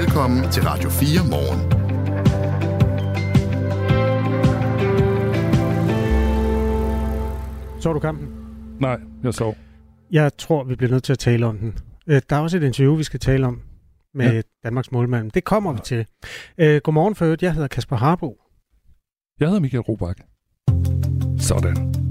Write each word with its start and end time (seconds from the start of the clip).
Velkommen 0.00 0.50
til 0.50 0.62
Radio 0.62 0.90
4 0.90 1.28
morgen. 1.30 1.60
Så 7.80 7.92
du 7.92 7.98
kampen? 7.98 8.28
Nej, 8.80 9.00
jeg 9.24 9.34
sov. 9.34 9.56
Jeg 10.10 10.36
tror, 10.38 10.64
vi 10.64 10.74
bliver 10.74 10.90
nødt 10.90 11.04
til 11.04 11.12
at 11.12 11.18
tale 11.18 11.46
om 11.46 11.58
den. 11.58 11.78
Øh, 12.06 12.22
Der 12.30 12.36
er 12.36 12.40
også 12.40 12.56
et 12.56 12.62
interview, 12.62 12.96
vi 12.96 13.02
skal 13.02 13.20
tale 13.20 13.46
om 13.46 13.60
med 14.14 14.26
Ja. 14.26 14.34
ja. 14.34 14.42
Danmarks 14.64 14.92
målmand. 14.92 15.30
Det 15.30 15.44
kommer 15.44 15.72
vi 15.72 15.80
til. 15.84 16.06
Øh, 16.58 16.80
Godmorgen 16.84 17.14
for 17.14 17.24
øvrigt. 17.24 17.42
Jeg 17.42 17.52
hedder 17.52 17.68
Kasper 17.68 17.96
Harbo. 17.96 18.36
Jeg 19.40 19.48
hedder 19.48 19.60
Michael 19.60 19.80
Robach. 19.80 20.20
Sådan. 21.38 22.01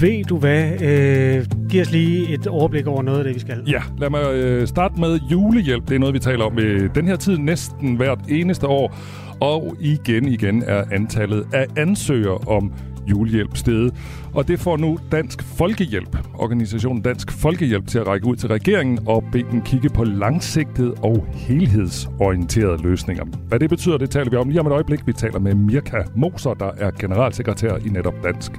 Ved 0.00 0.24
du 0.24 0.38
hvad? 0.38 0.82
Øh, 0.82 1.46
giv 1.70 1.80
os 1.80 1.90
lige 1.90 2.34
et 2.34 2.46
overblik 2.46 2.86
over 2.86 3.02
noget 3.02 3.18
af 3.18 3.24
det, 3.24 3.34
vi 3.34 3.40
skal. 3.40 3.62
Ja, 3.66 3.82
lad 3.98 4.10
mig 4.10 4.34
øh, 4.34 4.66
starte 4.66 5.00
med 5.00 5.20
julehjælp. 5.30 5.88
Det 5.88 5.94
er 5.94 5.98
noget, 5.98 6.14
vi 6.14 6.18
taler 6.18 6.44
om 6.44 6.58
øh, 6.58 6.94
den 6.94 7.08
her 7.08 7.16
tid 7.16 7.38
næsten 7.38 7.96
hvert 7.96 8.18
eneste 8.28 8.66
år. 8.66 8.96
Og 9.40 9.76
igen, 9.80 10.28
igen 10.28 10.62
er 10.66 10.84
antallet 10.92 11.46
af 11.52 11.66
ansøgere 11.76 12.38
om 12.46 12.72
julehjælp 13.10 13.56
steget. 13.56 13.94
Og 14.34 14.48
det 14.48 14.60
får 14.60 14.76
nu 14.76 14.98
Dansk 15.12 15.42
Folkehjælp, 15.42 16.16
organisationen 16.34 17.02
Dansk 17.02 17.32
Folkehjælp, 17.32 17.86
til 17.86 17.98
at 17.98 18.06
række 18.06 18.26
ud 18.26 18.36
til 18.36 18.48
regeringen 18.48 18.98
og 19.06 19.24
bede 19.32 19.46
den 19.50 19.62
kigge 19.62 19.88
på 19.88 20.04
langsigtede 20.04 20.94
og 21.02 21.26
helhedsorienterede 21.32 22.82
løsninger. 22.82 23.24
Hvad 23.48 23.58
det 23.58 23.70
betyder, 23.70 23.98
det 23.98 24.10
taler 24.10 24.30
vi 24.30 24.36
om 24.36 24.48
lige 24.48 24.60
om 24.60 24.66
et 24.66 24.72
øjeblik. 24.72 25.06
Vi 25.06 25.12
taler 25.12 25.38
med 25.38 25.54
Mirka 25.54 26.02
Moser, 26.14 26.54
der 26.54 26.70
er 26.78 26.90
generalsekretær 26.90 27.76
i 27.76 27.88
netop 27.88 28.14
Dansk 28.24 28.52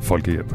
Folkehjælp. 0.00 0.54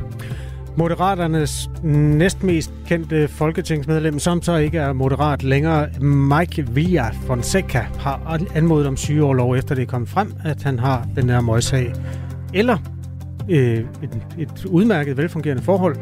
Moderaternes 0.77 1.69
næstmest 1.83 2.73
kendte 2.87 3.27
folketingsmedlem, 3.27 4.19
som 4.19 4.41
så 4.41 4.55
ikke 4.55 4.77
er 4.77 4.93
moderat 4.93 5.43
længere, 5.43 5.87
Mike 6.01 6.67
Villa 6.67 7.09
Fonseca, 7.27 7.85
har 7.99 8.39
anmodet 8.55 8.87
om 8.87 8.97
sygeårlov, 8.97 9.55
efter 9.55 9.75
det 9.75 9.81
er 9.81 9.85
kommet 9.85 10.09
frem, 10.09 10.33
at 10.45 10.63
han 10.63 10.79
har 10.79 11.07
den 11.15 11.29
her 11.29 11.41
møgssag. 11.41 11.93
Eller 12.53 12.77
øh, 13.49 13.77
et, 13.77 13.85
et 14.37 14.65
udmærket, 14.65 15.17
velfungerende 15.17 15.63
forhold 15.63 15.95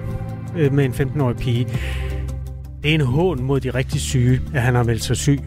øh, 0.57 0.73
med 0.73 0.85
en 0.85 0.91
15-årig 0.91 1.37
pige. 1.37 1.67
Det 2.83 2.91
er 2.91 2.95
en 2.95 3.01
hån 3.01 3.43
mod 3.43 3.59
de 3.59 3.69
rigtig 3.69 4.01
syge, 4.01 4.41
at 4.53 4.61
han 4.61 4.75
har 4.75 4.83
meldt 4.83 5.03
sig 5.03 5.17
syg. 5.17 5.39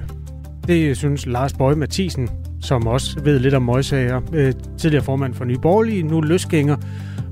Det 0.66 0.96
synes 0.96 1.26
Lars 1.26 1.52
Bøge 1.52 1.76
Mathisen, 1.76 2.28
som 2.60 2.86
også 2.86 3.20
ved 3.24 3.38
lidt 3.38 3.54
om 3.54 3.62
møgsager, 3.62 4.20
øh, 4.32 4.52
tidligere 4.78 5.04
formand 5.04 5.34
for 5.34 5.44
Nye 5.44 5.58
Borgerlige, 5.58 6.02
nu 6.02 6.20
løsgænger, 6.20 6.76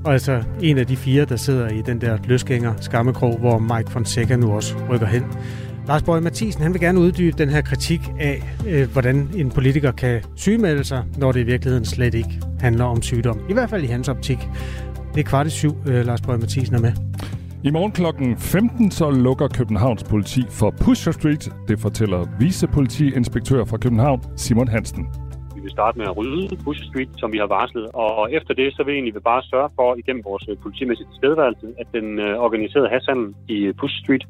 og 0.05 0.13
altså 0.13 0.43
en 0.61 0.77
af 0.77 0.87
de 0.87 0.95
fire, 0.95 1.25
der 1.25 1.35
sidder 1.35 1.67
i 1.67 1.81
den 1.81 2.01
der 2.01 2.17
løsgænger 2.25 2.73
skammekrog, 2.81 3.37
hvor 3.37 3.59
Mike 3.59 3.91
Fonseca 3.91 4.35
nu 4.35 4.51
også 4.51 4.75
rykker 4.89 5.07
hen. 5.07 5.23
Lars 5.87 6.03
Bøje 6.03 6.21
Mathisen, 6.21 6.63
han 6.63 6.73
vil 6.73 6.81
gerne 6.81 6.99
uddybe 6.99 7.37
den 7.37 7.49
her 7.49 7.61
kritik 7.61 8.01
af, 8.19 8.41
øh, 8.67 8.91
hvordan 8.93 9.29
en 9.35 9.51
politiker 9.51 9.91
kan 9.91 10.23
sygemelde 10.35 10.83
sig, 10.83 11.03
når 11.17 11.31
det 11.31 11.39
i 11.39 11.43
virkeligheden 11.43 11.85
slet 11.85 12.13
ikke 12.13 12.41
handler 12.59 12.85
om 12.85 13.01
sygdom. 13.01 13.39
I 13.49 13.53
hvert 13.53 13.69
fald 13.69 13.83
i 13.83 13.87
hans 13.87 14.09
optik. 14.09 14.37
Det 15.13 15.19
er 15.19 15.23
kvart 15.23 15.47
i 15.47 15.49
syv, 15.49 15.71
øh, 15.87 16.05
Lars 16.05 16.21
Bøje 16.21 16.37
Mathisen 16.37 16.75
er 16.75 16.79
med. 16.79 16.93
I 17.63 17.69
morgen 17.69 17.91
kl. 17.91 18.03
15 18.37 18.91
så 18.91 19.11
lukker 19.11 19.47
Københavns 19.47 20.03
politi 20.03 20.41
for 20.49 20.69
Pusher 20.83 21.11
Street. 21.11 21.43
Det 21.67 21.79
fortæller 21.79 22.27
vicepolitiinspektør 22.39 23.65
fra 23.65 23.77
København, 23.77 24.21
Simon 24.37 24.67
Hansen. 24.67 25.07
Vi 25.55 25.61
vil 25.61 25.71
starte 25.71 25.97
med 25.99 26.05
at 26.05 26.17
rydde 26.17 26.57
Bush 26.63 26.83
Street, 26.83 27.09
som 27.17 27.31
vi 27.31 27.37
har 27.37 27.47
varslet. 27.47 27.87
Og 27.93 28.33
efter 28.33 28.53
det, 28.53 28.73
så 28.75 28.83
vil 28.83 28.91
vi 28.93 28.97
egentlig 28.97 29.23
bare 29.23 29.43
sørge 29.43 29.69
for, 29.75 29.95
igennem 29.95 30.23
vores 30.25 30.43
politimæssige 30.63 31.07
tilstedeværelse, 31.07 31.67
at 31.81 31.87
den 31.93 32.19
øh, 32.19 32.37
organiserede 32.45 32.89
hashandel 32.89 33.33
i 33.47 33.71
Bush 33.79 33.95
Street 34.03 34.23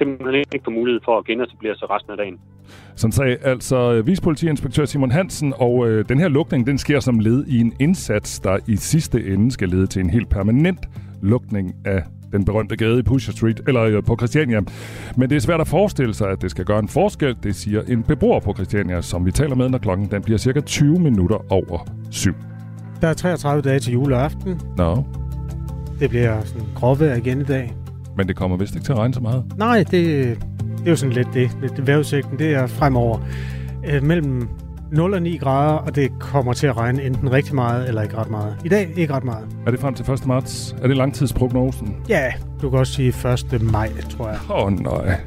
simpelthen 0.00 0.44
ikke 0.54 0.64
får 0.64 0.70
mulighed 0.80 1.00
for 1.04 1.18
at 1.18 1.24
genetablere 1.24 1.76
sig 1.76 1.90
resten 1.90 2.10
af 2.10 2.16
dagen. 2.16 2.38
Som 2.94 3.10
sagde 3.12 3.36
altså 3.42 3.92
øh, 3.92 4.06
vicepolitiinspektør 4.06 4.84
Simon 4.84 5.10
Hansen, 5.10 5.54
og 5.56 5.88
øh, 5.88 6.08
den 6.08 6.18
her 6.18 6.28
lukning, 6.28 6.66
den 6.66 6.78
sker 6.78 7.00
som 7.00 7.18
led 7.18 7.44
i 7.46 7.60
en 7.60 7.72
indsats, 7.80 8.40
der 8.40 8.58
i 8.66 8.76
sidste 8.76 9.26
ende 9.26 9.50
skal 9.50 9.68
lede 9.68 9.86
til 9.86 10.00
en 10.00 10.10
helt 10.10 10.28
permanent 10.28 10.88
lukning 11.22 11.74
af 11.84 12.02
den 12.32 12.44
berømte 12.44 12.76
gade 12.76 12.98
i 12.98 13.02
Pusher 13.02 13.32
Street, 13.32 13.60
eller 13.68 13.82
øh, 13.82 14.04
på 14.04 14.16
Christiania. 14.16 14.60
Men 15.16 15.30
det 15.30 15.36
er 15.36 15.40
svært 15.40 15.60
at 15.60 15.68
forestille 15.68 16.14
sig, 16.14 16.30
at 16.30 16.42
det 16.42 16.50
skal 16.50 16.64
gøre 16.64 16.78
en 16.78 16.88
forskel, 16.88 17.36
det 17.42 17.54
siger 17.54 17.82
en 17.88 18.02
beboer 18.02 18.40
på 18.40 18.54
Christiania, 18.54 19.00
som 19.00 19.26
vi 19.26 19.32
taler 19.32 19.54
med, 19.54 19.68
når 19.68 19.78
klokken 19.78 20.10
den 20.10 20.22
bliver 20.22 20.38
cirka 20.38 20.60
20 20.60 20.98
minutter 20.98 21.52
over 21.52 21.78
syv. 22.10 22.34
Der 23.00 23.08
er 23.08 23.14
33 23.14 23.62
dage 23.62 23.78
til 23.78 23.92
juleaften. 23.92 24.60
Nå, 24.76 25.04
Det 26.00 26.10
bliver 26.10 26.40
sådan 26.44 26.66
gråvejr 26.74 27.14
igen 27.14 27.40
i 27.40 27.44
dag. 27.44 27.74
Men 28.20 28.28
det 28.28 28.36
kommer 28.36 28.56
vist 28.56 28.74
ikke 28.74 28.84
til 28.84 28.92
at 28.92 28.98
regne 28.98 29.14
så 29.14 29.20
meget. 29.20 29.44
Nej, 29.56 29.78
det, 29.78 29.90
det 29.90 30.86
er 30.86 30.90
jo 30.90 30.96
sådan 30.96 31.12
lidt 31.12 31.28
det. 31.34 31.50
det 31.76 31.86
vejrudsigten, 31.86 32.38
det 32.38 32.54
er 32.54 32.66
fremover 32.66 33.18
øh, 33.86 34.02
mellem 34.02 34.48
0 34.92 35.14
og 35.14 35.22
9 35.22 35.36
grader, 35.36 35.72
og 35.72 35.96
det 35.96 36.10
kommer 36.20 36.52
til 36.52 36.66
at 36.66 36.76
regne 36.76 37.02
enten 37.02 37.32
rigtig 37.32 37.54
meget 37.54 37.88
eller 37.88 38.02
ikke 38.02 38.16
ret 38.16 38.30
meget. 38.30 38.56
I 38.64 38.68
dag 38.68 38.92
ikke 38.96 39.14
ret 39.14 39.24
meget. 39.24 39.46
Er 39.66 39.70
det 39.70 39.80
frem 39.80 39.94
til 39.94 40.10
1. 40.12 40.26
marts? 40.26 40.76
Er 40.82 40.86
det 40.86 40.96
langtidsprognosen? 40.96 41.96
Ja, 42.08 42.32
du 42.62 42.70
kan 42.70 42.78
også 42.78 42.92
sige 42.92 43.08
1. 43.08 43.62
maj, 43.62 43.92
tror 44.10 44.28
jeg. 44.28 44.38
Åh 44.50 44.64
oh, 44.64 44.72
nej. 44.72 45.20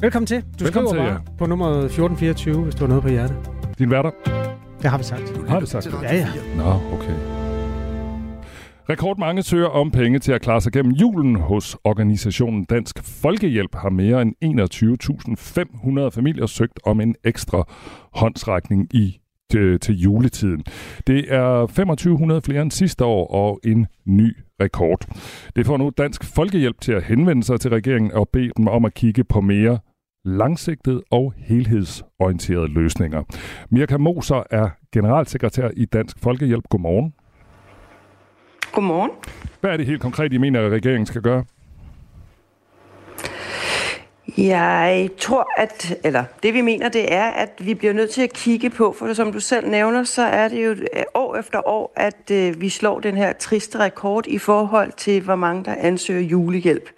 Velkommen 0.00 0.26
til. 0.26 0.42
Du 0.60 0.64
Velkommen 0.64 0.88
skriver 0.88 1.04
til, 1.04 1.12
bare 1.12 1.22
på 1.38 1.46
nummeret 1.46 1.84
1424, 1.84 2.62
hvis 2.62 2.74
du 2.74 2.80
har 2.80 2.88
noget 2.88 3.02
på 3.02 3.08
hjertet. 3.08 3.36
Din 3.78 3.90
værter? 3.90 4.10
Det 4.82 4.90
har 4.90 4.98
vi 4.98 5.04
sagt. 5.04 5.48
Har 5.48 5.60
det 5.60 5.68
sagt? 5.68 5.88
Ja, 6.02 6.16
ja. 6.16 6.26
Nå, 6.56 6.80
okay. 6.92 7.39
Rekordmange 8.90 9.42
søger 9.42 9.66
om 9.66 9.90
penge 9.90 10.18
til 10.18 10.32
at 10.32 10.40
klare 10.40 10.60
sig 10.60 10.72
gennem 10.72 10.92
julen 10.92 11.36
hos 11.36 11.76
organisationen 11.84 12.64
Dansk 12.64 13.04
Folkehjælp 13.22 13.74
har 13.74 13.90
mere 13.90 14.22
end 14.22 14.34
21.500 16.06 16.08
familier 16.08 16.46
søgt 16.46 16.80
om 16.84 17.00
en 17.00 17.14
ekstra 17.24 17.64
håndsrækning 18.12 18.94
i 18.94 19.20
til, 19.50 19.80
til 19.80 19.94
juletiden. 19.94 20.64
Det 21.06 21.32
er 21.32 21.66
2500 21.66 22.42
flere 22.42 22.62
end 22.62 22.70
sidste 22.70 23.04
år 23.04 23.26
og 23.34 23.60
en 23.64 23.86
ny 24.06 24.36
rekord. 24.60 25.06
Det 25.56 25.66
får 25.66 25.76
nu 25.76 25.90
Dansk 25.98 26.24
Folkehjælp 26.24 26.80
til 26.80 26.92
at 26.92 27.02
henvende 27.02 27.42
sig 27.42 27.60
til 27.60 27.70
regeringen 27.70 28.12
og 28.12 28.28
bede 28.28 28.50
dem 28.56 28.68
om 28.68 28.84
at 28.84 28.94
kigge 28.94 29.24
på 29.24 29.40
mere 29.40 29.78
langsigtede 30.24 31.02
og 31.10 31.34
helhedsorienterede 31.36 32.68
løsninger. 32.68 33.22
Mirka 33.70 33.96
Moser 33.96 34.42
er 34.50 34.68
generalsekretær 34.92 35.68
i 35.76 35.84
Dansk 35.84 36.18
Folkehjælp. 36.18 36.64
Godmorgen. 36.68 37.12
Godmorgen. 38.72 39.10
Hvad 39.60 39.70
er 39.70 39.76
det 39.76 39.86
helt 39.86 40.00
konkret, 40.00 40.32
I 40.32 40.38
mener, 40.38 40.66
at 40.66 40.72
regeringen 40.72 41.06
skal 41.06 41.22
gøre? 41.22 41.44
Jeg 44.38 45.10
tror, 45.18 45.50
at, 45.56 45.98
eller 46.04 46.24
det 46.42 46.54
vi 46.54 46.60
mener, 46.60 46.88
det 46.88 47.12
er, 47.12 47.24
at 47.24 47.50
vi 47.58 47.74
bliver 47.74 47.92
nødt 47.92 48.10
til 48.10 48.22
at 48.22 48.32
kigge 48.32 48.70
på, 48.70 48.94
for 48.98 49.12
som 49.12 49.32
du 49.32 49.40
selv 49.40 49.68
nævner, 49.68 50.04
så 50.04 50.22
er 50.22 50.48
det 50.48 50.64
jo 50.64 50.70
øh, 50.70 51.02
år 51.14 51.36
efter 51.36 51.68
år, 51.68 51.92
at 51.96 52.30
øh, 52.30 52.60
vi 52.60 52.68
slår 52.68 53.00
den 53.00 53.16
her 53.16 53.32
triste 53.32 53.78
rekord 53.78 54.26
i 54.26 54.38
forhold 54.38 54.92
til, 54.96 55.22
hvor 55.22 55.36
mange 55.36 55.64
der 55.64 55.74
ansøger 55.78 56.20
julehjælp. 56.20 56.90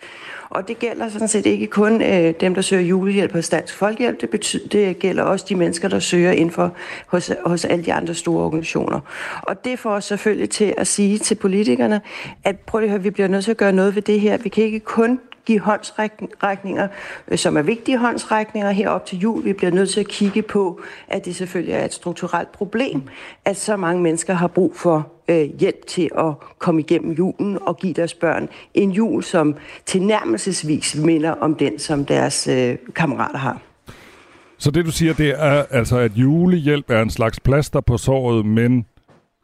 Og 0.51 0.69
det 0.69 0.79
gælder 0.79 1.09
sådan 1.09 1.29
set 1.29 1.47
ikke 1.47 1.67
kun 1.67 2.03
øh, 2.03 2.35
dem, 2.41 2.55
der 2.55 2.63
søger 2.63 2.83
julehjælp 2.83 3.33
hos 3.33 3.49
Dansk 3.49 3.75
Folkehjælp, 3.75 4.21
det, 4.21 4.31
betyder, 4.31 4.69
det 4.69 4.99
gælder 4.99 5.23
også 5.23 5.47
de 5.49 5.55
mennesker, 5.55 5.89
der 5.89 5.99
søger 5.99 6.33
inden 6.33 6.51
for 6.51 6.73
hos, 7.07 7.31
hos 7.47 7.65
alle 7.65 7.85
de 7.85 7.93
andre 7.93 8.15
store 8.15 8.45
organisationer. 8.45 9.01
Og 9.43 9.65
det 9.65 9.79
får 9.79 9.91
os 9.91 10.05
selvfølgelig 10.05 10.51
til 10.51 10.75
at 10.77 10.87
sige 10.87 11.19
til 11.19 11.35
politikerne, 11.35 12.01
at 12.45 12.59
prøv 12.59 12.83
at 12.83 12.89
høre, 12.89 13.03
vi 13.03 13.11
bliver 13.11 13.29
nødt 13.29 13.45
til 13.45 13.51
at 13.51 13.57
gøre 13.57 13.73
noget 13.73 13.95
ved 13.95 14.03
det 14.03 14.21
her. 14.21 14.37
Vi 14.37 14.49
kan 14.49 14.65
ikke 14.65 14.81
kun 14.81 15.21
give 15.47 15.61
håndsrækninger, 15.61 16.89
øh, 17.29 17.39
som 17.39 17.57
er 17.57 17.63
vigtige 17.63 17.99
håndsrækninger 17.99 18.71
herop 18.71 19.07
til 19.07 19.19
jul. 19.19 19.45
Vi 19.45 19.53
bliver 19.53 19.71
nødt 19.71 19.91
til 19.91 20.01
at 20.01 20.09
kigge 20.09 20.43
på, 20.43 20.81
at 21.09 21.25
det 21.25 21.37
selvfølgelig 21.37 21.75
er 21.75 21.85
et 21.85 21.95
strukturelt 21.95 22.53
problem, 22.53 23.03
at 23.45 23.57
så 23.57 23.77
mange 23.77 24.03
mennesker 24.03 24.35
har 24.35 24.47
brug 24.47 24.77
for 24.77 25.13
øh, 25.29 25.59
hjælp 25.61 25.87
til 25.87 26.11
at 26.19 26.35
komme 26.59 26.81
igennem 26.81 27.13
julen 27.13 27.59
og 27.63 27.77
give 27.77 27.93
deres 27.93 28.15
børn 28.15 28.49
en 28.75 28.91
jul, 28.91 29.23
som 29.23 29.57
tilnærmelsesvis 29.87 30.97
minder 30.97 31.31
om 31.31 31.55
den, 31.55 31.79
som 31.79 32.05
deres 32.05 32.49
øh, 32.49 32.77
kammerater 32.95 33.39
har. 33.39 33.61
Så 34.59 34.71
det, 34.71 34.85
du 34.85 34.91
siger, 34.91 35.15
det 35.15 35.31
er 35.31 35.65
altså, 35.71 35.99
at 35.99 36.13
julehjælp 36.13 36.91
er 36.91 37.03
en 37.03 37.11
slags 37.11 37.41
plaster 37.41 37.81
på 37.81 37.97
såret, 37.97 38.47
men 38.47 38.87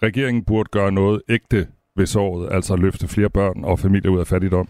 regeringen 0.03 0.45
burde 0.45 0.69
gøre 0.73 0.93
noget 0.93 1.23
ægte 1.29 1.67
ved 1.97 2.07
såret, 2.07 2.49
altså 2.53 2.77
løfte 2.77 3.09
flere 3.09 3.31
børn 3.31 3.65
og 3.65 3.79
familier 3.79 4.11
ud 4.11 4.21
af 4.21 4.27
fattigdom. 4.27 4.69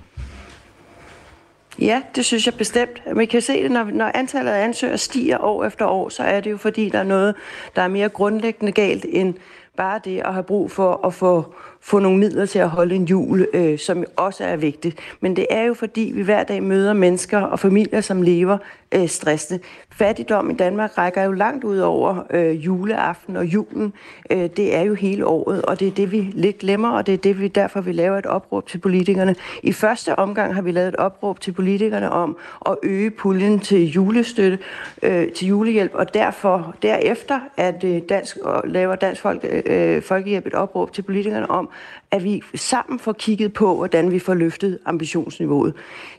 Ja, 1.80 2.02
det 2.16 2.24
synes 2.24 2.46
jeg 2.46 2.54
bestemt. 2.54 3.16
Man 3.16 3.26
kan 3.26 3.42
se 3.42 3.62
det, 3.62 3.70
når, 3.70 3.84
når 3.84 4.10
antallet 4.14 4.52
af 4.52 4.64
ansøgere 4.64 4.98
stiger 4.98 5.38
år 5.38 5.64
efter 5.64 5.86
år, 5.86 6.08
så 6.08 6.22
er 6.22 6.40
det 6.40 6.50
jo 6.50 6.56
fordi, 6.56 6.88
der 6.88 6.98
er 6.98 7.02
noget, 7.02 7.34
der 7.76 7.82
er 7.82 7.88
mere 7.88 8.08
grundlæggende 8.08 8.72
galt 8.72 9.06
end 9.08 9.34
bare 9.76 10.00
det 10.04 10.20
at 10.20 10.32
have 10.32 10.44
brug 10.44 10.70
for 10.70 11.06
at 11.06 11.14
få, 11.14 11.54
få 11.88 11.98
nogle 11.98 12.18
midler 12.18 12.46
til 12.46 12.58
at 12.58 12.68
holde 12.68 12.94
en 12.94 13.04
jul, 13.04 13.46
øh, 13.52 13.78
som 13.78 14.04
også 14.16 14.44
er 14.44 14.56
vigtigt. 14.56 14.98
Men 15.20 15.36
det 15.36 15.46
er 15.50 15.62
jo 15.62 15.74
fordi, 15.74 16.12
vi 16.14 16.22
hver 16.22 16.44
dag 16.44 16.62
møder 16.62 16.92
mennesker 16.92 17.40
og 17.40 17.60
familier, 17.60 18.00
som 18.00 18.22
lever 18.22 18.58
øh, 18.94 19.08
stressende. 19.08 19.62
Fattigdom 19.90 20.50
i 20.50 20.54
Danmark 20.54 20.98
rækker 20.98 21.22
jo 21.22 21.32
langt 21.32 21.64
ud 21.64 21.78
over 21.78 22.22
øh, 22.30 22.64
juleaften 22.64 23.36
og 23.36 23.44
julen. 23.44 23.92
Øh, 24.30 24.50
det 24.56 24.76
er 24.76 24.82
jo 24.82 24.94
hele 24.94 25.26
året, 25.26 25.62
og 25.62 25.80
det 25.80 25.88
er 25.88 25.92
det, 25.92 26.12
vi 26.12 26.30
lidt 26.32 26.58
glemmer, 26.58 26.90
og 26.90 27.06
det 27.06 27.14
er 27.14 27.18
det, 27.18 27.40
vi 27.40 27.48
derfor 27.48 27.80
vi 27.80 27.92
laver 27.92 28.18
et 28.18 28.26
opråb 28.26 28.68
til 28.68 28.78
politikerne. 28.78 29.34
I 29.62 29.72
første 29.72 30.18
omgang 30.18 30.54
har 30.54 30.62
vi 30.62 30.72
lavet 30.72 30.88
et 30.88 30.96
opråb 30.96 31.40
til 31.40 31.52
politikerne 31.52 32.10
om 32.10 32.36
at 32.66 32.76
øge 32.82 33.10
puljen 33.10 33.60
til 33.60 33.90
julestøtte, 33.90 34.58
øh, 35.02 35.32
til 35.32 35.48
julehjælp, 35.48 35.94
og 35.94 36.14
derfor 36.14 36.74
derefter 36.82 37.40
at 37.56 37.84
øh, 37.84 38.00
dansk, 38.08 38.36
og 38.36 38.62
laver 38.64 38.96
Dansk 38.96 39.22
Folk, 39.22 39.44
øh, 39.66 40.02
Folkehjælp 40.02 40.46
et 40.46 40.54
opråb 40.54 40.92
til 40.92 41.02
politikerne 41.02 41.50
om, 41.50 41.70
at 42.10 42.24
vi 42.24 42.42
sammen 42.54 42.98
får 42.98 43.12
kigget 43.12 43.52
på, 43.52 43.74
hvordan 43.76 44.12
vi 44.12 44.18
får 44.18 44.34
løftet 44.34 44.78
ambitionsniveauet. 44.84 45.74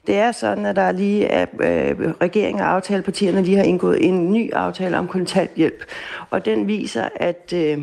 Det 0.07 0.17
er 0.17 0.31
sådan, 0.31 0.65
at 0.65 0.75
der 0.75 0.91
lige 0.91 1.25
er 1.25 1.45
øh, 1.59 2.13
regeringen 2.21 2.61
og 2.61 2.71
aftalepartierne, 2.71 3.41
lige 3.41 3.57
har 3.57 3.63
indgået 3.63 4.05
en 4.07 4.31
ny 4.31 4.53
aftale 4.53 4.97
om 4.97 5.07
kontanthjælp, 5.07 5.85
og 6.29 6.45
den 6.45 6.67
viser, 6.67 7.09
at 7.15 7.53
øh, 7.55 7.77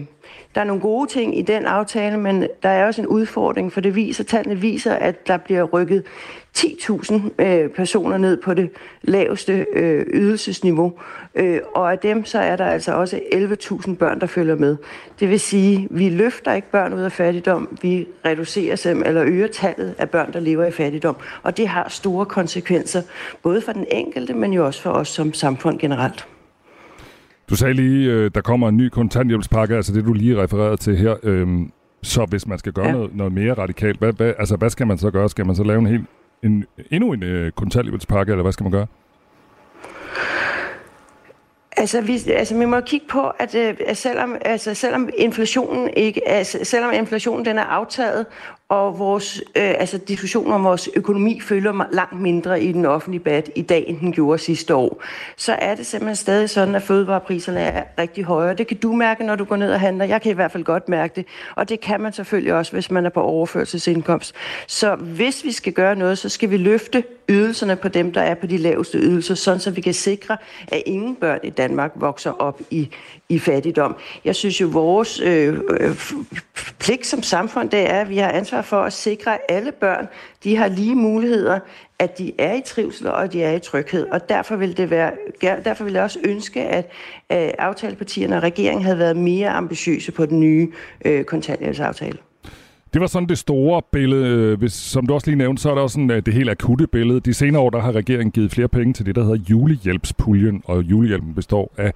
der 0.55 0.61
er 0.61 0.65
nogle 0.65 0.83
gode 0.83 1.11
ting 1.11 1.39
i 1.39 1.43
den 1.43 1.65
aftale, 1.65 2.19
men 2.19 2.47
der 2.63 2.69
er 2.69 2.87
også 2.87 3.03
en 3.03 3.09
udfordring, 3.09 3.73
for 3.73 3.81
det 3.81 3.95
viser, 3.95 4.25
tallene 4.25 4.61
viser, 4.61 4.95
at 4.95 5.27
der 5.27 5.37
bliver 5.37 5.63
rykket 5.63 6.05
10.000 6.59 7.15
øh, 7.39 7.71
personer 7.71 8.17
ned 8.17 8.37
på 8.37 8.55
det 8.55 8.71
laveste 9.03 9.67
øh, 9.73 10.07
ydelsesniveau, 10.09 10.93
øh, 11.35 11.61
og 11.75 11.93
af 11.93 11.99
dem 11.99 12.25
så 12.25 12.39
er 12.39 12.57
der 12.57 12.67
altså 12.67 12.93
også 12.93 13.21
11.000 13.33 13.95
børn, 13.95 14.21
der 14.21 14.27
følger 14.27 14.57
med. 14.57 14.77
Det 15.21 15.31
vil 15.31 15.41
sige, 15.41 15.89
vi 15.91 16.09
løfter 16.09 16.53
ikke 16.53 16.71
børn 16.71 16.93
ud 16.93 17.01
af 17.01 17.13
fattigdom, 17.13 17.79
vi 17.83 18.07
reducerer 18.25 18.81
dem 18.85 19.03
eller 19.07 19.25
øger 19.25 19.49
tallet 19.49 19.95
af 19.99 20.11
børn, 20.11 20.33
der 20.33 20.41
lever 20.41 20.65
i 20.65 20.71
fattigdom, 20.71 21.17
og 21.43 21.57
det 21.57 21.69
har 21.69 21.89
store 21.89 22.27
konsekvenser, 22.27 23.03
både 23.43 23.61
for 23.61 23.73
den 23.73 23.87
enkelte, 23.91 24.35
men 24.35 24.53
jo 24.53 24.67
også 24.67 24.83
for 24.83 24.91
os 24.91 25.09
som 25.09 25.33
samfund 25.33 25.79
generelt. 25.79 26.27
Du 27.51 27.57
sagde 27.57 27.75
lige, 27.75 28.11
øh, 28.11 28.31
der 28.35 28.41
kommer 28.41 28.69
en 28.69 28.77
ny 28.77 28.89
kontanthjælpspakke, 28.89 29.77
altså 29.77 29.93
det 29.93 30.05
du 30.05 30.13
lige 30.13 30.43
refererede 30.43 30.77
til 30.77 30.97
her. 30.97 31.15
Øhm, 31.23 31.73
så 32.03 32.25
hvis 32.25 32.47
man 32.47 32.59
skal 32.59 32.73
gøre 32.73 32.87
ja. 32.87 32.93
noget, 32.93 33.15
noget 33.15 33.33
mere 33.33 33.55
radikalt, 33.55 33.99
hvad, 33.99 34.13
hvad, 34.13 34.35
altså 34.39 34.57
hvad 34.57 34.71
skal 34.71 34.87
man 34.87 34.99
så 34.99 35.11
gøre? 35.11 35.29
Skal 35.29 35.47
man 35.47 35.57
så 35.57 35.65
lave 35.65 35.79
en 35.79 35.87
helt 35.87 36.05
en, 36.43 36.65
endnu 36.91 37.13
en 37.13 37.23
øh, 37.23 37.53
kontanthjælpspakke, 37.53 38.31
eller 38.33 38.43
hvad 38.43 38.53
skal 38.53 38.65
man 38.65 38.73
gøre? 38.73 38.87
Altså 41.77 42.01
vi, 42.01 42.21
altså, 42.31 42.59
vi 42.59 42.65
må 42.65 42.81
kigge 42.81 43.07
på, 43.09 43.29
at, 43.39 43.55
øh, 43.55 43.75
at 43.87 43.97
selvom, 43.97 44.37
altså, 44.41 44.75
selvom 44.75 45.09
inflationen 45.19 45.91
ikke, 45.97 46.29
altså, 46.29 46.59
selvom 46.63 46.93
inflationen 46.95 47.45
den 47.45 47.59
er 47.59 47.65
aftaget, 47.65 48.27
og 48.69 48.99
vores 48.99 49.43
øh, 49.57 49.75
altså 49.79 49.99
diskussion 49.99 50.53
om 50.53 50.65
vores 50.65 50.89
økonomi 50.97 51.41
følger 51.41 51.87
langt 51.93 52.21
mindre 52.21 52.63
i 52.63 52.73
den 52.73 52.87
offentlige 52.87 53.19
debat 53.19 53.51
i 53.55 53.63
dag, 53.63 53.85
end 53.89 54.01
den 54.01 54.13
gjorde 54.13 54.39
sidste 54.39 54.75
år, 54.75 55.03
så 55.37 55.53
er 55.53 55.75
det 55.75 55.87
simpelthen 55.87 56.17
stadig 56.17 56.51
sådan, 56.51 56.75
at 56.75 56.83
fødevarepriserne 56.83 57.61
er 57.61 57.83
rigtig 57.99 58.25
høje. 58.25 58.55
Det 58.55 58.67
kan 58.67 58.77
du 58.77 58.93
mærke, 58.93 59.25
når 59.25 59.37
du 59.37 59.45
går 59.45 59.57
ned 59.57 59.73
og 59.73 59.81
handler. 59.81 60.05
Jeg 60.05 60.23
kan 60.23 60.31
i 60.31 60.35
hvert 60.35 60.53
fald 60.53 60.65
godt 60.65 60.89
mærke 60.89 61.13
det. 61.17 61.27
Og 61.55 61.69
det 61.69 61.81
kan 61.81 62.01
man 62.01 62.13
selvfølgelig 62.13 62.55
også, 62.55 62.73
hvis 62.73 62.91
man 62.91 63.07
er 63.07 63.11
på 63.11 63.23
overførselsindkomst. 63.23 64.35
Så 64.67 64.95
hvis 64.95 65.45
vi 65.45 65.53
skal 65.53 65.73
gøre 65.73 65.97
noget, 65.97 66.19
så 66.19 66.29
skal 66.29 66.51
vi 66.51 66.57
løfte 66.57 67.05
ydelserne 67.29 67.77
på 67.77 67.89
dem, 67.89 68.13
der 68.13 68.21
er 68.21 68.35
på 68.35 68.47
de 68.47 68.57
laveste 68.57 68.99
ydelser, 68.99 69.35
sådan 69.35 69.61
så 69.61 69.71
vi 69.71 69.81
kan 69.81 69.95
sikre, 69.95 70.37
at 70.69 70.83
ingen 70.87 71.17
børn 71.17 71.39
i 71.43 71.51
Danmark 71.51 71.93
vokser 71.95 72.31
op 72.31 72.61
i, 72.71 72.89
i 73.29 73.39
fattigdom. 73.39 73.97
Jeg 74.25 74.37
synes 74.37 74.61
jo, 74.61 74.67
vores 74.67 75.21
øh, 75.21 75.61
øh, 75.81 75.97
pligt 76.79 77.07
som 77.07 77.23
samfund, 77.23 77.71
det 77.71 77.91
er, 77.91 78.01
at 78.01 78.09
vi 78.09 78.17
har 78.17 78.29
ansvar 78.29 78.56
for 78.63 78.83
at 78.83 78.93
sikre, 78.93 79.35
at 79.35 79.41
alle 79.49 79.73
børn 79.73 80.09
de 80.45 80.57
har 80.57 80.69
lige 80.69 80.95
muligheder, 80.95 81.59
at 81.99 82.19
de 82.19 82.33
er 82.39 82.55
i 82.55 82.63
trivsel 82.67 83.07
og 83.07 83.33
de 83.33 83.43
er 83.43 83.53
i 83.53 83.59
tryghed. 83.59 84.07
Og 84.07 84.29
derfor 84.29 84.57
vil, 84.57 84.77
det 84.77 84.91
være, 84.91 85.13
derfor 85.65 85.85
vil 85.85 85.93
jeg 85.93 86.03
også 86.03 86.19
ønske, 86.25 86.61
at 86.61 86.91
øh, 87.33 87.49
aftalepartierne 87.59 88.37
og 88.37 88.43
regeringen 88.43 88.85
havde 88.85 88.99
været 88.99 89.17
mere 89.17 89.49
ambitiøse 89.49 90.13
på 90.13 90.27
den 90.27 90.41
nye 90.41 90.73
øh, 91.05 91.25
kontanthjælpsaftale. 91.25 92.19
Det 92.93 93.01
var 93.01 93.07
sådan 93.07 93.29
det 93.29 93.39
store 93.39 93.83
billede. 93.93 94.27
Øh, 94.27 94.59
hvis, 94.59 94.73
som 94.73 95.07
du 95.07 95.15
også 95.15 95.27
lige 95.27 95.39
nævnte, 95.39 95.63
så 95.63 95.71
er 95.71 95.75
der 95.75 95.83
også 95.83 95.95
sådan, 95.95 96.11
øh, 96.11 96.23
det 96.27 96.35
helt 96.35 96.51
akutte 96.51 96.87
billede. 96.87 97.21
De 97.21 97.35
senere 97.35 97.63
år 97.63 97.71
der 97.71 97.81
har 97.81 97.93
regeringen 97.93 98.31
givet 98.31 98.53
flere 98.53 98.69
penge 98.69 98.93
til 98.93 99.07
det, 99.07 99.15
der 99.15 99.23
hedder 99.23 99.45
julehjælpspuljen, 99.51 100.63
og 100.65 100.83
julehjælpen 100.83 101.35
består 101.35 101.75
af 101.77 101.93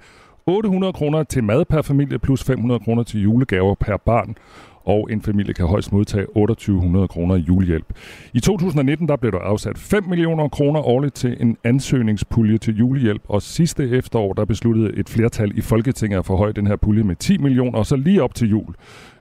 800 0.51 0.93
kroner 0.93 1.23
til 1.23 1.43
mad 1.43 1.65
per 1.65 1.81
familie, 1.81 2.19
plus 2.19 2.43
500 2.43 2.79
kroner 2.79 3.03
til 3.03 3.21
julegaver 3.21 3.75
per 3.75 3.97
barn. 3.97 4.35
Og 4.83 5.11
en 5.11 5.21
familie 5.21 5.53
kan 5.53 5.65
højst 5.65 5.91
modtage 5.91 6.25
2800 6.25 7.07
kroner 7.07 7.35
i 7.35 7.39
julehjælp. 7.39 7.85
I 8.33 8.39
2019 8.39 9.07
der 9.07 9.15
blev 9.15 9.31
der 9.31 9.39
afsat 9.39 9.77
5 9.77 10.03
millioner 10.03 10.47
kroner 10.47 10.79
årligt 10.79 11.15
til 11.15 11.37
en 11.39 11.57
ansøgningspulje 11.63 12.57
til 12.57 12.77
julehjælp, 12.77 13.21
og 13.27 13.41
sidste 13.41 13.89
efterår 13.89 14.33
der 14.33 14.45
besluttede 14.45 14.93
et 14.97 15.09
flertal 15.09 15.57
i 15.57 15.61
Folketinget 15.61 16.17
at 16.17 16.25
forhøje 16.25 16.53
den 16.53 16.67
her 16.67 16.75
pulje 16.75 17.03
med 17.03 17.15
10 17.15 17.37
millioner, 17.37 17.79
og 17.79 17.85
så 17.85 17.95
lige 17.95 18.23
op 18.23 18.35
til 18.35 18.49
jul 18.49 18.75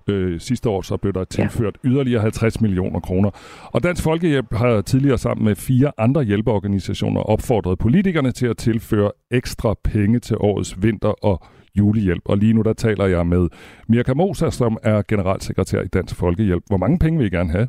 øh, 0.08 0.41
sidste 0.41 0.69
år, 0.69 0.82
så 0.82 0.97
blev 0.97 1.12
der 1.12 1.25
tilført 1.25 1.76
ja. 1.85 1.88
yderligere 1.88 2.20
50 2.23 2.61
millioner 2.61 3.00
kroner. 3.00 3.31
Og 3.64 3.82
Dansk 3.82 4.02
Folkehjælp 4.02 4.55
har 4.55 4.81
tidligere 4.81 5.19
sammen 5.19 5.44
med 5.44 5.56
fire 5.56 5.93
andre 5.99 6.23
hjælpeorganisationer 6.23 7.20
opfordret 7.20 7.79
politikerne 7.79 8.32
til 8.32 8.47
at 8.47 8.56
tilføre 8.56 9.12
ekstra 9.31 9.75
penge 9.85 10.19
til 10.19 10.37
årets 10.41 10.82
vinter- 10.82 11.25
og 11.25 11.43
julehjælp. 11.79 12.23
Og 12.25 12.38
lige 12.38 12.52
nu 12.52 12.62
der 12.62 12.73
taler 12.73 13.06
jeg 13.06 13.26
med 13.26 13.49
Mirka 13.88 14.14
Mosa, 14.14 14.50
som 14.50 14.79
er 14.82 15.02
generalsekretær 15.08 15.82
i 15.82 15.87
Dansk 15.87 16.17
Folkehjælp. 16.17 16.62
Hvor 16.67 16.76
mange 16.76 16.99
penge 16.99 17.19
vil 17.19 17.26
I 17.26 17.31
gerne 17.37 17.50
have? 17.50 17.69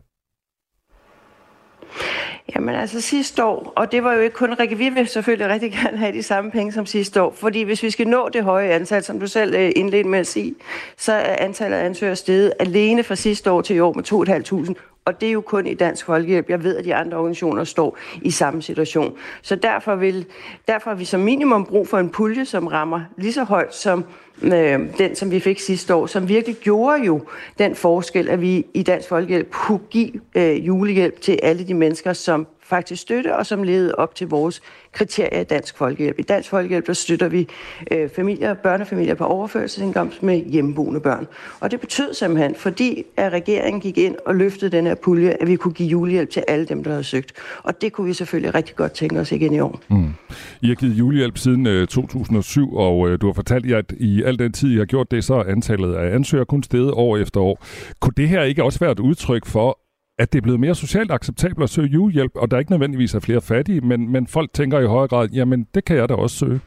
Jamen 2.55 2.75
altså 2.75 3.01
sidste 3.01 3.45
år, 3.45 3.73
og 3.75 3.91
det 3.91 4.03
var 4.03 4.13
jo 4.13 4.19
ikke 4.19 4.35
kun 4.35 4.53
Rikke, 4.59 4.77
vi 4.77 4.89
vil 4.89 5.07
selvfølgelig 5.07 5.49
rigtig 5.49 5.71
gerne 5.71 5.97
have 5.97 6.13
de 6.13 6.23
samme 6.23 6.51
penge 6.51 6.71
som 6.71 6.85
sidste 6.85 7.21
år, 7.21 7.33
fordi 7.37 7.61
hvis 7.61 7.83
vi 7.83 7.89
skal 7.89 8.07
nå 8.07 8.29
det 8.33 8.43
høje 8.43 8.69
antal, 8.69 9.03
som 9.03 9.19
du 9.19 9.27
selv 9.27 9.55
øh, 9.55 9.71
indledte 9.75 10.09
med 10.09 10.19
at 10.19 10.27
sige, 10.27 10.55
så 10.97 11.13
er 11.13 11.35
antallet 11.39 11.77
af 11.77 11.85
ansøgere 11.85 12.15
steget 12.15 12.53
alene 12.59 13.03
fra 13.03 13.15
sidste 13.15 13.51
år 13.51 13.61
til 13.61 13.75
i 13.75 13.79
år 13.79 13.93
med 13.93 14.67
2.500, 14.73 14.90
og 15.05 15.21
det 15.21 15.27
er 15.27 15.31
jo 15.31 15.41
kun 15.41 15.67
i 15.67 15.73
Dansk 15.73 16.05
Folkehjælp. 16.05 16.49
Jeg 16.49 16.63
ved, 16.63 16.77
at 16.77 16.85
de 16.85 16.95
andre 16.95 17.17
organisationer 17.17 17.63
står 17.63 17.97
i 18.21 18.31
samme 18.31 18.61
situation. 18.61 19.17
Så 19.41 19.55
derfor, 19.55 19.95
vil, 19.95 20.25
derfor 20.67 20.89
har 20.89 20.97
vi 20.97 21.05
som 21.05 21.19
minimum 21.19 21.65
brug 21.65 21.87
for 21.87 21.97
en 21.97 22.09
pulje, 22.09 22.45
som 22.45 22.67
rammer 22.67 23.01
lige 23.17 23.33
så 23.33 23.43
højt 23.43 23.75
som 23.75 24.05
øh, 24.41 24.79
den, 24.97 25.15
som 25.15 25.31
vi 25.31 25.39
fik 25.39 25.59
sidste 25.59 25.95
år, 25.95 26.05
som 26.05 26.27
virkelig 26.27 26.55
gjorde 26.55 27.03
jo 27.03 27.21
den 27.59 27.75
forskel, 27.75 28.29
at 28.29 28.41
vi 28.41 28.65
i 28.73 28.83
Dansk 28.83 29.09
Folkehjælp 29.09 29.49
kunne 29.51 29.79
give 29.89 30.11
øh, 30.35 30.67
julehjælp 30.67 31.21
til 31.21 31.39
alle 31.43 31.67
de 31.67 31.73
mennesker, 31.73 32.13
som 32.13 32.47
faktisk 32.71 33.01
støtte, 33.01 33.35
og 33.35 33.45
som 33.45 33.63
levede 33.63 33.95
op 33.95 34.15
til 34.15 34.27
vores 34.27 34.61
kriterier 34.91 35.41
i 35.41 35.43
Dansk 35.43 35.77
Folkehjælp. 35.77 36.19
I 36.19 36.21
Dansk 36.21 36.49
Folkehjælp 36.49 36.87
der 36.87 36.93
støtter 36.93 37.27
vi 37.27 37.47
øh, 37.91 38.09
familier, 38.15 38.53
børnefamilier 38.53 39.15
på 39.15 39.25
overførselsindkomst 39.25 40.23
med 40.23 40.45
hjemmeboende 40.45 40.99
børn. 40.99 41.27
Og 41.59 41.71
det 41.71 41.79
betød 41.79 42.13
simpelthen, 42.13 42.55
fordi 42.55 43.03
at 43.17 43.31
regeringen 43.31 43.81
gik 43.81 43.97
ind 43.97 44.15
og 44.25 44.35
løftede 44.35 44.77
den 44.77 44.85
her 44.85 44.95
pulje, 44.95 45.29
at 45.41 45.47
vi 45.47 45.55
kunne 45.55 45.73
give 45.73 45.89
julehjælp 45.89 46.29
til 46.29 46.43
alle 46.47 46.65
dem, 46.65 46.83
der 46.83 46.91
havde 46.91 47.03
søgt. 47.03 47.31
Og 47.63 47.81
det 47.81 47.93
kunne 47.93 48.07
vi 48.07 48.13
selvfølgelig 48.13 48.55
rigtig 48.55 48.75
godt 48.75 48.91
tænke 48.91 49.19
os 49.19 49.31
igen 49.31 49.53
i 49.53 49.59
år. 49.59 49.81
Mm. 49.89 50.13
I 50.61 50.67
har 50.67 50.75
givet 50.75 50.93
julehjælp 50.93 51.37
siden 51.37 51.67
øh, 51.67 51.87
2007, 51.87 52.75
og 52.75 53.09
øh, 53.09 53.21
du 53.21 53.25
har 53.25 53.33
fortalt, 53.33 53.69
jer, 53.69 53.77
at 53.77 53.93
i 53.97 54.23
al 54.23 54.39
den 54.39 54.51
tid, 54.51 54.71
I 54.71 54.77
har 54.77 54.85
gjort 54.85 55.11
det, 55.11 55.23
så 55.23 55.33
er 55.33 55.43
antallet 55.43 55.93
af 55.93 56.15
ansøgere 56.15 56.45
kun 56.45 56.63
steget 56.63 56.91
år 56.91 57.17
efter 57.17 57.41
år. 57.41 57.65
Kunne 57.99 58.13
det 58.17 58.29
her 58.29 58.43
ikke 58.43 58.63
også 58.63 58.79
være 58.79 58.91
et 58.91 58.99
udtryk 58.99 59.45
for, 59.45 59.80
at 60.21 60.33
det 60.33 60.39
er 60.39 60.41
blevet 60.41 60.59
mere 60.59 60.75
socialt 60.75 61.11
acceptabelt 61.11 61.63
at 61.63 61.69
søge 61.69 61.87
julehjælp, 61.87 62.31
og 62.35 62.51
der 62.51 62.57
er 62.57 62.59
ikke 62.59 62.71
nødvendigvis 62.71 63.15
er 63.15 63.19
flere 63.19 63.41
fattige, 63.41 63.81
men, 63.81 64.11
men 64.11 64.27
folk 64.27 64.53
tænker 64.53 64.79
i 64.79 64.85
højere 64.85 65.07
grad, 65.07 65.29
jamen 65.29 65.67
det 65.75 65.85
kan 65.85 65.97
jeg 65.97 66.09
da 66.09 66.13
også 66.13 66.35
søge. 66.35 66.59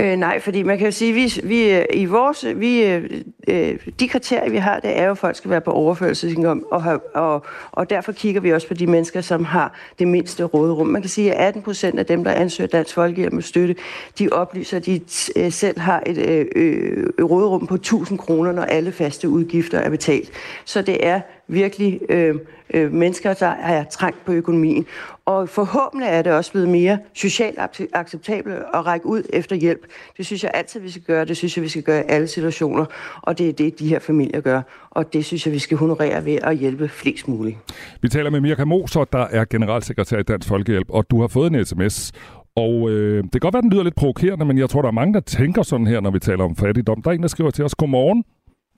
Øh, 0.00 0.16
nej, 0.16 0.40
fordi 0.40 0.62
man 0.62 0.78
kan 0.78 0.86
jo 0.86 0.90
sige, 0.90 1.12
vi, 1.12 1.40
vi 1.44 1.70
øh, 1.70 1.84
i 1.94 2.04
vores, 2.04 2.46
vi, 2.56 2.84
øh, 2.84 3.10
øh, 3.48 3.78
de 4.00 4.08
kriterier, 4.08 4.50
vi 4.50 4.56
har, 4.56 4.80
det 4.80 4.98
er 4.98 5.04
jo, 5.04 5.10
at 5.10 5.18
folk 5.18 5.36
skal 5.36 5.50
være 5.50 5.60
på 5.60 5.70
overførselsindkomst, 5.70 6.66
og, 6.70 7.02
og, 7.14 7.46
og 7.72 7.90
derfor 7.90 8.12
kigger 8.12 8.40
vi 8.40 8.52
også 8.52 8.68
på 8.68 8.74
de 8.74 8.86
mennesker, 8.86 9.20
som 9.20 9.44
har 9.44 9.78
det 9.98 10.08
mindste 10.08 10.44
råderum. 10.44 10.86
Man 10.86 11.02
kan 11.02 11.08
sige, 11.08 11.34
at 11.34 11.46
18 11.48 11.62
procent 11.62 11.98
af 11.98 12.06
dem, 12.06 12.24
der 12.24 12.32
ansøger 12.32 12.68
Dansk 12.68 12.94
Folkehjælp 12.94 13.32
med 13.32 13.42
støtte, 13.42 13.76
de 14.18 14.28
oplyser, 14.32 14.76
at 14.76 14.86
de 14.86 15.00
øh, 15.36 15.52
selv 15.52 15.78
har 15.78 16.02
et 16.06 16.18
øh, 16.18 16.46
øh, 16.56 17.24
råderum 17.24 17.66
på 17.66 17.74
1000 17.74 18.18
kroner, 18.18 18.52
når 18.52 18.62
alle 18.62 18.92
faste 18.92 19.28
udgifter 19.28 19.78
er 19.78 19.90
betalt. 19.90 20.30
Så 20.64 20.82
det 20.82 21.06
er 21.06 21.20
virkelig 21.48 22.00
øh, 22.08 22.34
øh, 22.74 22.92
mennesker, 22.92 23.34
der 23.34 23.46
er 23.46 23.84
trængt 23.84 24.24
på 24.24 24.32
økonomien. 24.32 24.86
Og 25.24 25.48
forhåbentlig 25.48 26.08
er 26.08 26.22
det 26.22 26.32
også 26.32 26.52
blevet 26.52 26.68
mere 26.68 26.98
socialt 27.14 27.58
acceptabelt 27.92 28.56
at 28.74 28.86
række 28.86 29.06
ud 29.06 29.22
efter 29.32 29.56
hjælp. 29.56 29.86
Det 30.16 30.26
synes 30.26 30.44
jeg 30.44 30.50
altid, 30.54 30.80
vi 30.80 30.90
skal 30.90 31.02
gøre. 31.02 31.24
Det 31.24 31.36
synes 31.36 31.56
jeg, 31.56 31.62
vi 31.62 31.68
skal 31.68 31.82
gøre 31.82 32.00
i 32.00 32.04
alle 32.08 32.26
situationer. 32.26 32.84
Og 33.22 33.38
det 33.38 33.48
er 33.48 33.52
det, 33.52 33.78
de 33.78 33.88
her 33.88 33.98
familier 33.98 34.40
gør. 34.40 34.62
Og 34.90 35.12
det 35.12 35.24
synes 35.24 35.46
jeg, 35.46 35.54
vi 35.54 35.58
skal 35.58 35.76
honorere 35.76 36.24
ved 36.24 36.38
at 36.42 36.56
hjælpe 36.56 36.88
flest 36.88 37.28
muligt. 37.28 37.58
Vi 38.02 38.08
taler 38.08 38.30
med 38.30 38.40
Mirka 38.40 38.64
Moser, 38.64 39.04
der 39.04 39.26
er 39.30 39.44
generalsekretær 39.44 40.18
i 40.18 40.22
Dansk 40.22 40.48
Folkehjælp, 40.48 40.90
og 40.90 41.10
du 41.10 41.20
har 41.20 41.28
fået 41.28 41.52
en 41.52 41.64
sms. 41.64 42.12
Og 42.56 42.90
øh, 42.90 43.24
det 43.24 43.32
kan 43.32 43.40
godt 43.40 43.54
være, 43.54 43.62
den 43.62 43.70
lyder 43.70 43.82
lidt 43.82 43.94
provokerende, 43.94 44.44
men 44.44 44.58
jeg 44.58 44.70
tror, 44.70 44.82
der 44.82 44.88
er 44.88 44.92
mange, 44.92 45.14
der 45.14 45.20
tænker 45.20 45.62
sådan 45.62 45.86
her, 45.86 46.00
når 46.00 46.10
vi 46.10 46.18
taler 46.18 46.44
om 46.44 46.56
fattigdom. 46.56 47.02
Der 47.02 47.10
er 47.10 47.14
en, 47.14 47.22
der 47.22 47.28
skriver 47.28 47.50
til 47.50 47.64
os, 47.64 47.74
godmorgen. 47.74 48.24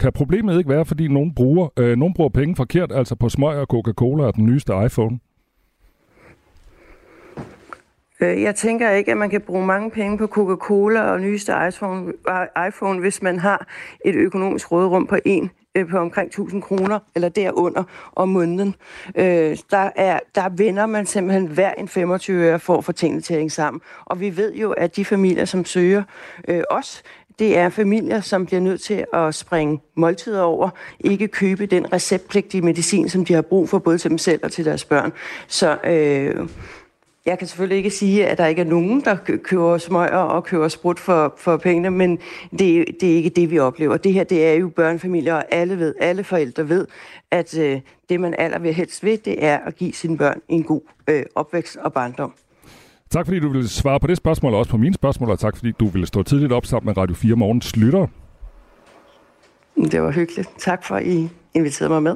Kan 0.00 0.12
problemet 0.12 0.58
ikke 0.58 0.70
være, 0.70 0.84
fordi 0.84 1.08
nogen 1.08 1.34
bruger, 1.34 1.68
øh, 1.76 1.96
nogen 1.96 2.14
bruger 2.14 2.30
penge 2.30 2.56
forkert, 2.56 2.92
altså 2.92 3.14
på 3.14 3.28
smøg 3.28 3.56
og 3.56 3.66
Coca-Cola 3.72 4.24
og 4.24 4.34
den 4.36 4.46
nyeste 4.46 4.72
iPhone? 4.86 5.18
Øh, 8.20 8.42
jeg 8.42 8.54
tænker 8.54 8.90
ikke, 8.90 9.10
at 9.10 9.16
man 9.16 9.30
kan 9.30 9.40
bruge 9.40 9.66
mange 9.66 9.90
penge 9.90 10.18
på 10.18 10.26
Coca-Cola 10.26 11.00
og 11.00 11.20
nyeste 11.20 11.52
iPhone, 11.68 12.12
iPhone, 12.68 13.00
hvis 13.00 13.22
man 13.22 13.38
har 13.38 13.66
et 14.04 14.14
økonomisk 14.14 14.72
råderum 14.72 15.06
på 15.06 15.16
en 15.24 15.50
øh, 15.74 15.88
på 15.88 15.98
omkring 15.98 16.26
1000 16.26 16.62
kroner 16.62 16.98
eller 17.14 17.28
derunder 17.28 17.84
om 18.16 18.28
måneden. 18.28 18.74
Øh, 19.16 19.56
der, 19.70 19.90
er, 19.96 20.18
der 20.34 20.48
vender 20.48 20.86
man 20.86 21.06
simpelthen 21.06 21.46
hver 21.46 21.72
en 21.72 21.88
25 21.88 22.42
øre 22.42 22.58
for 22.58 22.78
at 22.78 22.84
få 22.84 22.92
tingene 22.92 23.20
til 23.20 23.34
at 23.34 23.38
hænge 23.38 23.50
sammen. 23.50 23.80
Og 24.04 24.20
vi 24.20 24.36
ved 24.36 24.54
jo, 24.54 24.72
at 24.72 24.96
de 24.96 25.04
familier, 25.04 25.44
som 25.44 25.64
søger 25.64 26.02
øh, 26.48 26.62
os, 26.70 27.02
det 27.38 27.58
er 27.58 27.68
familier, 27.68 28.20
som 28.20 28.46
bliver 28.46 28.60
nødt 28.60 28.80
til 28.80 29.04
at 29.12 29.34
springe 29.34 29.80
måltider 29.94 30.42
over, 30.42 30.70
ikke 31.00 31.28
købe 31.28 31.66
den 31.66 31.92
receptpligtige 31.92 32.62
medicin, 32.62 33.08
som 33.08 33.24
de 33.24 33.34
har 33.34 33.42
brug 33.42 33.68
for, 33.68 33.78
både 33.78 33.98
til 33.98 34.10
dem 34.10 34.18
selv 34.18 34.40
og 34.42 34.52
til 34.52 34.64
deres 34.64 34.84
børn. 34.84 35.12
Så 35.46 35.78
øh, 35.84 36.48
jeg 37.26 37.38
kan 37.38 37.48
selvfølgelig 37.48 37.76
ikke 37.76 37.90
sige, 37.90 38.26
at 38.26 38.38
der 38.38 38.46
ikke 38.46 38.60
er 38.60 38.66
nogen, 38.66 39.00
der 39.00 39.16
køber 39.44 39.78
smøger 39.78 40.18
og 40.18 40.44
køber 40.44 40.68
sprut 40.68 40.98
for, 40.98 41.34
for 41.36 41.56
pengene, 41.56 41.90
men 41.90 42.18
det, 42.50 42.86
det 43.00 43.12
er 43.12 43.16
ikke 43.16 43.30
det, 43.30 43.50
vi 43.50 43.58
oplever. 43.58 43.96
Det 43.96 44.12
her, 44.12 44.24
det 44.24 44.46
er 44.46 44.52
jo 44.52 44.68
børnefamilier, 44.68 45.34
og 45.34 45.44
alle 45.50 45.78
ved, 45.78 45.94
alle 46.00 46.24
forældre 46.24 46.68
ved, 46.68 46.86
at 47.30 47.58
øh, 47.58 47.80
det, 48.08 48.20
man 48.20 48.34
aller 48.38 48.58
vil 48.58 48.74
helst 48.74 49.04
ved, 49.04 49.18
det 49.18 49.44
er 49.44 49.58
at 49.58 49.76
give 49.76 49.92
sine 49.92 50.16
børn 50.16 50.40
en 50.48 50.64
god 50.64 50.80
øh, 51.08 51.24
opvækst 51.34 51.76
og 51.76 51.92
barndom. 51.92 52.32
Tak 53.10 53.26
fordi 53.26 53.40
du 53.40 53.48
ville 53.48 53.68
svare 53.68 54.00
på 54.00 54.06
det 54.06 54.16
spørgsmål, 54.16 54.52
og 54.52 54.58
også 54.58 54.70
på 54.70 54.76
mine 54.76 54.94
spørgsmål, 54.94 55.30
og 55.30 55.38
tak 55.38 55.56
fordi 55.56 55.72
du 55.80 55.86
ville 55.86 56.06
stå 56.06 56.22
tidligt 56.22 56.52
op 56.52 56.66
sammen 56.66 56.86
med 56.86 56.96
Radio 56.96 57.14
4 57.14 57.36
Morgens 57.36 57.76
lytter. 57.76 58.06
Det 59.76 60.02
var 60.02 60.12
hyggeligt. 60.12 60.48
Tak 60.58 60.84
for, 60.84 60.94
at 60.94 61.06
I 61.06 61.28
inviterede 61.54 61.90
mig 61.90 62.02
med. 62.02 62.14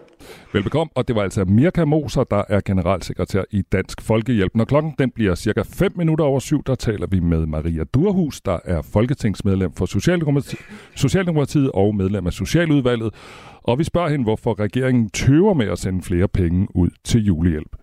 Velbekomme, 0.52 0.90
og 0.94 1.08
det 1.08 1.16
var 1.16 1.22
altså 1.22 1.44
Mirka 1.44 1.84
Moser, 1.84 2.24
der 2.24 2.42
er 2.48 2.60
generalsekretær 2.64 3.42
i 3.50 3.62
Dansk 3.72 4.02
Folkehjælp. 4.02 4.54
Når 4.54 4.64
klokken 4.64 4.94
den 4.98 5.10
bliver 5.10 5.34
cirka 5.34 5.62
5 5.74 5.92
minutter 5.96 6.24
over 6.24 6.40
syv, 6.40 6.62
der 6.66 6.74
taler 6.74 7.06
vi 7.06 7.20
med 7.20 7.46
Maria 7.46 7.84
Durhus, 7.84 8.40
der 8.40 8.58
er 8.64 8.82
folketingsmedlem 8.82 9.72
for 9.72 9.86
Socialdemokratiet, 9.86 10.60
Socialdemokratiet 10.96 11.70
og 11.74 11.94
medlem 11.94 12.26
af 12.26 12.32
Socialudvalget. 12.32 13.14
Og 13.62 13.78
vi 13.78 13.84
spørger 13.84 14.08
hende, 14.08 14.22
hvorfor 14.22 14.60
regeringen 14.60 15.10
tøver 15.10 15.54
med 15.54 15.66
at 15.66 15.78
sende 15.78 16.02
flere 16.02 16.28
penge 16.28 16.68
ud 16.74 16.90
til 17.04 17.24
julehjælp. 17.24 17.81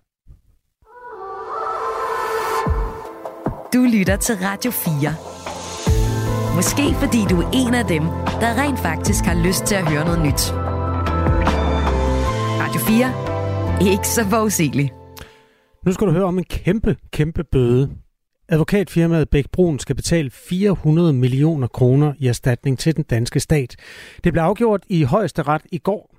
Du 3.73 3.81
lytter 3.93 4.15
til 4.15 4.35
Radio 4.35 4.71
4. 4.71 6.55
Måske 6.55 6.99
fordi 6.99 7.17
du 7.29 7.41
er 7.41 7.49
en 7.53 7.73
af 7.73 7.85
dem, 7.85 8.03
der 8.41 8.63
rent 8.63 8.79
faktisk 8.79 9.25
har 9.25 9.43
lyst 9.45 9.63
til 9.65 9.75
at 9.75 9.89
høre 9.89 10.05
noget 10.05 10.19
nyt. 10.19 10.53
Radio 12.61 12.79
4. 13.81 13.91
Ikke 13.93 14.07
så 14.07 14.25
forudsigeligt. 14.29 14.93
Nu 15.85 15.91
skal 15.91 16.07
du 16.07 16.11
høre 16.11 16.23
om 16.23 16.37
en 16.37 16.43
kæmpe, 16.43 16.97
kæmpe 17.11 17.43
bøde. 17.43 17.89
Advokatfirmaet 18.49 19.29
Bæk 19.29 19.45
Brun 19.51 19.79
skal 19.79 19.95
betale 19.95 20.29
400 20.31 21.13
millioner 21.13 21.67
kroner 21.67 22.13
i 22.19 22.27
erstatning 22.27 22.79
til 22.79 22.95
den 22.95 23.03
danske 23.03 23.39
stat. 23.39 23.75
Det 24.23 24.33
blev 24.33 24.43
afgjort 24.43 24.83
i 24.89 25.03
højeste 25.03 25.41
ret 25.41 25.63
i 25.71 25.77
går. 25.77 26.15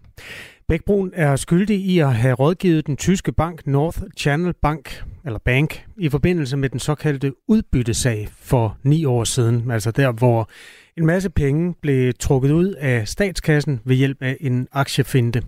Bækbrun 0.71 1.11
er 1.15 1.37
skyldig 1.37 1.77
i 1.77 1.99
at 1.99 2.15
have 2.15 2.35
rådgivet 2.35 2.87
den 2.87 2.97
tyske 2.97 3.33
bank 3.33 3.67
North 3.67 4.03
Channel 4.17 4.55
Bank, 4.63 5.05
eller 5.25 5.39
Bank, 5.39 5.87
i 5.99 6.09
forbindelse 6.09 6.57
med 6.57 6.69
den 6.69 6.81
såkaldte 6.81 7.33
udbyttesag 7.49 8.29
for 8.31 8.77
ni 8.83 9.05
år 9.05 9.25
siden. 9.25 9.71
Altså 9.71 9.91
der, 9.91 10.13
hvor 10.13 10.49
en 10.97 11.07
masse 11.07 11.31
penge 11.31 11.75
blev 11.83 12.13
trukket 12.21 12.51
ud 12.51 12.73
af 12.73 13.09
statskassen 13.09 13.81
ved 13.85 13.97
hjælp 13.97 14.23
af 14.23 14.37
en 14.41 14.69
aktiefinte. 14.73 15.43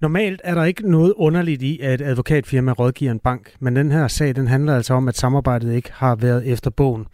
Normalt 0.00 0.40
er 0.44 0.54
der 0.54 0.64
ikke 0.64 0.90
noget 0.90 1.12
underligt 1.16 1.62
i, 1.62 1.80
at 1.80 2.00
et 2.00 2.04
advokatfirma 2.04 2.72
rådgiver 2.72 3.12
en 3.12 3.18
bank, 3.18 3.52
men 3.60 3.76
den 3.76 3.92
her 3.92 4.08
sag 4.08 4.36
den 4.36 4.46
handler 4.46 4.76
altså 4.76 4.94
om, 4.94 5.08
at 5.08 5.16
samarbejdet 5.16 5.74
ikke 5.74 5.90
har 5.92 6.14
været 6.16 6.46
efter 6.46 6.70
bogen. 6.70 7.06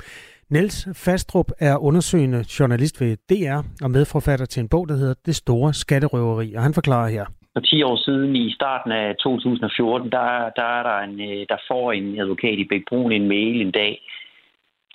Niels 0.51 0.89
Fastrup 0.93 1.51
er 1.59 1.77
undersøgende 1.77 2.45
journalist 2.61 3.01
ved 3.01 3.17
DR 3.31 3.63
og 3.83 3.91
medforfatter 3.91 4.47
til 4.47 4.61
en 4.61 4.69
bog, 4.69 4.89
der 4.89 4.97
hedder 4.97 5.15
Det 5.27 5.37
Store 5.37 5.75
Skatterøveri, 5.75 6.55
og 6.55 6.63
han 6.63 6.75
forklarer 6.75 7.09
her. 7.09 7.25
For 7.55 7.61
10 7.61 7.83
år 7.83 7.97
siden, 7.97 8.37
i 8.37 8.55
starten 8.55 8.93
af 8.93 9.17
2014, 9.17 10.13
der, 10.13 10.51
der, 10.57 10.69
er 10.79 10.83
der, 10.83 10.99
en, 10.99 11.21
øh, 11.21 11.47
der 11.49 11.57
får 11.69 11.93
en 11.93 12.21
advokat 12.21 12.59
i 12.59 12.65
Bækbrun 12.65 13.13
en 13.13 13.29
mail 13.29 13.61
en 13.61 13.71
dag 13.71 14.01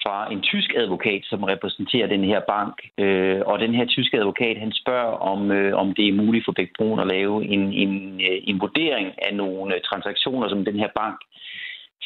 fra 0.04 0.32
en 0.32 0.42
tysk 0.42 0.74
advokat, 0.76 1.22
som 1.26 1.44
repræsenterer 1.44 2.08
den 2.08 2.24
her 2.24 2.42
bank. 2.48 2.76
Øh, 2.98 3.42
og 3.46 3.60
den 3.60 3.74
her 3.74 3.86
tyske 3.86 4.18
advokat, 4.18 4.58
han 4.58 4.72
spørger, 4.72 5.14
om, 5.32 5.52
øh, 5.52 5.78
om 5.78 5.94
det 5.94 6.08
er 6.08 6.22
muligt 6.24 6.46
for 6.46 6.52
Bækbrun 6.52 7.00
at 7.00 7.08
lave 7.08 7.46
en, 7.46 7.74
en, 7.74 8.22
øh, 8.22 8.40
en 8.44 8.62
vurdering 8.62 9.08
af 9.28 9.36
nogle 9.36 9.76
øh, 9.76 9.82
transaktioner, 9.82 10.50
som 10.50 10.66
den 10.66 10.80
her 10.80 10.90
bank 10.96 11.18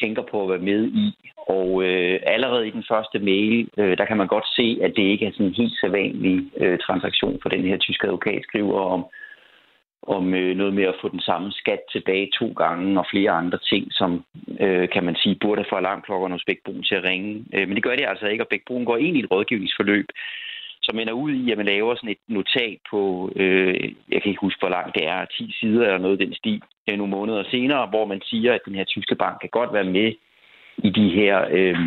tænker 0.02 0.22
på 0.30 0.42
at 0.42 0.50
være 0.50 0.68
med 0.70 0.82
i. 0.86 1.06
Og 1.48 1.84
øh, 1.84 2.20
allerede 2.26 2.68
i 2.68 2.70
den 2.70 2.84
første 2.88 3.18
mail, 3.18 3.68
øh, 3.78 3.98
der 3.98 4.04
kan 4.04 4.16
man 4.16 4.26
godt 4.26 4.48
se, 4.56 4.78
at 4.82 4.92
det 4.96 5.02
ikke 5.02 5.26
er 5.26 5.32
sådan 5.32 5.46
en 5.46 5.60
helt 5.60 5.76
sædvanlig 5.80 6.50
øh, 6.56 6.78
transaktion 6.78 7.38
for 7.42 7.48
den 7.48 7.64
her 7.64 7.76
tyske 7.76 8.06
advokat, 8.06 8.42
skriver 8.42 8.80
om 8.80 9.04
om 10.06 10.34
øh, 10.34 10.56
noget 10.56 10.74
med 10.74 10.84
at 10.84 10.94
få 11.00 11.08
den 11.08 11.20
samme 11.20 11.52
skat 11.52 11.80
tilbage 11.92 12.30
to 12.38 12.52
gange 12.56 13.00
og 13.00 13.06
flere 13.10 13.30
andre 13.30 13.58
ting, 13.58 13.86
som 13.90 14.24
øh, 14.60 14.88
kan 14.88 15.04
man 15.04 15.16
sige 15.16 15.38
burde 15.40 15.64
få 15.70 15.76
alarmklokkerne 15.76 16.34
hos 16.34 16.44
Bækbrun 16.46 16.82
til 16.82 16.94
at 16.94 17.04
ringe. 17.04 17.44
Øh, 17.54 17.68
men 17.68 17.74
det 17.74 17.82
gør 17.82 17.96
det 17.96 18.06
altså 18.08 18.26
ikke, 18.26 18.44
og 18.44 18.48
Bækbrun 18.48 18.84
går 18.84 18.96
ind 18.96 19.16
i 19.16 19.20
et 19.20 19.30
rådgivningsforløb, 19.30 20.06
som 20.82 20.98
ender 20.98 21.12
ud 21.12 21.32
i, 21.32 21.50
at 21.50 21.56
man 21.56 21.66
laver 21.66 21.94
sådan 21.94 22.10
et 22.10 22.24
notat 22.28 22.78
på, 22.90 23.30
øh, 23.36 23.74
jeg 24.12 24.22
kan 24.22 24.30
ikke 24.30 24.46
huske, 24.46 24.60
hvor 24.60 24.68
langt 24.68 24.94
det 24.94 25.06
er, 25.06 25.24
10 25.24 25.54
sider 25.60 25.84
eller 25.86 25.98
noget 25.98 26.18
den 26.18 26.34
sti, 26.34 26.60
øh, 26.90 26.98
nogle 26.98 27.10
måneder 27.10 27.44
senere, 27.50 27.86
hvor 27.86 28.04
man 28.04 28.20
siger, 28.24 28.52
at 28.54 28.60
den 28.66 28.74
her 28.74 28.84
tyske 28.84 29.14
bank 29.14 29.40
kan 29.40 29.50
godt 29.52 29.72
være 29.72 29.84
med 29.84 30.12
i 30.78 30.90
de 30.90 31.08
her 31.08 31.46
øh, 31.50 31.78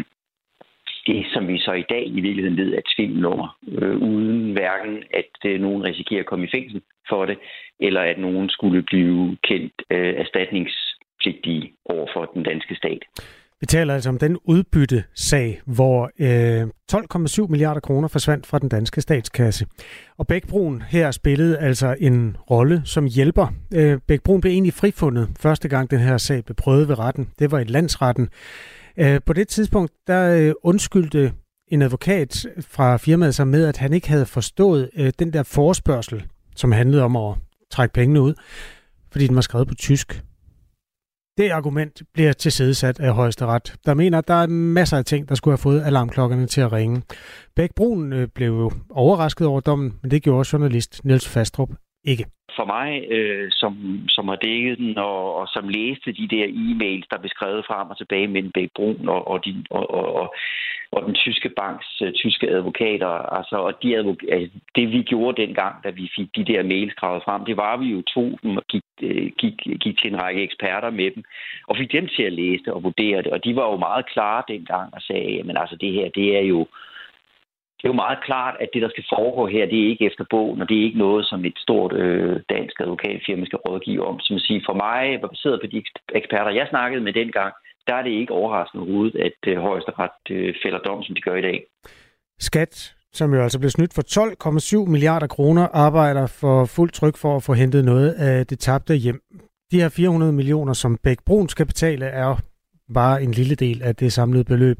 det, 1.08 1.26
som 1.34 1.48
vi 1.48 1.58
så 1.58 1.74
i 1.74 1.86
dag 1.90 2.04
i 2.08 2.22
virkeligheden 2.22 2.58
ved, 2.58 2.74
er 2.74 2.78
et 2.78 2.94
svindelnummer, 2.96 3.58
øh, 3.68 3.98
uden 3.98 4.52
hverken 4.52 5.04
at 5.22 5.34
øh, 5.46 5.62
nogen 5.62 5.84
risikerer 5.84 6.20
at 6.20 6.26
komme 6.26 6.46
i 6.46 6.54
fængsel 6.56 6.82
for 7.10 7.26
det, 7.26 7.38
eller 7.80 8.02
at 8.02 8.18
nogen 8.18 8.50
skulle 8.50 8.84
blive 8.84 9.38
kendt 9.44 9.74
øh, 9.92 10.14
erstatningspligtige 10.24 11.74
over 11.86 12.08
for 12.14 12.32
den 12.36 12.44
danske 12.44 12.76
stat. 12.76 13.02
Vi 13.62 13.66
taler 13.66 13.94
altså 13.94 14.10
om 14.10 14.20
den 14.20 14.38
udbytte-sag, 14.44 15.62
hvor 15.66 16.12
øh, 16.20 16.68
12,7 17.44 17.48
milliarder 17.50 17.80
kroner 17.80 18.08
forsvandt 18.08 18.48
fra 18.48 18.60
den 18.60 18.70
danske 18.70 19.02
statskasse. 19.02 19.66
Og 20.18 20.28
Bækbroen 20.28 20.82
her 20.82 21.12
spillede 21.12 21.58
altså 21.58 21.96
en 22.00 22.38
rolle 22.52 22.82
som 22.86 23.06
hjælper. 23.16 23.48
Øh, 23.76 23.98
Bækbroen 24.08 24.42
blev 24.42 24.52
egentlig 24.52 24.74
frifundet 24.74 25.30
første 25.40 25.70
gang 25.70 25.92
den 25.92 26.00
her 26.00 26.18
sag 26.18 26.46
blev 26.46 26.56
prøvet 26.56 26.88
ved 26.88 27.00
retten. 27.00 27.30
Det 27.40 27.52
var 27.52 27.60
i 27.60 27.64
landsretten. 27.64 28.30
Øh, 29.00 29.22
på 29.26 29.34
det 29.34 29.48
tidspunkt, 29.48 29.92
der 30.08 30.38
øh, 30.38 30.54
undskyldte 30.64 31.34
en 31.68 31.82
advokat 31.82 32.46
fra 32.60 32.98
firmaet 32.98 33.36
sig 33.36 33.48
med, 33.48 33.66
at 33.66 33.78
han 33.78 33.94
ikke 33.94 34.10
havde 34.10 34.26
forstået 34.26 34.90
øh, 34.96 35.12
den 35.20 35.34
der 35.34 35.44
forespørgsel, 35.44 36.24
som 36.56 36.72
handlede 36.72 37.04
om 37.04 37.16
at 37.16 37.36
trække 37.72 37.94
pengene 37.94 38.22
ud, 38.22 38.34
fordi 39.12 39.28
den 39.28 39.36
var 39.36 39.42
skrevet 39.42 39.68
på 39.68 39.76
tysk. 39.76 40.24
Det 41.38 41.50
argument 41.50 42.02
bliver 42.14 42.34
tilsidesat 42.34 43.00
af 43.00 43.14
højesteret. 43.14 43.76
Der 43.86 43.94
mener, 43.94 44.18
at 44.18 44.28
der 44.28 44.34
er 44.34 44.48
masser 44.48 44.98
af 44.98 45.06
ting, 45.06 45.30
der 45.30 45.36
skulle 45.36 45.52
have 45.52 45.58
fået 45.58 45.82
alarmklokkerne 45.82 46.48
til 46.48 46.62
at 46.62 46.72
ringe. 46.72 47.02
Bæk 47.56 47.70
Brun 47.76 48.14
øh, 48.14 48.28
blev 48.36 48.48
jo 48.48 48.72
overrasket 48.90 49.48
over 49.48 49.60
dommen, 49.60 49.94
men 50.02 50.12
det 50.12 50.24
gjorde 50.24 50.50
journalist 50.54 51.06
Niels 51.06 51.28
Fastrup 51.28 51.70
ikke 52.04 52.26
for 52.58 52.66
mig, 52.76 52.90
øh, 53.16 53.48
som, 53.52 53.74
som 54.10 54.28
har 54.28 54.36
dækket 54.36 54.78
den, 54.78 54.98
og, 54.98 55.36
og 55.40 55.48
som 55.48 55.70
læste 55.78 56.12
de 56.20 56.28
der 56.36 56.46
e-mails, 56.64 57.08
der 57.12 57.18
blev 57.20 57.30
skrevet 57.30 57.66
frem 57.70 57.90
og 57.90 57.98
tilbage 57.98 58.28
mellem 58.28 58.52
Bæk 58.52 58.70
Brun 58.76 59.08
og, 59.16 59.28
og, 59.32 59.46
de, 59.46 59.52
og, 59.70 59.86
og, 59.98 60.06
og, 60.22 60.36
og 60.92 61.00
den 61.08 61.16
tyske 61.16 61.50
banks 61.50 62.02
øh, 62.02 62.14
tyske 62.14 62.50
advokater. 62.50 63.08
Altså, 63.38 63.56
og 63.56 63.84
de 63.84 63.98
advok- 64.00 64.32
altså, 64.32 64.58
det 64.76 64.92
vi 64.92 65.02
gjorde 65.02 65.42
dengang, 65.42 65.76
da 65.84 65.90
vi 65.90 66.10
fik 66.16 66.30
de 66.36 66.46
der 66.52 66.64
mails 66.64 66.92
skrevet 66.92 67.24
frem, 67.26 67.46
det 67.46 67.58
var, 67.58 67.74
at 67.74 67.80
vi 67.80 67.90
jo 67.96 68.02
tog 68.02 68.40
dem 68.44 68.58
og 68.58 68.64
gik, 68.68 68.84
øh, 69.02 69.32
gik, 69.42 69.58
gik 69.84 69.98
til 70.00 70.12
en 70.12 70.22
række 70.22 70.44
eksperter 70.44 70.90
med 70.90 71.12
dem, 71.16 71.24
og 71.68 71.78
fik 71.78 71.92
dem 71.92 72.08
til 72.16 72.24
at 72.24 72.34
læse 72.34 72.64
det 72.66 72.74
og 72.74 72.84
vurdere 72.84 73.22
det. 73.22 73.32
Og 73.36 73.44
de 73.44 73.56
var 73.56 73.72
jo 73.72 73.78
meget 73.78 74.06
klare 74.14 74.44
dengang 74.48 74.94
og 74.94 75.02
sagde, 75.02 75.44
men 75.44 75.58
altså 75.58 75.76
det 75.76 75.92
her, 75.94 76.10
det 76.10 76.38
er 76.38 76.46
jo 76.54 76.68
det 77.78 77.84
er 77.86 77.94
jo 77.94 78.04
meget 78.06 78.20
klart, 78.28 78.56
at 78.64 78.70
det, 78.74 78.82
der 78.82 78.90
skal 78.90 79.06
foregå 79.16 79.48
her, 79.48 79.66
det 79.66 79.80
er 79.80 79.90
ikke 79.92 80.06
efter 80.06 80.26
bogen, 80.30 80.62
og 80.62 80.70
det 80.70 80.78
er 80.78 80.88
ikke 80.88 81.04
noget, 81.06 81.26
som 81.26 81.46
et 81.46 81.58
stort 81.66 81.94
øh, 81.94 82.36
dansk 82.50 82.76
advokatfirma 82.80 83.46
skal 83.46 83.64
rådgive 83.68 84.06
om. 84.10 84.20
Som 84.20 84.36
at 84.36 84.42
sige, 84.48 84.62
for 84.68 84.76
mig, 84.86 85.22
baseret 85.22 85.62
på 85.62 85.68
de 85.68 85.84
eksperter, 86.20 86.52
jeg 86.60 86.68
snakkede 86.70 87.04
med 87.04 87.14
dengang, 87.14 87.54
der 87.88 87.96
er 87.96 88.04
det 88.04 88.12
ikke 88.12 88.34
overraskende 88.34 88.84
overhovedet, 88.84 89.16
at 89.28 89.40
øh, 89.48 89.58
højesteret 89.58 90.12
øh, 90.30 90.56
fælder 90.64 90.80
dom, 90.80 91.04
som 91.04 91.16
de 91.16 91.22
gør 91.22 91.36
i 91.36 91.42
dag. 91.42 91.60
Skat, 92.40 92.96
som 93.14 93.34
jo 93.34 93.42
altså 93.42 93.60
blev 93.60 93.70
snydt 93.70 93.94
for 93.94 94.04
12,7 94.86 94.90
milliarder 94.90 95.28
kroner, 95.28 95.68
arbejder 95.74 96.28
for 96.28 96.66
fuld 96.66 96.92
tryk 96.92 97.18
for 97.18 97.36
at 97.36 97.44
få 97.44 97.54
hentet 97.54 97.86
noget 97.86 98.10
af 98.14 98.48
det 98.48 98.60
tabte 98.60 98.96
hjem. 98.96 99.22
De 99.72 99.82
her 99.82 99.90
400 99.90 100.34
millioner, 100.34 100.74
som 100.74 100.98
Bæk 101.04 101.18
Brun 101.26 101.50
skal 101.50 101.66
betale, 101.66 102.06
er 102.06 102.36
bare 102.94 103.24
en 103.24 103.32
lille 103.32 103.56
del 103.56 103.82
af 103.84 103.96
det 103.96 104.14
samlede 104.14 104.44
beløb. 104.44 104.78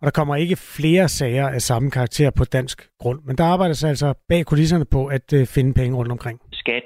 Og 0.00 0.04
der 0.06 0.10
kommer 0.10 0.36
ikke 0.36 0.56
flere 0.56 1.08
sager 1.08 1.48
af 1.48 1.60
samme 1.60 1.90
karakter 1.90 2.30
på 2.38 2.44
dansk 2.44 2.78
grund. 2.98 3.20
Men 3.26 3.36
der 3.38 3.44
arbejdes 3.44 3.84
altså 3.84 4.14
bag 4.28 4.46
kulisserne 4.46 4.84
på 4.92 5.06
at 5.06 5.32
øh, 5.32 5.46
finde 5.46 5.74
penge 5.74 5.96
rundt 5.96 6.12
omkring. 6.12 6.40
Skat 6.52 6.84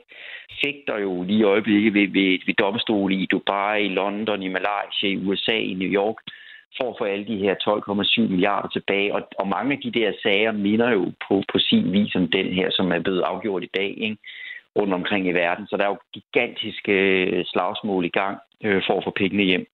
fægter 0.65 0.99
jo 0.99 1.23
lige 1.23 1.39
i 1.39 1.43
øjeblikket 1.43 1.95
ved, 1.95 2.09
ved, 2.19 2.39
ved 2.47 2.55
domstole 2.55 3.15
i 3.15 3.27
Dubai, 3.27 3.85
i 3.85 3.89
London, 3.89 4.43
i 4.43 4.49
Malaysia, 4.49 5.09
i 5.09 5.17
USA, 5.27 5.57
i 5.71 5.75
New 5.75 5.91
York, 6.01 6.17
for 6.77 6.91
at 6.91 6.97
få 6.99 7.05
alle 7.05 7.27
de 7.27 7.39
her 7.45 7.55
12,7 7.55 8.31
milliarder 8.33 8.69
tilbage. 8.69 9.15
Og, 9.15 9.23
og 9.39 9.49
mange 9.49 9.73
af 9.73 9.81
de 9.85 9.93
der 10.01 10.13
sager 10.23 10.53
minder 10.53 10.91
jo 10.91 11.05
på, 11.29 11.35
på 11.53 11.59
sin 11.59 11.93
vis 11.93 12.15
om 12.15 12.29
den 12.29 12.47
her, 12.59 12.69
som 12.71 12.93
er 12.93 13.01
blevet 13.01 13.21
afgjort 13.21 13.63
i 13.63 13.71
dag. 13.75 13.95
Ikke? 13.99 14.17
rundt 14.79 14.95
omkring 14.95 15.29
i 15.29 15.33
verden. 15.33 15.67
Så 15.67 15.77
der 15.77 15.85
er 15.85 15.89
jo 15.89 15.99
gigantiske 16.13 16.93
øh, 16.93 17.45
slagsmål 17.47 18.05
i 18.05 18.09
gang 18.21 18.39
øh, 18.65 18.83
for 18.87 18.95
at 18.99 19.05
få 19.05 19.13
pengene 19.17 19.43
hjem. 19.43 19.67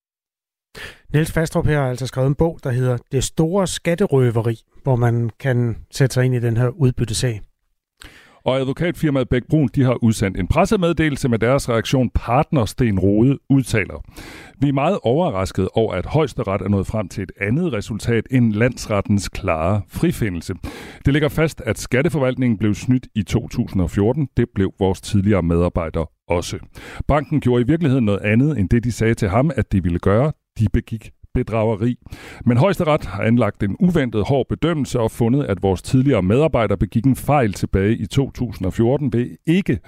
Niels 1.13 1.33
Fastrup 1.33 1.67
her 1.67 1.81
har 1.81 1.89
altså 1.89 2.07
skrevet 2.07 2.29
en 2.29 2.35
bog, 2.35 2.59
der 2.65 2.71
hedder 2.71 2.99
Det 3.13 3.25
store 3.25 3.67
skatterøveri, 3.67 4.61
hvor 4.83 4.97
man 4.97 5.31
kan 5.41 5.77
sætte 5.91 6.15
sig 6.15 6.25
ind 6.25 6.35
i 6.35 6.41
den 6.41 6.57
her 6.57 6.69
udbyttesag. 6.69 7.41
Og 8.45 8.57
advokatfirmaet 8.57 9.29
Bæk 9.29 9.43
Brun, 9.51 9.69
de 9.75 9.83
har 9.83 10.05
udsendt 10.05 10.39
en 10.39 10.49
pressemeddelelse 10.49 11.29
med 11.29 11.39
deres 11.39 11.69
reaktion 11.69 12.11
Partner 12.15 12.65
Sten 12.65 12.99
Rode 12.99 13.39
udtaler. 13.51 14.05
Vi 14.61 14.69
er 14.69 14.73
meget 14.73 14.99
overrasket 15.03 15.69
over, 15.75 15.95
at 15.95 16.07
højesteret 16.07 16.63
er 16.63 16.69
nået 16.69 16.87
frem 16.87 17.09
til 17.09 17.23
et 17.23 17.33
andet 17.41 17.73
resultat 17.73 18.25
end 18.31 18.53
landsrettens 18.53 19.29
klare 19.29 19.83
frifindelse. 19.89 20.55
Det 21.05 21.13
ligger 21.13 21.29
fast, 21.29 21.63
at 21.67 21.79
skatteforvaltningen 21.79 22.59
blev 22.59 22.75
snydt 22.75 23.07
i 23.15 23.23
2014. 23.23 24.29
Det 24.37 24.47
blev 24.55 24.73
vores 24.79 25.01
tidligere 25.01 25.43
medarbejder 25.43 26.11
også. 26.29 26.59
Banken 27.09 27.41
gjorde 27.41 27.63
i 27.63 27.67
virkeligheden 27.67 28.05
noget 28.05 28.21
andet 28.21 28.59
end 28.59 28.69
det, 28.69 28.85
de 28.85 28.93
sagde 28.93 29.15
til 29.15 29.29
ham, 29.29 29.51
at 29.57 29.73
de 29.73 29.83
ville 29.83 29.99
gøre. 29.99 30.33
De 30.61 30.67
begik 30.73 31.11
bedrageri. 31.35 31.97
Men 32.45 32.57
højesteret 32.57 33.05
har 33.05 33.23
anlagt 33.23 33.63
en 33.63 33.77
uventet 33.81 34.25
hård 34.27 34.47
bedømmelse 34.49 35.01
og 35.01 35.11
fundet, 35.11 35.45
at 35.45 35.63
vores 35.63 35.83
tidligere 35.83 36.23
medarbejder 36.23 36.77
begik 36.77 37.05
en 37.05 37.17
fejl 37.17 37.53
tilbage 37.53 37.97
i 37.97 38.07
2014 38.07 39.13
ved 39.13 39.37
ikke 39.47 39.79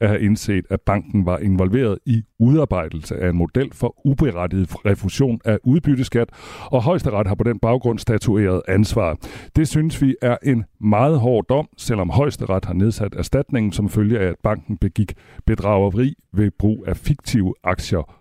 at 0.00 0.08
have 0.08 0.20
indset, 0.20 0.64
at 0.70 0.80
banken 0.80 1.26
var 1.26 1.38
involveret 1.38 1.98
i 2.06 2.22
udarbejdelse 2.38 3.16
af 3.16 3.28
en 3.28 3.36
model 3.36 3.70
for 3.72 4.06
uberettiget 4.06 4.74
refusion 4.86 5.40
af 5.44 5.58
udbytteskat, 5.64 6.28
og 6.66 6.82
højesteret 6.82 7.26
har 7.26 7.34
på 7.34 7.44
den 7.44 7.58
baggrund 7.58 7.98
statueret 7.98 8.62
ansvar. 8.68 9.16
Det 9.56 9.68
synes 9.68 10.02
vi 10.02 10.16
er 10.22 10.36
en 10.42 10.64
meget 10.80 11.20
hård 11.20 11.44
dom, 11.48 11.68
selvom 11.78 12.10
højesteret 12.10 12.64
har 12.64 12.74
nedsat 12.74 13.14
erstatningen 13.14 13.72
som 13.72 13.88
følge 13.88 14.18
af, 14.18 14.28
at 14.28 14.36
banken 14.42 14.76
begik 14.76 15.14
bedrageri 15.46 16.14
ved 16.32 16.50
brug 16.58 16.84
af 16.86 16.96
fiktive 16.96 17.54
aktier 17.64 18.19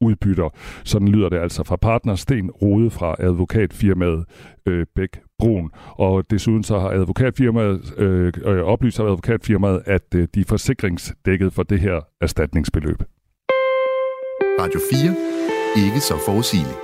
udbytter. 0.00 0.48
Sådan 0.84 1.08
lyder 1.08 1.28
det 1.28 1.38
altså 1.38 1.64
fra 1.64 1.76
partner 1.76 2.14
Sten 2.14 2.50
Rode 2.50 2.90
fra 2.90 3.16
advokatfirmaet 3.18 4.24
øh, 4.66 4.86
Bæk 4.96 5.20
Brun. 5.38 5.70
Og 5.86 6.30
desuden 6.30 6.62
så 6.64 6.78
har 6.78 6.88
advokatfirmaet 6.88 7.98
øh, 7.98 8.32
øh, 8.44 8.62
oplyst 8.62 9.00
af 9.00 9.04
advokatfirmaet, 9.04 9.82
at 9.86 10.14
øh, 10.14 10.28
de 10.34 10.40
er 10.40 10.44
forsikringsdækket 10.48 11.52
for 11.52 11.62
det 11.62 11.80
her 11.80 12.00
erstatningsbeløb. 12.20 13.02
Radio 14.60 14.80
4. 14.92 15.84
Ikke 15.86 16.00
så 16.00 16.14
forudsigeligt. 16.26 16.78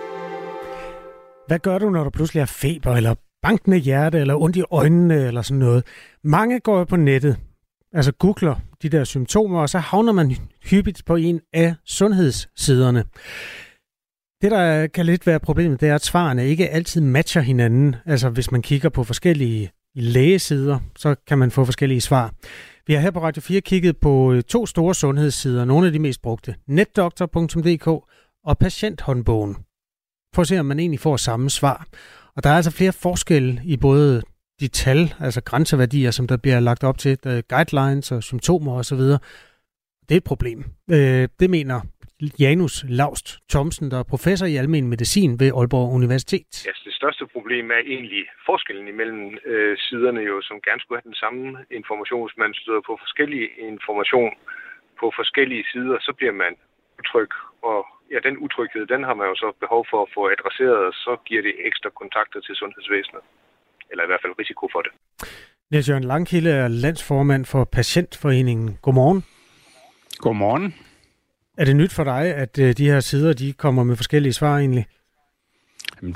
Hvad 1.46 1.58
gør 1.58 1.78
du, 1.78 1.90
når 1.90 2.04
du 2.04 2.11
pludselig 2.11 2.40
har 2.40 2.46
feber, 2.46 2.92
eller 2.92 3.14
bankende 3.42 3.76
hjerte, 3.76 4.18
eller 4.18 4.35
ondt 4.35 4.56
i 4.56 4.62
øjnene, 4.70 5.26
eller 5.26 5.42
sådan 5.42 5.58
noget? 5.58 5.85
Mange 6.25 6.61
går 6.61 6.85
på 6.85 6.96
nettet, 6.96 7.37
altså 7.96 8.12
googler 8.12 8.56
de 8.82 8.88
der 8.88 9.04
symptomer, 9.04 9.60
og 9.60 9.68
så 9.68 9.78
havner 9.78 10.12
man 10.12 10.36
hyppigt 10.64 11.04
på 11.06 11.16
en 11.16 11.40
af 11.52 11.74
sundhedssiderne. 11.84 13.04
Det, 14.42 14.50
der 14.50 14.86
kan 14.86 15.06
lidt 15.06 15.26
være 15.26 15.40
problemet, 15.40 15.80
det 15.80 15.88
er, 15.88 15.94
at 15.94 16.04
svarene 16.04 16.46
ikke 16.46 16.68
altid 16.68 17.00
matcher 17.00 17.42
hinanden. 17.42 17.96
Altså, 18.06 18.28
hvis 18.28 18.52
man 18.52 18.62
kigger 18.62 18.88
på 18.88 19.04
forskellige 19.04 19.70
lægesider, 19.94 20.78
så 20.96 21.14
kan 21.26 21.38
man 21.38 21.50
få 21.50 21.64
forskellige 21.64 22.00
svar. 22.00 22.34
Vi 22.86 22.94
har 22.94 23.00
her 23.00 23.10
på 23.10 23.22
Radio 23.22 23.42
4 23.42 23.60
kigget 23.60 23.96
på 23.96 24.32
øh, 24.32 24.42
to 24.42 24.66
store 24.66 24.94
sundhedssider, 24.94 25.64
nogle 25.64 25.86
af 25.86 25.92
de 25.92 25.98
mest 25.98 26.22
brugte, 26.22 26.54
netdoktor.dk 26.66 27.86
og 28.44 28.58
patienthåndbogen, 28.58 29.56
for 30.34 30.42
at 30.42 30.48
se, 30.48 30.58
om 30.58 30.66
man 30.66 30.78
egentlig 30.78 31.00
får 31.00 31.16
samme 31.16 31.50
svar. 31.50 31.86
Og 32.36 32.44
der 32.44 32.50
er 32.50 32.56
altså 32.56 32.70
flere 32.70 32.92
forskelle 32.92 33.60
i 33.64 33.76
både 33.76 34.22
de 34.60 34.68
tal, 34.68 34.98
altså 35.20 35.40
grænseværdier, 35.44 36.10
som 36.10 36.26
der 36.26 36.36
bliver 36.42 36.60
lagt 36.60 36.84
op 36.84 36.98
til, 36.98 37.12
guidelines 37.48 38.12
og 38.12 38.22
symptomer 38.22 38.72
osv., 38.78 39.02
det 40.08 40.14
er 40.14 40.22
et 40.25 40.32
problem. 40.32 40.60
Øh, 40.96 41.28
det 41.40 41.48
mener 41.50 41.78
Janus 42.38 42.75
Laust 42.88 43.26
Thomsen, 43.52 43.90
der 43.90 43.98
er 43.98 44.12
professor 44.14 44.46
i 44.46 44.56
almen 44.62 44.88
medicin 44.88 45.30
ved 45.40 45.50
Aalborg 45.58 45.88
Universitet. 45.98 46.50
Ja, 46.68 46.72
det 46.88 46.94
største 47.00 47.25
problem 47.26 47.66
er 47.70 47.82
egentlig 47.94 48.25
forskellen 48.48 48.88
imellem 48.88 49.38
øh, 49.50 49.75
siderne, 49.86 50.20
jo, 50.30 50.36
som 50.48 50.56
gerne 50.66 50.80
skulle 50.80 50.98
have 51.00 51.10
den 51.10 51.20
samme 51.24 51.42
information. 51.78 52.26
Hvis 52.26 52.38
man 52.44 52.54
støder 52.62 52.83
på 52.88 52.94
forskellige 53.04 53.48
information 53.72 54.33
på 55.00 55.07
forskellige 55.20 55.64
sider, 55.72 55.96
så 56.07 56.12
bliver 56.18 56.37
man 56.44 56.52
utryg. 57.00 57.31
Og 57.70 57.78
ja, 58.12 58.18
den 58.28 58.37
utryghed, 58.44 58.87
den 58.92 59.02
har 59.09 59.14
man 59.20 59.26
jo 59.31 59.37
så 59.44 59.48
behov 59.64 59.83
for 59.90 60.00
at 60.02 60.12
få 60.16 60.22
adresseret, 60.35 60.81
og 60.90 60.94
så 61.04 61.12
giver 61.26 61.42
det 61.42 61.54
ekstra 61.68 61.90
kontakter 62.00 62.40
til 62.40 62.54
sundhedsvæsenet 62.61 63.24
eller 63.90 64.05
i 64.05 64.07
hvert 64.07 64.20
fald 64.25 64.38
risiko 64.38 64.68
for 64.72 64.83
det. 64.83 64.92
Niels 65.70 65.88
Jørgen 65.88 66.05
Langkilde 66.05 66.51
er 66.51 66.68
landsformand 66.68 67.44
for 67.44 67.64
Patientforeningen. 67.64 68.79
Godmorgen. 68.83 69.25
Godmorgen. 70.18 70.75
Er 71.59 71.64
det 71.64 71.77
nyt 71.77 71.92
for 71.92 72.05
dig, 72.05 72.35
at 72.35 72.59
øh, 72.59 72.72
de 72.77 72.90
her 72.90 73.01
sider 73.01 73.33
de 73.33 73.53
kommer 73.53 73.85
med 73.85 73.96
forskellige 73.96 74.33
svar 74.33 74.59
egentlig? 74.59 74.87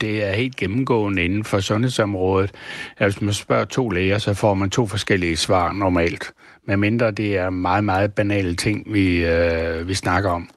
Det 0.01 0.25
er 0.25 0.33
helt 0.33 0.57
gennemgående 0.57 1.25
inden 1.25 1.45
for 1.45 1.61
sundhedsområdet. 1.61 2.51
Hvis 2.99 3.21
man 3.21 3.35
spørger 3.35 3.65
to 3.65 3.89
læger, 3.89 4.19
så 4.19 4.35
får 4.35 4.55
man 4.55 4.71
to 4.71 4.87
forskellige 4.87 5.37
svar 5.37 5.73
normalt. 5.73 6.33
Men 6.65 6.81
mindre 6.81 7.11
det 7.11 7.39
er 7.39 7.51
meget, 7.51 7.85
meget 7.85 8.15
banale 8.15 8.57
ting, 8.57 8.95
vi, 8.95 9.25
øh, 9.25 9.89
vi 9.89 9.95
snakker 9.95 10.31
om. 10.31 10.51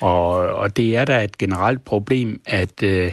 Og, 0.00 0.32
og 0.32 0.76
det 0.76 0.96
er 0.96 1.04
da 1.04 1.24
et 1.24 1.38
generelt 1.38 1.84
problem, 1.84 2.40
at 2.46 2.82
øh, 2.82 3.12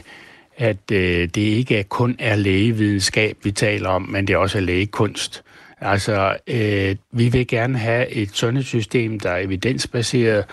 at 0.58 0.92
øh, 0.92 1.30
det 1.36 1.42
ikke 1.42 1.84
kun 1.84 2.16
er 2.20 2.36
lægevidenskab, 2.36 3.38
vi 3.44 3.52
taler 3.52 3.90
om, 3.90 4.02
men 4.02 4.28
det 4.28 4.34
er 4.34 4.38
også 4.38 4.60
lægekunst. 4.60 5.44
Altså, 5.82 6.38
øh, 6.48 6.96
vi 7.12 7.30
vil 7.30 7.48
gerne 7.48 7.78
have 7.78 8.10
et 8.10 8.32
sundhedssystem, 8.32 9.20
der 9.20 9.32
er 9.32 9.38
evidensbaseret, 9.38 10.46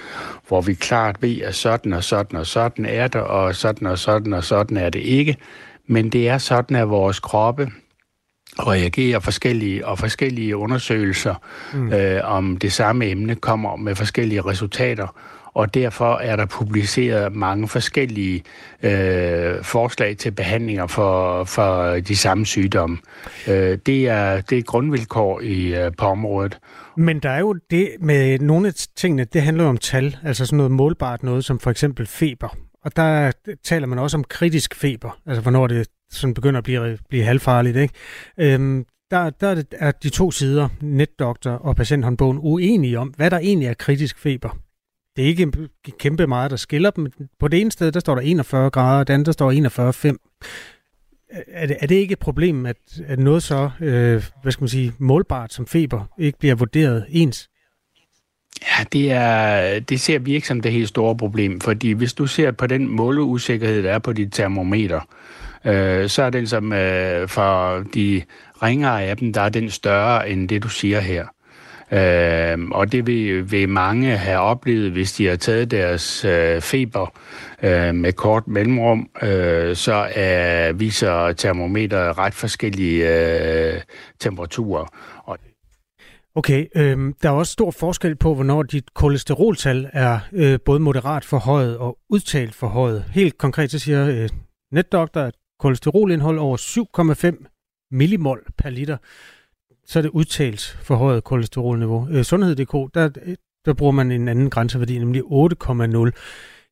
hvor 0.48 0.60
vi 0.60 0.74
klart 0.74 1.22
ved, 1.22 1.40
at 1.40 1.54
sådan 1.54 1.92
og 1.92 2.04
sådan 2.04 2.38
og 2.38 2.46
sådan 2.46 2.86
er 2.86 3.08
det, 3.08 3.20
og 3.20 3.54
sådan 3.54 3.86
og 3.86 3.98
sådan 3.98 4.32
og 4.32 4.44
sådan 4.44 4.76
er 4.76 4.90
det 4.90 5.00
ikke. 5.00 5.36
Men 5.86 6.10
det 6.10 6.28
er 6.28 6.38
sådan, 6.38 6.76
at 6.76 6.88
vores 6.88 7.20
kroppe 7.20 7.70
reagerer 8.58 9.20
forskellige, 9.20 9.86
og 9.86 9.98
forskellige 9.98 10.56
undersøgelser 10.56 11.34
mm. 11.74 11.92
øh, 11.92 12.20
om 12.24 12.56
det 12.56 12.72
samme 12.72 13.06
emne 13.06 13.34
kommer 13.34 13.76
med 13.76 13.94
forskellige 13.94 14.40
resultater 14.40 15.16
og 15.54 15.74
derfor 15.74 16.16
er 16.16 16.36
der 16.36 16.46
publiceret 16.46 17.32
mange 17.32 17.68
forskellige 17.68 18.42
øh, 18.82 19.64
forslag 19.64 20.16
til 20.16 20.30
behandlinger 20.30 20.86
for, 20.86 21.44
for 21.44 21.94
de 21.94 22.16
samme 22.16 22.46
sygdomme. 22.46 22.98
Øh, 23.48 23.78
det, 23.86 24.08
er, 24.08 24.40
det 24.40 24.58
er 24.58 24.62
grundvilkår 24.62 25.40
i, 25.40 25.74
øh, 25.74 25.92
på 25.98 26.06
området. 26.06 26.58
Men 26.96 27.18
der 27.18 27.30
er 27.30 27.38
jo 27.38 27.52
det 27.70 27.88
med 28.00 28.38
nogle 28.38 28.68
af 28.68 28.74
tingene, 28.96 29.24
det 29.24 29.42
handler 29.42 29.64
om 29.64 29.76
tal, 29.76 30.16
altså 30.24 30.46
sådan 30.46 30.56
noget 30.56 30.72
målbart 30.72 31.22
noget 31.22 31.44
som 31.44 31.58
for 31.58 31.70
eksempel 31.70 32.06
feber. 32.06 32.56
Og 32.84 32.96
der 32.96 33.32
taler 33.64 33.86
man 33.86 33.98
også 33.98 34.16
om 34.16 34.24
kritisk 34.24 34.74
feber, 34.74 35.18
altså 35.26 35.42
hvornår 35.42 35.66
det 35.66 35.88
sådan 36.10 36.34
begynder 36.34 36.58
at 36.58 36.64
blive, 36.64 36.98
blive 37.08 37.24
halvfarligt. 37.24 37.76
Ikke? 37.76 37.94
Øhm, 38.38 38.84
der, 39.10 39.30
der 39.30 39.62
er 39.72 39.90
de 39.90 40.08
to 40.08 40.30
sider, 40.30 40.68
netdoktor 40.80 41.50
og 41.50 41.76
patienthåndbogen, 41.76 42.38
uenige 42.42 42.98
om, 42.98 43.08
hvad 43.08 43.30
der 43.30 43.38
egentlig 43.38 43.68
er 43.68 43.74
kritisk 43.74 44.18
feber 44.18 44.58
det 45.16 45.24
er 45.24 45.28
ikke 45.28 45.52
kæmpe 45.98 46.26
meget, 46.26 46.50
der 46.50 46.56
skiller 46.56 46.90
dem. 46.90 47.12
På 47.38 47.48
det 47.48 47.60
ene 47.60 47.72
sted, 47.72 47.92
der 47.92 48.00
står 48.00 48.14
der 48.14 48.22
41 48.22 48.70
grader, 48.70 48.98
og 48.98 49.06
det 49.06 49.14
andet, 49.14 49.26
der 49.26 49.32
står 49.32 49.52
41,5. 50.12 50.16
Er 51.48 51.66
det, 51.66 51.76
er 51.80 51.86
det 51.86 51.94
ikke 51.94 52.12
et 52.12 52.18
problem, 52.18 52.66
at, 52.66 52.76
at 53.06 53.18
noget 53.18 53.42
så, 53.42 53.70
øh, 53.80 54.22
hvad 54.42 54.52
skal 54.52 54.62
man 54.62 54.68
sige, 54.68 54.92
målbart 54.98 55.52
som 55.52 55.66
feber, 55.66 56.04
ikke 56.18 56.38
bliver 56.38 56.54
vurderet 56.54 57.06
ens? 57.08 57.48
Ja, 58.62 58.84
det, 58.92 59.12
er, 59.12 59.80
det 59.80 60.00
ser 60.00 60.18
vi 60.18 60.34
ikke 60.34 60.46
som 60.46 60.60
det 60.60 60.72
helt 60.72 60.88
store 60.88 61.16
problem, 61.16 61.60
fordi 61.60 61.92
hvis 61.92 62.12
du 62.12 62.26
ser 62.26 62.50
på 62.50 62.66
den 62.66 62.88
måleusikkerhed, 62.88 63.82
der 63.82 63.92
er 63.92 63.98
på 63.98 64.12
dit 64.12 64.32
termometer, 64.32 65.00
øh, 65.64 66.08
så 66.08 66.22
er 66.22 66.30
den 66.30 66.46
som 66.46 66.72
øh, 66.72 67.28
for 67.28 67.84
de 67.94 68.22
ringere 68.62 69.02
af 69.04 69.16
dem, 69.16 69.32
der 69.32 69.40
er 69.40 69.48
den 69.48 69.70
større 69.70 70.30
end 70.30 70.48
det, 70.48 70.62
du 70.62 70.68
siger 70.68 71.00
her. 71.00 71.26
Øh, 71.92 72.68
og 72.70 72.92
det 72.92 73.06
vil, 73.06 73.52
vil 73.52 73.68
mange 73.68 74.16
have 74.16 74.38
oplevet, 74.38 74.92
hvis 74.92 75.12
de 75.12 75.26
har 75.26 75.36
taget 75.36 75.70
deres 75.70 76.24
øh, 76.24 76.60
feber 76.60 77.18
øh, 77.62 77.94
med 77.94 78.12
kort 78.12 78.48
mellemrum, 78.48 79.08
øh, 79.22 79.76
så 79.76 80.08
er, 80.14 80.72
viser 80.72 81.32
termometer 81.32 82.18
ret 82.18 82.34
forskellige 82.34 83.08
øh, 83.08 83.80
temperaturer. 84.20 84.86
Og 85.24 85.38
Okay, 86.36 86.66
øh, 86.76 87.14
der 87.22 87.28
er 87.28 87.32
også 87.32 87.52
stor 87.52 87.70
forskel 87.70 88.16
på, 88.16 88.34
hvornår 88.34 88.62
dit 88.62 88.94
kolesteroltal 88.94 89.90
er 89.92 90.18
øh, 90.32 90.58
både 90.64 90.80
moderat 90.80 91.24
forhøjet 91.24 91.78
og 91.78 91.98
udtalt 92.08 92.54
forhøjet. 92.54 93.04
Helt 93.12 93.38
konkret 93.38 93.70
så 93.70 93.78
siger 93.78 94.08
øh, 94.08 94.28
netdoktor, 94.72 95.20
at 95.20 95.34
kolesterolindhold 95.60 96.38
over 96.38 96.56
7,5 96.56 97.88
millimol 97.90 98.46
per 98.58 98.70
liter, 98.70 98.96
så 99.86 99.98
er 99.98 100.02
det 100.02 100.10
udtalt 100.10 100.78
forhøjet 100.82 101.24
kolesterolniveau. 101.24 102.08
Øh, 102.10 102.22
Sundhed.dk, 102.22 102.94
der, 102.94 103.34
der 103.64 103.74
bruger 103.74 103.92
man 103.92 104.12
en 104.12 104.28
anden 104.28 104.50
grænseværdi, 104.50 104.98
nemlig 104.98 105.22
8,0. 105.22 106.10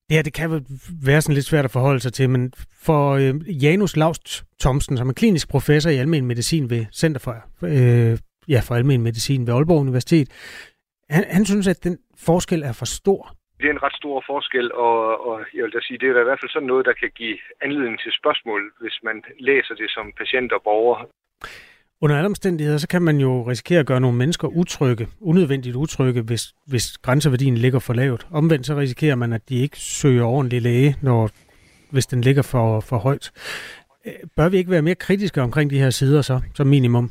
Det 0.09 0.17
her, 0.17 0.23
det 0.23 0.35
kan 0.35 0.67
være 1.05 1.21
sådan 1.21 1.35
lidt 1.35 1.47
svært 1.47 1.65
at 1.65 1.71
forholde 1.71 2.01
sig 2.01 2.13
til, 2.13 2.31
men 2.31 2.53
for 2.83 3.11
øh, 3.11 3.65
Janus 3.65 3.97
Laust 3.97 4.45
Thomsen, 4.61 4.97
som 4.97 5.09
er 5.09 5.13
klinisk 5.13 5.49
professor 5.49 5.91
i 5.91 5.97
almen 5.97 6.27
medicin 6.27 6.71
ved 6.71 6.87
Center 6.93 7.21
for 7.21 7.35
øh, 7.63 8.19
ja, 8.49 8.61
for 8.69 8.75
almen 8.75 9.03
medicin 9.03 9.47
ved 9.47 9.55
Aalborg 9.55 9.81
Universitet. 9.81 10.29
Han, 11.11 11.25
han 11.29 11.45
synes, 11.45 11.69
at 11.69 11.85
den 11.85 11.99
forskel 12.27 12.63
er 12.63 12.73
for 12.73 12.85
stor. 12.85 13.23
Det 13.61 13.67
er 13.69 13.75
en 13.79 13.83
ret 13.83 13.97
stor 14.03 14.25
forskel, 14.27 14.73
og, 14.73 15.27
og 15.29 15.37
jeg 15.55 15.63
vil 15.65 15.73
da 15.73 15.81
sige, 15.81 15.99
det 15.99 16.09
er 16.09 16.13
da 16.13 16.21
i 16.21 16.29
hvert 16.29 16.41
fald 16.43 16.51
sådan 16.51 16.71
noget, 16.73 16.87
der 16.87 16.93
kan 16.93 17.11
give 17.21 17.39
anledning 17.65 18.01
til 18.01 18.13
spørgsmål, 18.21 18.61
hvis 18.81 18.97
man 19.03 19.17
læser 19.49 19.75
det 19.75 19.91
som 19.91 20.07
patient 20.21 20.53
og 20.53 20.63
borger. 20.63 20.99
Under 22.03 22.17
alle 22.17 22.27
omstændigheder, 22.27 22.79
så 22.79 22.89
kan 22.89 23.03
man 23.03 23.19
jo 23.19 23.43
risikere 23.43 23.81
at 23.81 23.87
gøre 23.87 24.01
nogle 24.01 24.17
mennesker 24.17 24.49
utrygge, 24.49 25.09
unødvendigt 25.21 25.77
utrygge, 25.77 26.21
hvis, 26.21 26.55
hvis 26.67 26.99
grænseværdien 26.99 27.59
ligger 27.59 27.79
for 27.79 27.93
lavt. 27.93 28.27
Omvendt 28.31 28.67
så 28.67 28.77
risikerer 28.77 29.15
man, 29.15 29.33
at 29.33 29.49
de 29.49 29.57
ikke 29.57 29.79
søger 29.79 30.25
ordentlig 30.25 30.63
læge, 30.63 30.97
når, 31.03 31.31
hvis 31.91 32.07
den 32.07 32.21
ligger 32.21 32.43
for, 32.43 32.81
for 32.81 32.99
højt. 32.99 33.31
Øh, 34.07 34.13
bør 34.37 34.49
vi 34.49 34.57
ikke 34.57 34.71
være 34.71 34.83
mere 34.83 34.95
kritiske 34.95 35.43
omkring 35.43 35.71
de 35.71 35.79
her 35.79 35.91
sider 35.91 36.23
så, 36.23 36.41
som 36.55 36.67
minimum? 36.67 37.11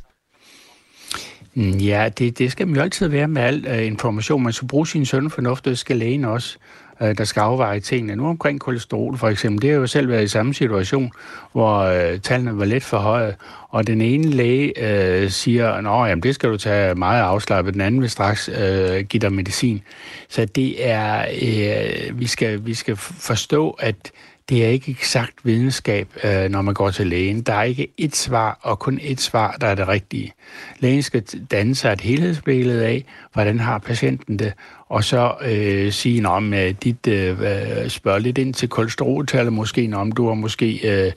Mm, 1.54 1.70
ja, 1.70 2.08
det, 2.18 2.38
det 2.38 2.52
skal 2.52 2.66
man 2.66 2.76
jo 2.76 2.82
altid 2.82 3.08
være 3.08 3.28
med 3.28 3.42
al 3.42 3.66
uh, 3.70 3.86
information. 3.86 4.42
Man 4.42 4.52
skal 4.52 4.68
bruge 4.68 4.86
sin 4.86 5.06
søn 5.06 5.30
fornuft, 5.30 5.64
det 5.64 5.78
skal 5.78 5.96
lægen 5.96 6.24
også, 6.24 6.58
Øh, 7.02 7.18
der 7.18 7.24
skal 7.24 7.40
afveje 7.40 7.80
tingene. 7.80 8.16
Nu 8.16 8.26
omkring 8.26 8.60
kolesterol 8.60 9.18
for 9.18 9.28
eksempel, 9.28 9.62
det 9.62 9.70
har 9.70 9.76
jo 9.76 9.86
selv 9.86 10.08
været 10.08 10.24
i 10.24 10.28
samme 10.28 10.54
situation, 10.54 11.12
hvor 11.52 11.78
øh, 11.78 12.18
tallene 12.18 12.58
var 12.58 12.64
lidt 12.64 12.84
for 12.84 12.98
høje, 12.98 13.36
og 13.68 13.86
den 13.86 14.00
ene 14.00 14.30
læge 14.30 14.72
øh, 14.78 15.30
siger, 15.30 15.72
at 16.04 16.22
det 16.22 16.34
skal 16.34 16.50
du 16.50 16.56
tage 16.56 16.94
meget 16.94 17.22
afslappet, 17.22 17.74
den 17.74 17.80
anden 17.80 18.00
vil 18.00 18.10
straks 18.10 18.48
øh, 18.48 19.04
give 19.04 19.20
dig 19.20 19.32
medicin. 19.32 19.82
Så 20.28 20.44
det 20.44 20.88
er, 20.88 21.26
øh, 21.42 22.20
vi, 22.20 22.26
skal, 22.26 22.66
vi 22.66 22.74
skal 22.74 22.96
forstå, 22.96 23.70
at 23.70 24.12
det 24.52 24.64
er 24.64 24.68
ikke 24.68 24.90
eksakt 24.90 25.34
videnskab, 25.44 26.08
øh, 26.24 26.50
når 26.50 26.62
man 26.62 26.74
går 26.74 26.90
til 26.90 27.06
lægen. 27.06 27.42
Der 27.42 27.52
er 27.54 27.62
ikke 27.62 27.88
et 27.98 28.16
svar, 28.16 28.58
og 28.62 28.78
kun 28.78 28.98
et 29.02 29.20
svar, 29.20 29.56
der 29.60 29.66
er 29.66 29.74
det 29.74 29.88
rigtige. 29.88 30.32
Lægen 30.78 31.02
skal 31.02 31.22
danne 31.50 31.74
sig 31.74 31.92
et 31.92 32.00
helhedsbillede 32.00 32.86
af, 32.86 33.04
hvordan 33.32 33.60
har 33.60 33.78
patienten 33.78 34.38
det, 34.38 34.52
og 34.88 35.04
så 35.04 35.34
øh, 35.44 35.92
sige, 35.92 36.28
om 36.28 36.54
øh, 36.54 36.74
dit 36.84 37.06
øh, 37.08 37.40
øh, 37.40 37.88
spørg 37.88 38.20
lidt 38.20 38.38
ind 38.38 38.54
til 38.54 38.68
kolesteroltallet 38.68 39.52
måske, 39.52 39.90
om 39.94 40.12
du 40.12 40.26
har 40.26 40.34
måske 40.34 40.80
øh, 41.04 41.12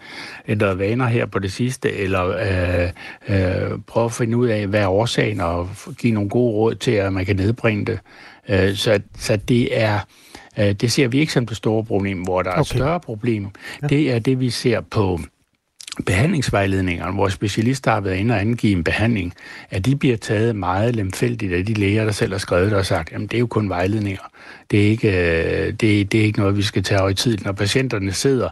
ændret 0.48 0.80
vaner 0.80 1.08
her 1.08 1.26
på 1.26 1.40
det 1.40 1.52
sidste, 1.52 1.92
eller 1.92 2.28
øh, 2.28 2.90
øh, 3.28 3.80
prøve 3.88 4.06
at 4.06 4.14
finde 4.14 4.38
ud 4.38 4.48
af, 4.48 4.68
hvad 4.68 4.82
er 4.82 4.88
årsagen, 4.88 5.42
og 5.42 5.70
give 5.98 6.14
nogle 6.14 6.30
gode 6.30 6.54
råd 6.54 6.76
til, 6.76 6.92
at 6.92 7.14
man 7.14 7.26
kan 7.26 7.36
nedbringe 7.36 7.86
det. 7.86 8.00
Øh, 8.50 8.76
så, 8.76 9.00
så 9.18 9.36
det 9.36 9.82
er 9.82 10.00
det 10.58 10.92
ser 10.92 11.08
vi 11.08 11.20
ikke 11.20 11.34
som 11.34 11.46
det 11.46 11.58
store 11.58 11.86
problem. 11.86 12.22
Hvor 12.22 12.42
der 12.42 12.52
er 12.52 12.60
et 12.60 12.68
større 12.68 13.00
problem, 13.00 13.48
ja. 13.82 13.88
det 13.88 14.12
er 14.12 14.20
det, 14.20 14.40
vi 14.40 14.50
ser 14.50 14.82
på 14.82 15.20
behandlingsvejledningerne, 16.06 17.14
hvor 17.14 17.30
specialister 17.30 17.92
har 17.92 18.02
været 18.02 18.16
inde 18.16 18.34
og 18.34 18.42
angive 18.42 18.72
en 18.72 18.84
behandling, 18.84 19.34
at 19.70 19.86
de 19.86 19.96
bliver 19.96 20.18
taget 20.18 20.56
meget 20.56 20.96
lemfældigt 20.96 21.54
af 21.54 21.66
de 21.66 21.74
læger, 21.74 22.06
der 22.06 22.12
selv 22.12 22.32
har 22.32 22.40
skrevet 22.40 22.72
det 22.72 22.78
og 22.78 22.86
sagt, 22.86 23.12
jamen 23.12 23.28
det 23.28 23.38
er 23.38 23.40
jo 23.40 23.48
kun 23.48 23.70
vejledninger. 23.70 24.22
Det 24.72 24.86
er 24.86 24.90
ikke, 24.90 25.10
øh, 25.10 25.74
det, 25.74 26.12
det 26.12 26.16
er 26.16 26.24
ikke 26.24 26.40
noget, 26.40 26.58
vi 26.58 26.62
skal 26.62 26.84
tage 26.84 27.02
over 27.02 27.10
i 27.10 27.14
tid. 27.14 27.38
Når 27.38 27.52
patienterne 27.52 28.12
sidder 28.12 28.50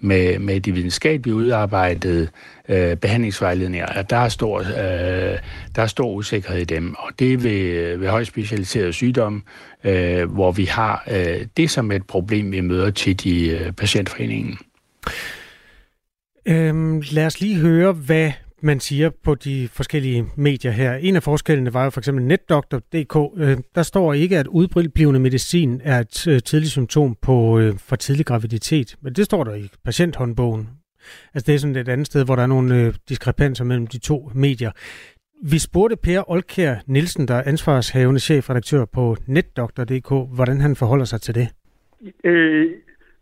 med, 0.00 0.38
med 0.38 0.60
de 0.60 0.72
videnskabeligt 0.72 1.34
udarbejdede 1.34 2.28
øh, 2.68 2.96
behandlingsvejledninger, 2.96 3.86
at 3.86 4.10
der 4.10 4.16
er, 4.16 4.28
stor, 4.28 4.58
øh, 4.58 5.38
der 5.76 5.82
er 5.82 5.86
stor 5.86 6.10
usikkerhed 6.10 6.60
i 6.60 6.64
dem. 6.64 6.94
Og 6.98 7.10
det 7.18 7.32
er 7.32 7.38
ved, 7.38 7.96
ved 7.96 8.08
højt 8.08 8.26
specialiserede 8.26 8.92
sygdomme, 8.92 9.42
øh, 9.84 10.32
hvor 10.32 10.52
vi 10.52 10.64
har 10.64 11.04
øh, 11.10 11.46
det 11.56 11.70
som 11.70 11.92
et 11.92 12.06
problem, 12.06 12.52
vi 12.52 12.60
møder 12.60 12.90
til 12.90 13.24
de 13.24 13.48
øh, 13.48 13.72
patientforeningen. 13.72 14.58
Øhm, 16.48 17.02
lad 17.12 17.26
os 17.26 17.40
lige 17.40 17.56
høre, 17.56 17.92
hvad 17.92 18.32
man 18.62 18.80
siger 18.80 19.10
på 19.24 19.34
de 19.34 19.68
forskellige 19.72 20.26
medier 20.36 20.70
her. 20.70 20.94
En 20.94 21.16
af 21.16 21.22
forskellene 21.22 21.74
var 21.74 21.84
jo 21.84 21.90
for 21.90 22.00
eksempel 22.00 22.24
netdoktor.dk. 22.24 23.16
Øh, 23.36 23.56
der 23.74 23.82
står 23.82 24.12
ikke, 24.12 24.38
at 24.38 24.46
udblivende 24.46 25.20
medicin 25.20 25.80
er 25.84 26.00
et 26.00 26.26
øh, 26.26 26.42
tidligt 26.42 26.72
symptom 26.72 27.16
på 27.22 27.58
øh, 27.58 27.78
for 27.78 27.96
tidlig 27.96 28.26
graviditet, 28.26 28.96
men 29.00 29.12
det 29.12 29.24
står 29.24 29.44
der 29.44 29.54
i 29.54 29.68
patienthåndbogen. 29.84 30.68
Altså 31.34 31.46
det 31.46 31.54
er 31.54 31.58
sådan 31.58 31.76
et 31.76 31.88
andet 31.88 32.06
sted, 32.06 32.24
hvor 32.24 32.36
der 32.36 32.42
er 32.42 32.46
nogle 32.46 32.80
øh, 32.80 32.94
diskrepanser 33.08 33.64
mellem 33.64 33.86
de 33.86 33.98
to 33.98 34.30
medier. 34.34 34.70
Vi 35.42 35.58
spurgte 35.58 35.96
Per 35.96 36.30
Olkær 36.30 36.76
Nielsen, 36.86 37.28
der 37.28 37.34
er 37.34 37.42
ansvarshavende 37.46 38.20
chefredaktør 38.20 38.84
på 38.84 39.16
netdoktor.dk, 39.26 40.34
hvordan 40.34 40.60
han 40.60 40.76
forholder 40.76 41.04
sig 41.04 41.20
til 41.20 41.34
det. 41.34 41.48
Øh, 42.24 42.70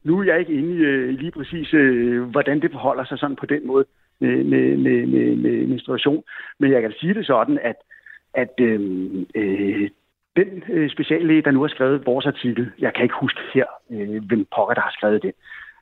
nu 0.04 0.20
er 0.20 0.24
jeg 0.24 0.40
ikke 0.40 0.52
inde 0.52 0.74
i 0.74 0.78
øh, 0.78 1.08
lige 1.08 1.30
præcis, 1.30 1.74
øh, 1.74 2.22
hvordan 2.22 2.60
det 2.60 2.70
forholder 2.72 3.04
sig 3.04 3.18
sådan 3.18 3.36
på 3.36 3.46
den 3.46 3.66
måde 3.66 3.84
med, 4.20 4.44
med, 4.44 4.76
med, 4.76 5.06
med, 5.06 5.36
med 5.36 5.66
menstruation. 5.66 6.22
Men 6.58 6.72
jeg 6.72 6.82
kan 6.82 6.92
sige 7.00 7.14
det 7.14 7.26
sådan, 7.26 7.58
at, 7.62 7.76
at 8.34 8.54
øh, 8.60 8.80
øh, 9.34 9.90
den 10.36 10.62
øh, 10.68 10.90
speciallæge, 10.90 11.42
der 11.42 11.50
nu 11.50 11.60
har 11.60 11.68
skrevet 11.68 12.06
vores 12.06 12.26
artikel, 12.26 12.70
jeg 12.78 12.94
kan 12.94 13.02
ikke 13.02 13.20
huske 13.20 13.40
her, 13.54 13.66
øh, 13.90 14.24
hvem 14.24 14.46
pokker, 14.56 14.74
der 14.74 14.80
har 14.80 14.94
skrevet 14.98 15.22
det, 15.22 15.32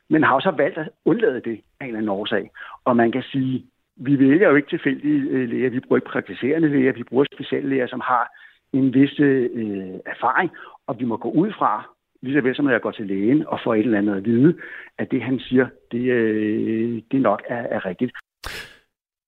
men 0.09 0.23
har 0.23 0.35
jo 0.35 0.41
så 0.41 0.51
valgt 0.51 0.79
at 0.79 0.89
undlade 1.05 1.41
det 1.41 1.61
af 1.81 1.85
en 1.85 1.87
eller 1.87 1.99
anden 1.99 2.09
årsag. 2.09 2.51
Og 2.85 2.97
man 2.97 3.13
kan 3.13 3.23
sige, 3.23 3.65
vi 3.97 4.19
vælger 4.19 4.49
jo 4.49 4.57
ikke 4.57 4.69
tilfældige 4.69 5.21
øh, 5.31 5.49
læger, 5.49 5.71
vi 5.71 5.81
bruger 5.81 5.97
ikke 5.97 6.11
praktiserende 6.11 6.69
læger, 6.69 6.93
vi 6.93 7.03
bruger 7.03 7.25
speciallæger, 7.35 7.87
som 7.87 8.01
har 8.01 8.31
en 8.73 8.95
vis 8.95 9.21
øh, 9.21 9.91
erfaring, 10.07 10.51
og 10.87 11.01
vi 11.01 11.05
må 11.05 11.17
gå 11.17 11.31
ud 11.31 11.53
fra, 11.53 11.89
lige 12.23 12.35
så 12.37 12.41
vel 12.41 12.57
som 12.57 12.65
når 12.65 12.73
jeg 12.73 12.81
går 12.81 12.91
til 12.91 13.07
lægen 13.07 13.47
og 13.47 13.61
får 13.65 13.75
et 13.75 13.81
eller 13.81 13.99
andet 13.99 14.17
at 14.17 14.25
vide, 14.25 14.59
at 14.99 15.11
det 15.11 15.23
han 15.23 15.41
siger, 15.41 15.67
det, 15.93 16.05
øh, 16.19 17.03
det 17.11 17.21
nok 17.21 17.43
er, 17.49 17.63
er 17.77 17.87
rigtigt. 17.87 18.13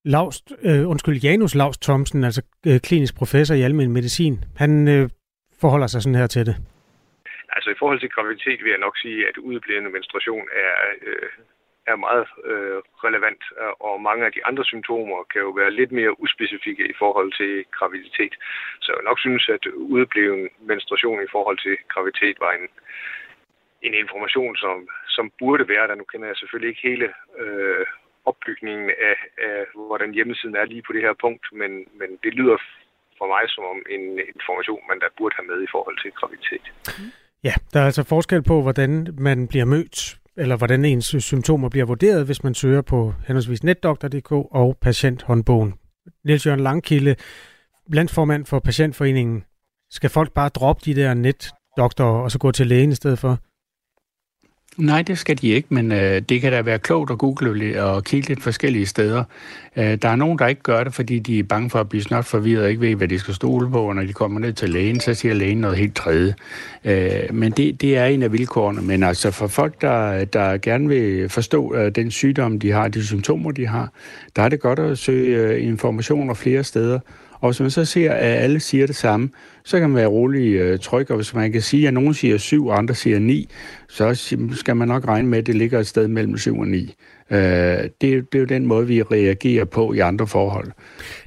Laust, 0.05 0.53
øh, 0.63 0.89
undskyld, 0.89 1.17
Janus 1.23 1.55
Laust 1.55 1.81
Thomsen, 1.81 2.23
altså 2.23 2.41
øh, 2.67 2.79
klinisk 2.79 3.17
professor 3.17 3.55
i 3.55 3.61
almen 3.61 3.91
medicin, 3.91 4.35
han 4.55 4.87
øh, 4.87 5.09
forholder 5.61 5.87
sig 5.87 6.01
sådan 6.01 6.19
her 6.21 6.27
til 6.27 6.45
det. 6.45 6.55
Altså 7.55 7.69
i 7.69 7.79
forhold 7.79 7.99
til 7.99 8.09
graviditet 8.09 8.59
vil 8.63 8.73
jeg 8.75 8.85
nok 8.85 8.97
sige, 8.97 9.19
at 9.29 9.37
udeblevet 9.37 9.91
menstruation 9.91 10.45
er, 10.65 10.73
øh, 11.07 11.29
er 11.91 11.95
meget 11.95 12.27
øh, 12.51 12.79
relevant, 13.05 13.43
øh, 13.61 13.73
og 13.87 14.01
mange 14.01 14.25
af 14.25 14.31
de 14.31 14.45
andre 14.49 14.65
symptomer 14.65 15.19
kan 15.31 15.41
jo 15.41 15.49
være 15.49 15.71
lidt 15.79 15.91
mere 15.91 16.19
uspecifikke 16.23 16.85
i 16.93 16.95
forhold 17.01 17.29
til 17.39 17.65
graviditet. 17.77 18.33
Så 18.81 18.89
jeg 18.95 19.03
nok 19.09 19.19
synes, 19.19 19.49
at 19.49 19.65
udebleven 19.65 20.49
menstruation 20.59 21.23
i 21.23 21.31
forhold 21.35 21.57
til 21.65 21.75
graviditet 21.93 22.37
var 22.39 22.51
en, 22.59 22.65
en 23.87 23.93
information, 24.03 24.55
som, 24.55 24.87
som 25.07 25.31
burde 25.39 25.67
være 25.67 25.87
der. 25.87 25.95
Nu 25.95 26.03
kender 26.11 26.27
jeg 26.27 26.37
selvfølgelig 26.37 26.69
ikke 26.69 26.87
hele 26.89 27.07
øh, 27.41 27.85
opbygningen 28.25 28.89
af, 29.09 29.17
af, 29.47 29.65
hvordan 29.87 30.13
hjemmesiden 30.13 30.55
er 30.55 30.65
lige 30.65 30.83
på 30.87 30.93
det 30.93 31.01
her 31.01 31.13
punkt, 31.21 31.45
men, 31.51 31.71
men 31.99 32.09
det 32.23 32.33
lyder 32.33 32.57
for 33.17 33.27
mig 33.27 33.43
som 33.47 33.63
om 33.73 33.79
en 33.95 34.05
information, 34.33 34.81
man 34.89 34.99
der 34.99 35.15
burde 35.17 35.35
have 35.37 35.47
med 35.51 35.59
i 35.63 35.71
forhold 35.71 35.97
til 36.03 36.11
graviditet. 36.11 36.65
Ja, 37.43 37.53
der 37.73 37.79
er 37.79 37.85
altså 37.85 38.03
forskel 38.09 38.43
på, 38.43 38.61
hvordan 38.61 39.07
man 39.19 39.47
bliver 39.47 39.65
mødt, 39.65 40.22
eller 40.37 40.55
hvordan 40.55 40.85
ens 40.85 41.15
symptomer 41.19 41.69
bliver 41.69 41.85
vurderet, 41.85 42.25
hvis 42.25 42.43
man 42.43 42.53
søger 42.53 42.81
på 42.81 43.13
henholdsvis 43.27 43.63
netdoktor.dk 43.63 44.31
og 44.31 44.77
patienthåndbogen. 44.81 45.73
Niels 46.25 46.45
Jørgen 46.45 46.59
Langkilde, 46.59 47.15
landsformand 47.93 48.45
for 48.45 48.59
Patientforeningen. 48.59 49.43
Skal 49.91 50.09
folk 50.09 50.33
bare 50.33 50.49
droppe 50.49 50.81
de 50.85 50.95
der 50.95 51.13
netdoktorer 51.13 52.23
og 52.23 52.31
så 52.31 52.39
gå 52.39 52.51
til 52.51 52.67
lægen 52.67 52.91
i 52.91 52.95
stedet 52.95 53.19
for? 53.19 53.39
Nej, 54.77 55.01
det 55.01 55.17
skal 55.17 55.37
de 55.41 55.47
ikke, 55.47 55.67
men 55.73 55.91
øh, 55.91 56.21
det 56.29 56.41
kan 56.41 56.51
da 56.51 56.61
være 56.61 56.79
klogt 56.79 57.11
at 57.11 57.17
google 57.17 57.83
og 57.83 58.03
kigge 58.03 58.27
lidt 58.27 58.43
forskellige 58.43 58.85
steder. 58.85 59.23
Øh, 59.75 59.95
der 59.95 60.09
er 60.09 60.15
nogen, 60.15 60.39
der 60.39 60.47
ikke 60.47 60.61
gør 60.61 60.83
det, 60.83 60.93
fordi 60.93 61.19
de 61.19 61.39
er 61.39 61.43
bange 61.43 61.69
for 61.69 61.79
at 61.79 61.89
blive 61.89 62.03
snart 62.03 62.25
forvirret 62.25 62.63
og 62.63 62.69
ikke 62.69 62.81
ved, 62.81 62.95
hvad 62.95 63.07
de 63.07 63.19
skal 63.19 63.33
stole 63.33 63.71
på, 63.71 63.81
og 63.81 63.95
når 63.95 64.03
de 64.03 64.13
kommer 64.13 64.39
ned 64.39 64.53
til 64.53 64.69
lægen, 64.69 64.99
så 64.99 65.13
siger 65.13 65.33
lægen 65.33 65.57
noget 65.57 65.77
helt 65.77 65.95
tredje. 65.95 66.35
Øh, 66.85 67.33
men 67.33 67.51
det, 67.51 67.81
det 67.81 67.97
er 67.97 68.05
en 68.05 68.23
af 68.23 68.31
vilkårene. 68.31 68.81
Men 68.81 69.03
altså 69.03 69.31
for 69.31 69.47
folk, 69.47 69.81
der, 69.81 70.25
der 70.25 70.57
gerne 70.57 70.87
vil 70.87 71.29
forstå 71.29 71.75
øh, 71.75 71.91
den 71.95 72.11
sygdom, 72.11 72.59
de 72.59 72.71
har, 72.71 72.87
de 72.87 73.05
symptomer, 73.05 73.51
de 73.51 73.67
har, 73.67 73.91
der 74.35 74.41
er 74.41 74.49
det 74.49 74.59
godt 74.59 74.79
at 74.79 74.97
søge 74.97 75.37
øh, 75.37 75.67
informationer 75.67 76.33
flere 76.33 76.63
steder. 76.63 76.99
Og 77.43 77.49
hvis 77.49 77.59
man 77.59 77.71
så 77.71 77.85
ser, 77.85 78.11
at 78.11 78.37
alle 78.37 78.59
siger 78.59 78.87
det 78.87 78.95
samme, 78.95 79.29
så 79.63 79.79
kan 79.79 79.89
man 79.89 79.95
være 79.95 80.07
rolig 80.07 80.53
øh, 80.53 80.79
tryg, 80.79 81.11
og 81.11 81.15
hvis 81.15 81.33
man 81.33 81.51
kan 81.51 81.61
sige, 81.61 81.87
at 81.87 81.93
nogen 81.93 82.13
siger 82.13 82.37
7, 82.37 82.67
og 82.67 82.77
andre 82.77 82.95
siger 82.95 83.19
9, 83.19 83.49
så 83.87 84.33
skal 84.55 84.75
man 84.75 84.87
nok 84.87 85.07
regne 85.07 85.27
med, 85.27 85.37
at 85.37 85.47
det 85.47 85.55
ligger 85.55 85.79
et 85.79 85.87
sted 85.87 86.07
mellem 86.07 86.37
7 86.37 86.59
og 86.59 86.67
9. 86.67 86.95
Øh, 87.29 87.39
det, 87.39 87.91
det 88.01 88.35
er 88.35 88.39
jo 88.39 88.45
den 88.45 88.65
måde, 88.65 88.87
vi 88.87 89.01
reagerer 89.01 89.65
på 89.65 89.93
i 89.93 89.99
andre 89.99 90.27
forhold. 90.27 90.71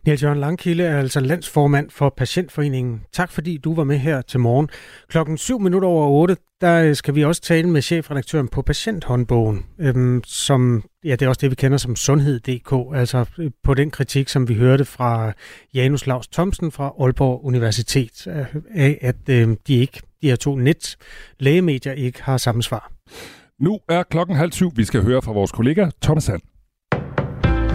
Niels 0.07 0.23
Jørgen 0.23 0.39
Langkilde 0.39 0.85
er 0.85 0.99
altså 0.99 1.21
landsformand 1.21 1.91
for 1.91 2.15
Patientforeningen. 2.17 3.03
Tak 3.13 3.33
fordi 3.33 3.57
du 3.57 3.75
var 3.75 3.85
med 3.85 3.99
her 3.99 4.23
til 4.23 4.41
morgen. 4.41 4.69
Klokken 5.09 5.39
7 5.39 5.61
minutter 5.61 5.89
over 5.89 6.09
8, 6.09 6.37
der 6.61 6.83
øh, 6.83 6.97
skal 6.97 7.15
vi 7.15 7.25
også 7.25 7.43
tale 7.43 7.69
med 7.69 7.83
chefredaktøren 7.83 8.49
på 8.49 8.63
Patienthåndbogen, 8.63 9.65
øhm, 9.81 10.23
som, 10.25 10.85
ja, 11.05 11.11
det 11.11 11.23
er 11.23 11.29
også 11.29 11.41
det, 11.41 11.51
vi 11.51 11.55
kender 11.55 11.79
som 11.79 11.97
Sundhed.dk, 11.97 12.97
altså 12.97 13.25
øh, 13.39 13.51
på 13.65 13.75
den 13.75 13.91
kritik, 13.91 14.29
som 14.29 14.49
vi 14.49 14.55
hørte 14.55 14.85
fra 14.85 15.33
Janus 15.75 16.07
Laus 16.07 16.29
Thomsen 16.29 16.73
fra 16.73 16.93
Aalborg 17.01 17.45
Universitet, 17.45 18.27
øh, 18.27 18.63
af 18.75 18.99
at 19.01 19.29
øh, 19.31 19.57
de 19.67 19.75
ikke, 19.75 20.01
de 20.23 20.29
her 20.29 20.37
to 20.37 20.57
net 20.57 20.97
lægemedier 21.39 21.93
ikke 21.93 22.23
har 22.23 22.37
samme 22.37 22.63
svar. 22.63 22.93
Nu 23.61 23.79
er 23.89 24.03
klokken 24.03 24.37
halv 24.37 24.53
syv. 24.53 24.71
Vi 24.77 24.85
skal 24.85 25.03
høre 25.03 25.23
fra 25.23 25.33
vores 25.33 25.53
kollega 25.53 25.91
Thomas 26.03 26.25
Sand. 26.25 26.43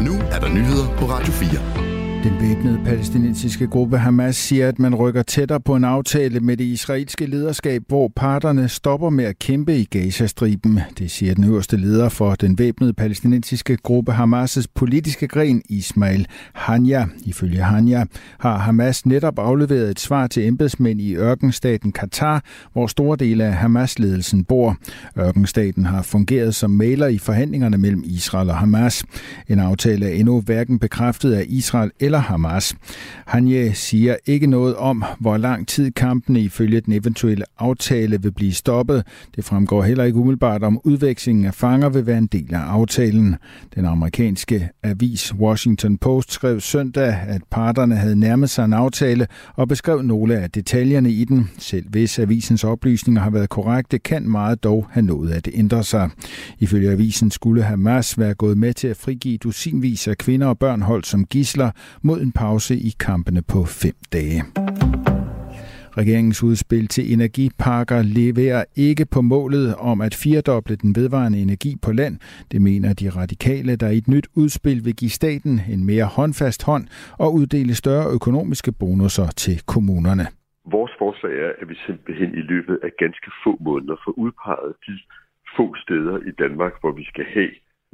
Nu 0.08 0.14
er 0.32 0.40
der 0.40 0.50
nyheder 0.50 0.98
på 0.98 1.06
Radio 1.06 1.34
4. 1.34 1.81
Den 2.24 2.42
væbnede 2.42 2.80
palæstinensiske 2.86 3.68
gruppe 3.68 3.98
Hamas 3.98 4.36
siger, 4.36 4.68
at 4.68 4.80
man 4.80 4.96
rykker 4.96 5.24
tættere 5.24 5.60
på 5.60 5.76
en 5.76 5.84
aftale 5.84 6.40
med 6.40 6.58
det 6.58 6.64
israelske 6.64 7.26
lederskab, 7.26 7.84
hvor 7.88 8.12
parterne 8.16 8.70
stopper 8.70 9.10
med 9.10 9.26
at 9.26 9.40
kæmpe 9.40 9.78
i 9.78 9.84
Gazastriben. 9.84 10.80
Det 10.98 11.12
siger 11.12 11.34
den 11.34 11.44
øverste 11.44 11.78
leder 11.78 12.10
for 12.10 12.36
den 12.36 12.60
væbnede 12.60 12.94
palæstinensiske 12.94 13.78
gruppe 13.78 14.12
Hamas' 14.12 14.66
politiske 14.76 15.28
gren, 15.28 15.62
Ismail 15.70 16.28
Hanya. 16.54 17.06
Ifølge 17.26 17.62
Hanya 17.62 18.06
har 18.40 18.58
Hamas 18.58 19.06
netop 19.06 19.40
afleveret 19.40 19.90
et 19.90 20.00
svar 20.00 20.28
til 20.28 20.48
embedsmænd 20.48 21.02
i 21.02 21.16
ørkenstaten 21.16 21.92
Katar, 21.92 22.44
hvor 22.74 22.88
store 22.88 23.18
dele 23.18 23.44
af 23.44 23.54
Hamas-ledelsen 23.54 24.44
bor. 24.44 24.78
Ørkenstaten 25.20 25.86
har 25.86 26.02
fungeret 26.02 26.56
som 26.56 26.72
maler 26.72 27.08
i 27.08 27.18
forhandlingerne 27.18 27.78
mellem 27.78 28.04
Israel 28.06 28.50
og 28.50 28.58
Hamas. 28.58 29.04
En 29.48 29.60
aftale 29.60 30.06
er 30.06 30.14
endnu 30.14 30.42
hverken 30.42 30.80
bekræftet 30.80 31.34
af 31.34 31.46
Israel 31.48 31.92
eller 32.00 32.11
Hamas. 32.20 32.76
Hanje 33.26 33.74
siger 33.74 34.16
ikke 34.26 34.48
noget 34.48 34.76
om, 34.76 35.04
hvor 35.20 35.38
lang 35.38 35.68
tid 35.68 35.92
kampene 35.92 36.40
ifølge 36.40 36.82
den 36.82 36.94
eventuelle 36.94 37.46
aftale 37.60 38.22
vil 38.22 38.32
blive 38.32 38.54
stoppet. 38.54 39.04
Det 39.36 39.46
fremgår 39.46 39.84
heller 39.84 40.04
ikke 40.04 40.20
umiddelbart, 40.20 40.64
om 40.64 40.82
udvekslingen 40.84 41.46
af 41.46 41.54
fanger 41.54 41.90
vil 41.90 42.06
være 42.06 42.18
en 42.18 42.28
del 42.28 42.54
af 42.54 42.60
aftalen. 42.60 43.36
Den 43.76 43.86
amerikanske 43.86 44.70
avis 44.84 45.34
Washington 45.36 45.98
Post 45.98 46.32
skrev 46.32 46.60
søndag, 46.60 47.16
at 47.28 47.42
parterne 47.50 47.96
havde 47.96 48.16
nærmet 48.16 48.50
sig 48.50 48.66
en 48.66 48.74
aftale 48.74 49.28
og 49.56 49.68
beskrev 49.68 50.02
nogle 50.02 50.36
af 50.36 50.52
detaljerne 50.52 51.12
i 51.12 51.26
den. 51.26 51.50
Selv 51.58 51.90
hvis 51.90 52.20
avisens 52.20 52.64
oplysninger 52.64 53.22
har 53.22 53.30
været 53.30 53.50
korrekte, 53.50 54.00
kan 54.00 54.30
meget 54.30 54.64
dog 54.64 54.88
have 54.92 55.06
nået 55.06 55.32
at 55.32 55.50
ændre 55.54 55.84
sig. 55.84 56.10
Ifølge 56.60 56.92
avisen 56.92 57.32
skulle 57.32 57.64
Hamas 57.64 58.20
være 58.20 58.34
gået 58.34 58.58
med 58.58 58.74
til 58.74 58.88
at 58.88 58.98
frigive 58.98 59.38
dusinvis 59.38 60.08
af 60.08 60.18
kvinder 60.18 60.48
og 60.48 60.60
børn 60.60 60.82
holdt 60.82 61.08
som 61.08 61.26
gisler, 61.26 61.72
mod 62.04 62.22
en 62.22 62.32
pause 62.32 62.76
i 62.76 62.92
kampene 63.00 63.42
på 63.42 63.60
fem 63.66 63.98
dage. 64.14 64.44
Regeringens 65.98 66.44
udspil 66.44 66.88
til 66.88 67.14
energiparker 67.14 68.02
leverer 68.02 68.64
ikke 68.76 69.06
på 69.16 69.22
målet 69.22 69.76
om 69.76 70.02
at 70.02 70.14
firedoble 70.24 70.76
den 70.76 70.96
vedvarende 70.96 71.40
energi 71.42 71.72
på 71.86 71.92
land. 71.92 72.16
Det 72.52 72.62
mener 72.62 72.94
de 72.94 73.10
radikale, 73.10 73.76
der 73.76 73.90
i 73.90 73.98
et 73.98 74.08
nyt 74.08 74.28
udspil 74.36 74.86
vil 74.86 74.96
give 74.96 75.16
staten 75.20 75.54
en 75.74 75.86
mere 75.86 76.06
håndfast 76.06 76.66
hånd 76.66 76.86
og 77.24 77.34
uddele 77.34 77.76
større 77.76 78.08
økonomiske 78.18 78.72
bonusser 78.80 79.28
til 79.44 79.56
kommunerne. 79.74 80.26
Vores 80.76 80.94
forslag 81.00 81.34
er, 81.46 81.52
at 81.62 81.70
vi 81.70 81.76
simpelthen 81.88 82.30
i 82.42 82.44
løbet 82.52 82.80
af 82.84 82.92
ganske 83.04 83.30
få 83.44 83.58
måneder 83.68 83.96
får 84.06 84.14
udpeget 84.24 84.74
de 84.88 84.94
få 85.58 85.66
steder 85.84 86.18
i 86.30 86.32
Danmark, 86.44 86.74
hvor 86.82 86.92
vi 87.00 87.06
skal 87.12 87.26
have 87.36 87.52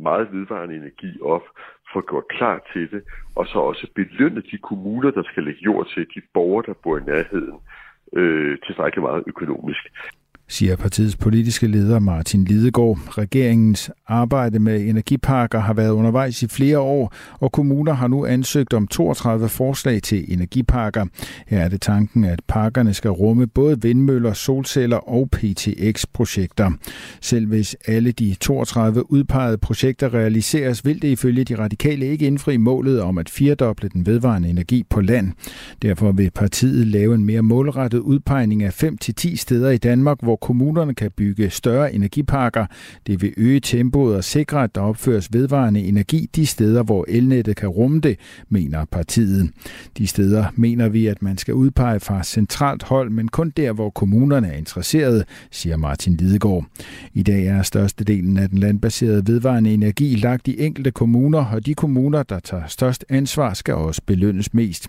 meget 0.07 0.27
vedvarende 0.31 0.75
energi 0.75 1.11
op, 1.21 1.45
få 1.93 2.01
gjort 2.09 2.27
klar 2.27 2.57
til 2.73 2.91
det, 2.91 3.01
og 3.35 3.45
så 3.47 3.59
også 3.59 3.87
belønne 3.95 4.41
de 4.51 4.57
kommuner, 4.57 5.11
der 5.11 5.23
skal 5.23 5.43
lægge 5.43 5.61
jord 5.65 5.87
til, 5.93 6.07
de 6.15 6.21
borgere, 6.33 6.65
der 6.67 6.73
bor 6.83 6.97
i 6.97 7.03
nærheden, 7.03 7.59
øh, 8.13 8.57
tilstrækkeligt 8.65 9.03
meget 9.03 9.23
økonomisk 9.27 9.83
siger 10.49 10.75
partiets 10.75 11.15
politiske 11.15 11.67
leder 11.67 11.99
Martin 11.99 12.43
Lidegaard. 12.43 12.99
Regeringens 13.17 13.91
arbejde 14.07 14.59
med 14.59 14.81
energiparker 14.81 15.59
har 15.59 15.73
været 15.73 15.89
undervejs 15.89 16.43
i 16.43 16.47
flere 16.47 16.79
år, 16.79 17.13
og 17.39 17.51
kommuner 17.51 17.93
har 17.93 18.07
nu 18.07 18.25
ansøgt 18.25 18.73
om 18.73 18.87
32 18.87 19.49
forslag 19.49 20.01
til 20.01 20.33
energiparker. 20.33 21.05
Her 21.47 21.59
er 21.59 21.69
det 21.69 21.81
tanken, 21.81 22.23
at 22.23 22.39
parkerne 22.47 22.93
skal 22.93 23.11
rumme 23.11 23.47
både 23.47 23.81
vindmøller, 23.81 24.33
solceller 24.33 24.97
og 24.97 25.29
PTX-projekter. 25.31 26.71
Selv 27.21 27.47
hvis 27.47 27.75
alle 27.87 28.11
de 28.11 28.35
32 28.39 29.11
udpegede 29.11 29.57
projekter 29.57 30.13
realiseres, 30.13 30.85
vil 30.85 31.01
det 31.01 31.07
ifølge 31.07 31.43
de 31.43 31.55
radikale 31.59 32.05
ikke 32.05 32.27
indfri 32.27 32.57
målet 32.57 33.01
om 33.01 33.17
at 33.17 33.29
firedoble 33.29 33.89
den 33.89 34.05
vedvarende 34.05 34.49
energi 34.49 34.83
på 34.89 35.01
land. 35.01 35.31
Derfor 35.81 36.11
vil 36.11 36.31
partiet 36.31 36.87
lave 36.87 37.15
en 37.15 37.25
mere 37.25 37.41
målrettet 37.41 37.99
udpegning 37.99 38.63
af 38.63 38.83
5-10 38.83 39.35
steder 39.35 39.69
i 39.69 39.77
Danmark, 39.77 40.17
hvor 40.23 40.36
kommunerne 40.39 40.93
kan 40.93 41.11
bygge 41.17 41.49
større 41.49 41.93
energiparker. 41.93 42.65
Det 43.07 43.21
vil 43.21 43.33
øge 43.37 43.59
tempoet 43.59 44.15
og 44.15 44.23
sikre, 44.23 44.63
at 44.63 44.75
der 44.75 44.81
opføres 44.81 45.33
vedvarende 45.33 45.79
energi 45.79 46.29
de 46.35 46.45
steder, 46.45 46.83
hvor 46.83 47.05
elnettet 47.07 47.55
kan 47.55 47.69
rumme 47.69 47.99
det, 47.99 48.19
mener 48.49 48.85
partiet. 48.85 49.49
De 49.97 50.07
steder 50.07 50.45
mener 50.55 50.89
vi, 50.89 51.07
at 51.07 51.21
man 51.21 51.37
skal 51.37 51.53
udpege 51.53 51.99
fra 51.99 52.23
centralt 52.23 52.83
hold, 52.83 53.09
men 53.09 53.27
kun 53.27 53.53
der, 53.57 53.71
hvor 53.71 53.89
kommunerne 53.89 54.47
er 54.47 54.57
interesserede, 54.57 55.23
siger 55.51 55.77
Martin 55.77 56.15
Lidegaard. 56.15 56.65
I 57.13 57.23
dag 57.23 57.45
er 57.45 57.61
størstedelen 57.61 58.37
af 58.37 58.49
den 58.49 58.57
landbaserede 58.57 59.27
vedvarende 59.27 59.73
energi 59.73 60.15
lagt 60.15 60.47
i 60.47 60.65
enkelte 60.65 60.91
kommuner, 60.91 61.45
og 61.45 61.65
de 61.65 61.73
kommuner, 61.73 62.23
der 62.23 62.39
tager 62.39 62.67
størst 62.67 63.05
ansvar, 63.09 63.53
skal 63.53 63.73
også 63.73 64.01
belønnes 64.05 64.53
mest. 64.53 64.87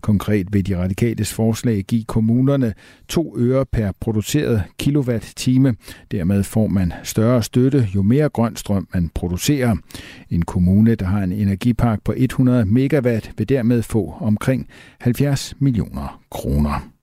Konkret 0.00 0.46
vil 0.52 0.66
de 0.66 0.78
radikales 0.78 1.32
forslag 1.32 1.84
give 1.88 2.04
kommunerne 2.04 2.74
2 3.08 3.36
øre 3.38 3.66
per 3.66 3.92
produceret 4.00 4.62
kilowatt-time. 4.86 5.74
Dermed 6.10 6.42
får 6.42 6.66
man 6.66 6.92
større 7.02 7.42
støtte, 7.42 7.88
jo 7.94 8.02
mere 8.02 8.28
grøn 8.28 8.56
strøm 8.56 8.88
man 8.94 9.10
producerer. 9.14 9.76
En 10.30 10.42
kommune, 10.42 10.94
der 10.94 11.06
har 11.06 11.22
en 11.22 11.32
energipark 11.32 12.04
på 12.04 12.14
100 12.16 12.64
megawatt, 12.64 13.32
vil 13.38 13.48
dermed 13.48 13.82
få 13.82 14.14
omkring 14.20 14.68
70 15.00 15.54
millioner 15.58 16.20
kroner. 16.30 16.95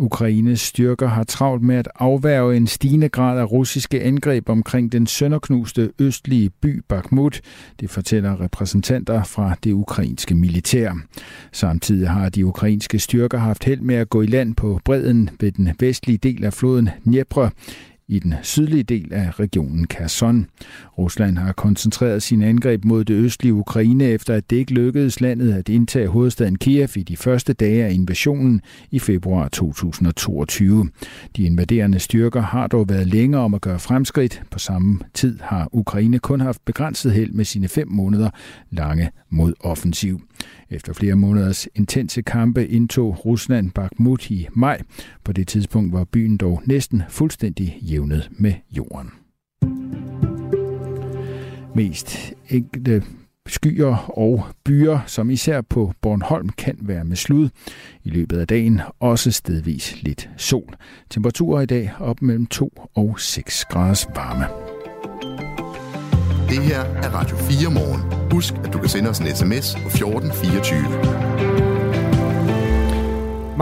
Ukraines 0.00 0.60
styrker 0.60 1.06
har 1.06 1.24
travlt 1.24 1.62
med 1.62 1.76
at 1.76 1.88
afværge 1.94 2.56
en 2.56 2.66
stigende 2.66 3.08
grad 3.08 3.38
af 3.38 3.52
russiske 3.52 4.02
angreb 4.02 4.48
omkring 4.48 4.92
den 4.92 5.06
sønderknuste 5.06 5.90
østlige 5.98 6.50
by 6.50 6.82
Bakhmut. 6.88 7.40
Det 7.80 7.90
fortæller 7.90 8.40
repræsentanter 8.40 9.22
fra 9.22 9.54
det 9.64 9.72
ukrainske 9.72 10.34
militær. 10.34 10.92
Samtidig 11.52 12.10
har 12.10 12.28
de 12.28 12.46
ukrainske 12.46 12.98
styrker 12.98 13.38
haft 13.38 13.64
held 13.64 13.80
med 13.80 13.94
at 13.94 14.10
gå 14.10 14.22
i 14.22 14.26
land 14.26 14.54
på 14.54 14.80
bredden 14.84 15.30
ved 15.40 15.52
den 15.52 15.70
vestlige 15.80 16.18
del 16.18 16.44
af 16.44 16.52
floden 16.52 16.88
Dnepr 17.04 17.48
i 18.10 18.18
den 18.18 18.34
sydlige 18.42 18.82
del 18.82 19.12
af 19.12 19.40
regionen 19.40 19.86
Kherson. 19.86 20.46
Rusland 20.98 21.38
har 21.38 21.52
koncentreret 21.52 22.22
sine 22.22 22.46
angreb 22.46 22.84
mod 22.84 23.04
det 23.04 23.14
østlige 23.14 23.54
Ukraine 23.54 24.04
efter 24.04 24.34
at 24.34 24.50
det 24.50 24.56
ikke 24.56 24.72
lykkedes 24.72 25.20
landet 25.20 25.52
at 25.52 25.68
indtage 25.68 26.08
hovedstaden 26.08 26.58
Kiev 26.58 26.88
i 26.96 27.02
de 27.02 27.16
første 27.16 27.52
dage 27.52 27.84
af 27.84 27.92
invasionen 27.92 28.60
i 28.90 28.98
februar 28.98 29.48
2022. 29.48 30.88
De 31.36 31.42
invaderende 31.42 31.98
styrker 31.98 32.42
har 32.42 32.66
dog 32.66 32.88
været 32.88 33.06
længere 33.06 33.42
om 33.42 33.54
at 33.54 33.60
gøre 33.60 33.78
fremskridt. 33.78 34.42
På 34.50 34.58
samme 34.58 34.98
tid 35.14 35.38
har 35.42 35.68
Ukraine 35.72 36.18
kun 36.18 36.40
haft 36.40 36.64
begrænset 36.64 37.12
held 37.12 37.32
med 37.32 37.44
sine 37.44 37.68
fem 37.68 37.88
måneder 37.88 38.30
lange 38.70 39.10
modoffensiv. 39.30 40.20
Efter 40.70 40.92
flere 40.92 41.14
måneders 41.14 41.68
intense 41.74 42.22
kampe 42.22 42.68
indtog 42.68 43.26
Rusland 43.26 43.70
Bakhmut 43.70 44.30
i 44.30 44.48
maj. 44.52 44.80
På 45.24 45.32
det 45.32 45.48
tidspunkt 45.48 45.92
var 45.92 46.04
byen 46.04 46.36
dog 46.36 46.62
næsten 46.66 47.02
fuldstændig 47.08 47.78
jævnet 47.82 48.28
med 48.30 48.52
jorden. 48.70 49.10
Mest 51.74 52.32
enkelte 52.48 53.02
skyer 53.46 54.18
og 54.18 54.46
byer, 54.64 54.98
som 55.06 55.30
især 55.30 55.60
på 55.60 55.92
Bornholm 56.00 56.48
kan 56.48 56.78
være 56.80 57.04
med 57.04 57.16
slud. 57.16 57.48
I 58.04 58.10
løbet 58.10 58.38
af 58.38 58.46
dagen 58.46 58.80
også 59.00 59.30
stedvis 59.30 60.02
lidt 60.02 60.30
sol. 60.36 60.76
Temperaturer 61.10 61.60
i 61.60 61.66
dag 61.66 61.92
op 61.98 62.22
mellem 62.22 62.46
2 62.46 62.72
og 62.94 63.20
6 63.20 63.64
graders 63.64 64.06
varme. 64.14 64.79
Det 66.50 66.62
her 66.62 66.80
er 66.80 67.14
Radio 67.14 67.36
4 67.36 67.70
morgen. 67.70 68.30
Husk, 68.32 68.54
at 68.64 68.72
du 68.72 68.78
kan 68.78 68.88
sende 68.88 69.10
os 69.10 69.18
en 69.18 69.26
sms 69.26 69.76
på 69.82 69.88
1424. 69.88 70.80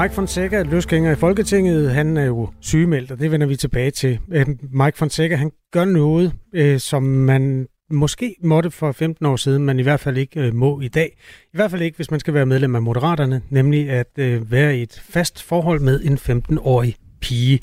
Mike 0.03 0.15
Fonseca, 0.15 0.63
løsgænger 0.63 1.13
i 1.13 1.15
Folketinget, 1.15 1.91
han 1.91 2.17
er 2.17 2.25
jo 2.25 2.49
sygemeldt, 2.61 3.11
og 3.11 3.19
det 3.19 3.31
vender 3.31 3.47
vi 3.47 3.57
tilbage 3.57 3.91
til. 3.91 4.19
Øhm, 4.33 4.59
Mike 4.73 4.99
Fonseca, 4.99 5.37
han 5.37 5.53
gør 5.73 5.85
noget, 5.85 6.33
øh, 6.55 6.81
som 6.81 7.03
man 7.03 7.67
måske 7.91 8.35
måtte 8.43 8.71
for 8.71 8.93
15 8.93 9.27
år 9.27 9.37
siden, 9.37 9.65
men 9.65 9.79
i 9.79 9.83
hvert 9.83 10.01
fald 10.01 10.17
ikke 10.17 10.41
øh, 10.41 10.55
må 10.55 10.81
i 10.81 10.89
dag. 10.89 11.19
I 11.43 11.57
hvert 11.57 11.71
fald 11.71 11.83
ikke, 11.83 11.97
hvis 11.97 12.11
man 12.11 12.21
skal 12.21 12.35
være 12.35 12.47
medlem 12.47 12.75
af 12.75 12.83
Moderaterne, 12.83 13.43
nemlig 13.51 13.91
at 13.91 14.11
øh, 14.19 14.53
være 14.53 14.79
i 14.79 14.83
et 14.83 15.03
fast 15.09 15.43
forhold 15.43 15.81
med 15.81 16.01
en 16.05 16.19
15-årig 16.19 16.97
pige. 17.21 17.61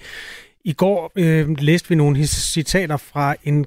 I 0.65 0.73
går 0.73 1.11
øh, 1.15 1.49
læste 1.59 1.89
vi 1.89 1.95
nogle 1.95 2.27
citater 2.27 2.97
fra 2.97 3.35
en 3.43 3.65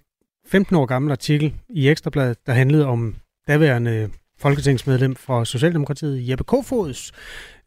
15 0.49 0.77
år 0.77 0.87
gammel 0.87 1.13
artikel 1.13 1.55
i 1.69 1.89
Ekstrabladet, 1.89 2.47
der 2.47 2.53
handlede 2.53 2.87
om 2.87 3.17
daværende 3.49 4.11
folketingsmedlem 4.39 5.17
fra 5.17 5.45
Socialdemokratiet, 5.45 6.29
Jeppe 6.29 6.45
Kofods, 6.45 7.13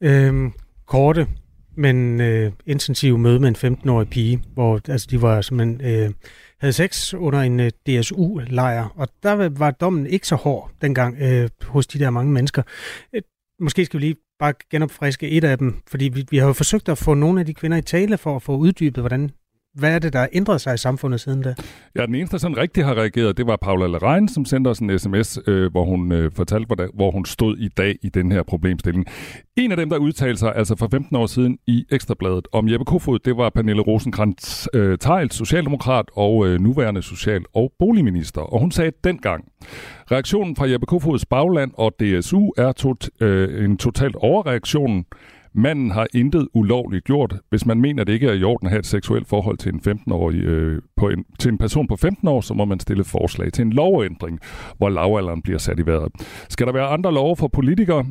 øh, 0.01 0.51
korte, 0.87 1.27
men 1.75 2.21
øh, 2.21 2.51
intensive 2.65 3.17
møde 3.17 3.39
med 3.39 3.63
en 3.63 3.75
15-årig 3.75 4.09
pige, 4.09 4.43
hvor 4.53 4.79
altså, 4.89 5.07
de 5.11 5.21
var 5.21 5.41
simpelthen 5.41 5.81
øh, 5.81 6.11
havde 6.59 6.73
sex 6.73 7.13
under 7.13 7.39
en 7.39 7.59
øh, 7.59 7.71
DSU-lejr, 7.87 8.93
og 8.95 9.07
der 9.23 9.49
var 9.49 9.71
dommen 9.71 10.05
ikke 10.05 10.27
så 10.27 10.35
hård 10.35 10.71
dengang 10.81 11.17
øh, 11.21 11.49
hos 11.61 11.87
de 11.87 11.99
der 11.99 12.09
mange 12.09 12.31
mennesker. 12.31 12.63
Øh, 13.13 13.21
måske 13.59 13.85
skal 13.85 13.99
vi 13.99 14.05
lige 14.05 14.15
bare 14.39 14.53
genopfriske 14.71 15.29
et 15.29 15.43
af 15.43 15.57
dem, 15.57 15.81
fordi 15.87 16.05
vi, 16.05 16.25
vi 16.31 16.37
har 16.37 16.47
jo 16.47 16.53
forsøgt 16.53 16.89
at 16.89 16.97
få 16.97 17.13
nogle 17.13 17.39
af 17.39 17.45
de 17.45 17.53
kvinder 17.53 17.77
i 17.77 17.81
tale 17.81 18.17
for 18.17 18.35
at 18.35 18.41
få 18.41 18.57
uddybet, 18.57 19.01
hvordan 19.01 19.31
hvad 19.73 19.95
er 19.95 19.99
det, 19.99 20.13
der 20.13 20.19
har 20.19 20.29
ændret 20.33 20.61
sig 20.61 20.73
i 20.73 20.77
samfundet 20.77 21.19
siden 21.19 21.41
da? 21.41 21.55
Ja, 21.95 22.05
den 22.05 22.15
eneste, 22.15 22.31
der 22.31 22.37
sådan 22.37 22.57
rigtig 22.57 22.85
har 22.85 22.95
reageret, 22.95 23.37
det 23.37 23.47
var 23.47 23.57
Paula 23.61 23.87
Lerein, 23.87 24.27
som 24.27 24.45
sendte 24.45 24.67
os 24.69 24.79
en 24.79 24.99
sms, 24.99 25.39
øh, 25.47 25.71
hvor 25.71 25.85
hun 25.85 26.11
øh, 26.11 26.31
fortalte, 26.31 26.65
hvor, 26.65 26.75
der, 26.75 26.87
hvor 26.93 27.11
hun 27.11 27.25
stod 27.25 27.57
i 27.57 27.67
dag 27.67 27.95
i 28.01 28.09
den 28.09 28.31
her 28.31 28.43
problemstilling. 28.43 29.05
En 29.57 29.71
af 29.71 29.77
dem, 29.77 29.89
der 29.89 29.97
udtalte 29.97 30.39
sig 30.39 30.55
altså 30.55 30.75
for 30.75 30.87
15 30.91 31.15
år 31.15 31.25
siden 31.25 31.57
i 31.67 31.85
Ekstrabladet 31.91 32.47
om 32.51 32.69
Jeppe 32.69 32.85
Kofod, 32.85 33.19
det 33.19 33.37
var 33.37 33.49
Pernille 33.49 33.81
rosenkrantz 33.81 34.67
øh, 34.73 34.97
Tejl, 34.97 35.31
socialdemokrat 35.31 36.05
og 36.13 36.47
øh, 36.47 36.59
nuværende 36.59 37.01
social- 37.01 37.45
og 37.53 37.73
boligminister. 37.79 38.41
Og 38.41 38.59
hun 38.59 38.71
sagde 38.71 38.91
dengang, 39.03 39.45
reaktionen 40.11 40.55
fra 40.55 40.69
Jeppe 40.69 40.85
Kofods 40.85 41.25
bagland 41.25 41.71
og 41.73 41.93
DSU 41.99 42.51
er 42.57 42.71
tot, 42.71 43.09
øh, 43.21 43.65
en 43.65 43.77
totalt 43.77 44.15
overreaktion. 44.15 45.05
Manden 45.53 45.91
har 45.91 46.07
intet 46.13 46.47
ulovligt 46.53 47.05
gjort. 47.05 47.35
Hvis 47.49 47.65
man 47.65 47.81
mener, 47.81 48.03
det 48.03 48.13
ikke 48.13 48.27
er 48.27 48.33
i 48.33 48.43
orden 48.43 48.67
at 48.67 48.71
have 48.71 48.79
et 48.79 48.85
seksuelt 48.85 49.27
forhold 49.27 49.57
til 49.57 49.73
en 49.73 49.81
15-årig, 49.87 50.43
øh, 50.43 50.81
på 50.97 51.09
en, 51.09 51.25
til 51.39 51.51
en 51.51 51.57
person 51.57 51.87
på 51.87 51.95
15 51.95 52.27
år, 52.27 52.41
så 52.41 52.53
må 52.53 52.65
man 52.65 52.79
stille 52.79 53.03
forslag 53.03 53.53
til 53.53 53.61
en 53.61 53.73
lovændring, 53.73 54.39
hvor 54.77 54.89
lavalderen 54.89 55.41
bliver 55.41 55.59
sat 55.59 55.79
i 55.79 55.85
vejret. 55.85 56.11
Skal 56.49 56.67
der 56.67 56.73
være 56.73 56.87
andre 56.87 57.13
love 57.13 57.35
for 57.35 57.47
politikere? 57.47 58.05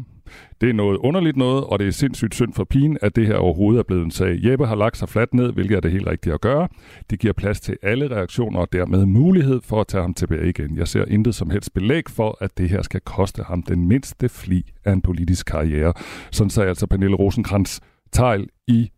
Det 0.60 0.68
er 0.68 0.72
noget 0.72 0.98
underligt 0.98 1.36
noget, 1.36 1.64
og 1.64 1.78
det 1.78 1.88
er 1.88 1.92
sindssygt 1.92 2.34
synd 2.34 2.52
for 2.52 2.64
pigen, 2.64 2.98
at 3.02 3.16
det 3.16 3.26
her 3.26 3.36
overhovedet 3.36 3.78
er 3.78 3.82
blevet 3.82 4.04
en 4.04 4.10
sag. 4.10 4.38
Jeppe 4.44 4.66
har 4.66 4.74
lagt 4.74 4.96
sig 4.96 5.08
fladt 5.08 5.34
ned, 5.34 5.52
hvilket 5.52 5.76
er 5.76 5.80
det 5.80 5.90
helt 5.90 6.06
rigtige 6.06 6.34
at 6.34 6.40
gøre. 6.40 6.68
Det 7.10 7.18
giver 7.18 7.32
plads 7.32 7.60
til 7.60 7.76
alle 7.82 8.10
reaktioner 8.10 8.60
og 8.60 8.72
dermed 8.72 9.06
mulighed 9.06 9.60
for 9.64 9.80
at 9.80 9.86
tage 9.86 10.02
ham 10.02 10.14
tilbage 10.14 10.48
igen. 10.48 10.76
Jeg 10.76 10.88
ser 10.88 11.04
intet 11.04 11.34
som 11.34 11.50
helst 11.50 11.74
belæg 11.74 12.02
for, 12.08 12.36
at 12.40 12.58
det 12.58 12.70
her 12.70 12.82
skal 12.82 13.00
koste 13.00 13.42
ham 13.42 13.62
den 13.62 13.88
mindste 13.88 14.28
fli 14.28 14.62
af 14.84 14.92
en 14.92 15.02
politisk 15.02 15.46
karriere. 15.46 15.92
Sådan 16.30 16.50
sagde 16.50 16.68
altså 16.68 16.86
Pernille 16.86 17.16
rosenkrantz 17.16 17.80
Tejl 18.12 18.46
i 18.68 18.90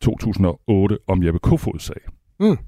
2008 0.00 0.98
om 1.06 1.22
Jeppe 1.22 1.38
Kofods 1.38 1.82
sag. 1.82 2.00
Mm. 2.40 2.58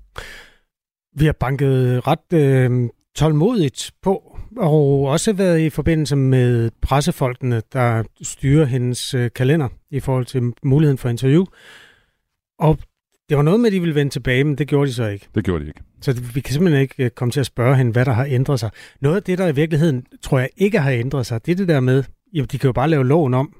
Vi 1.16 1.24
har 1.24 1.32
banket 1.32 2.06
ret 2.06 2.32
øh, 2.32 2.88
tålmodigt 3.14 3.92
på, 4.02 4.29
og 4.56 5.02
også 5.02 5.32
været 5.32 5.60
i 5.60 5.70
forbindelse 5.70 6.16
med 6.16 6.70
pressefolkene, 6.82 7.62
der 7.72 8.02
styrer 8.22 8.64
hendes 8.64 9.14
øh, 9.14 9.30
kalender 9.34 9.68
i 9.90 10.00
forhold 10.00 10.26
til 10.26 10.52
muligheden 10.62 10.98
for 10.98 11.08
interview. 11.08 11.44
Og 12.58 12.78
det 13.28 13.36
var 13.36 13.42
noget 13.42 13.60
med, 13.60 13.66
at 13.66 13.72
de 13.72 13.80
ville 13.80 13.94
vende 13.94 14.12
tilbage, 14.12 14.44
men 14.44 14.58
det 14.58 14.68
gjorde 14.68 14.88
de 14.88 14.94
så 14.94 15.06
ikke. 15.06 15.28
Det 15.34 15.44
gjorde 15.44 15.64
de 15.64 15.68
ikke. 15.68 15.80
Så 16.00 16.20
vi 16.34 16.40
kan 16.40 16.54
simpelthen 16.54 16.82
ikke 16.82 17.04
øh, 17.04 17.10
komme 17.10 17.32
til 17.32 17.40
at 17.40 17.46
spørge 17.46 17.76
hende, 17.76 17.92
hvad 17.92 18.04
der 18.04 18.12
har 18.12 18.26
ændret 18.30 18.60
sig. 18.60 18.70
Noget 19.00 19.16
af 19.16 19.22
det, 19.22 19.38
der 19.38 19.48
i 19.48 19.54
virkeligheden, 19.54 20.06
tror 20.22 20.38
jeg 20.38 20.48
ikke 20.56 20.78
har 20.80 20.90
ændret 20.90 21.26
sig, 21.26 21.46
det 21.46 21.52
er 21.52 21.56
det 21.56 21.68
der 21.68 21.80
med, 21.80 22.04
at 22.38 22.52
de 22.52 22.58
kan 22.58 22.68
jo 22.68 22.72
bare 22.72 22.88
lave 22.88 23.06
loven 23.06 23.34
om. 23.34 23.54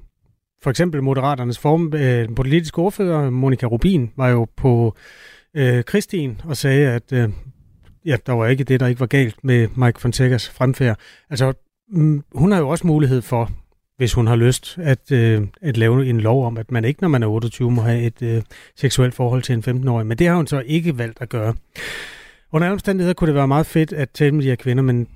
For 0.63 0.69
eksempel 0.69 1.03
Moderaternes 1.03 1.59
form, 1.59 1.93
øh, 1.93 2.35
politiske 2.35 2.79
ordfører, 2.79 3.29
Monika 3.29 3.65
Rubin, 3.65 4.11
var 4.17 4.29
jo 4.29 4.47
på 4.57 4.95
øh, 5.55 5.83
Kristin 5.83 6.41
og 6.43 6.57
sagde, 6.57 6.87
at 6.91 7.13
øh, 7.13 7.29
ja, 8.05 8.17
der 8.25 8.33
var 8.33 8.47
ikke 8.47 8.63
det, 8.63 8.79
der 8.79 8.87
ikke 8.87 8.99
var 8.99 9.05
galt 9.05 9.43
med 9.43 9.67
Mike 9.75 10.01
Fonsecas 10.01 10.49
fremfærd. 10.49 10.97
Altså, 11.29 11.53
mm, 11.89 12.23
hun 12.31 12.51
har 12.51 12.59
jo 12.59 12.69
også 12.69 12.87
mulighed 12.87 13.21
for, 13.21 13.51
hvis 13.97 14.13
hun 14.13 14.27
har 14.27 14.35
lyst, 14.35 14.77
at, 14.81 15.11
øh, 15.11 15.47
at 15.61 15.77
lave 15.77 16.05
en 16.05 16.21
lov 16.21 16.45
om, 16.45 16.57
at 16.57 16.71
man 16.71 16.85
ikke, 16.85 17.01
når 17.01 17.07
man 17.07 17.23
er 17.23 17.27
28, 17.27 17.71
må 17.71 17.81
have 17.81 18.01
et 18.01 18.21
øh, 18.21 18.41
seksuelt 18.75 19.13
forhold 19.13 19.41
til 19.41 19.53
en 19.53 19.83
15-årig. 19.83 20.07
Men 20.07 20.17
det 20.17 20.27
har 20.27 20.35
hun 20.35 20.47
så 20.47 20.63
ikke 20.65 20.97
valgt 20.97 21.21
at 21.21 21.29
gøre. 21.29 21.55
Under 22.51 22.67
alle 22.67 22.73
omstændigheder 22.73 23.13
kunne 23.13 23.27
det 23.27 23.35
være 23.35 23.47
meget 23.47 23.65
fedt 23.65 23.93
at 23.93 24.09
tale 24.09 24.31
med 24.31 24.43
de 24.43 24.49
her 24.49 24.55
kvinder, 24.55 24.83
men 24.83 25.07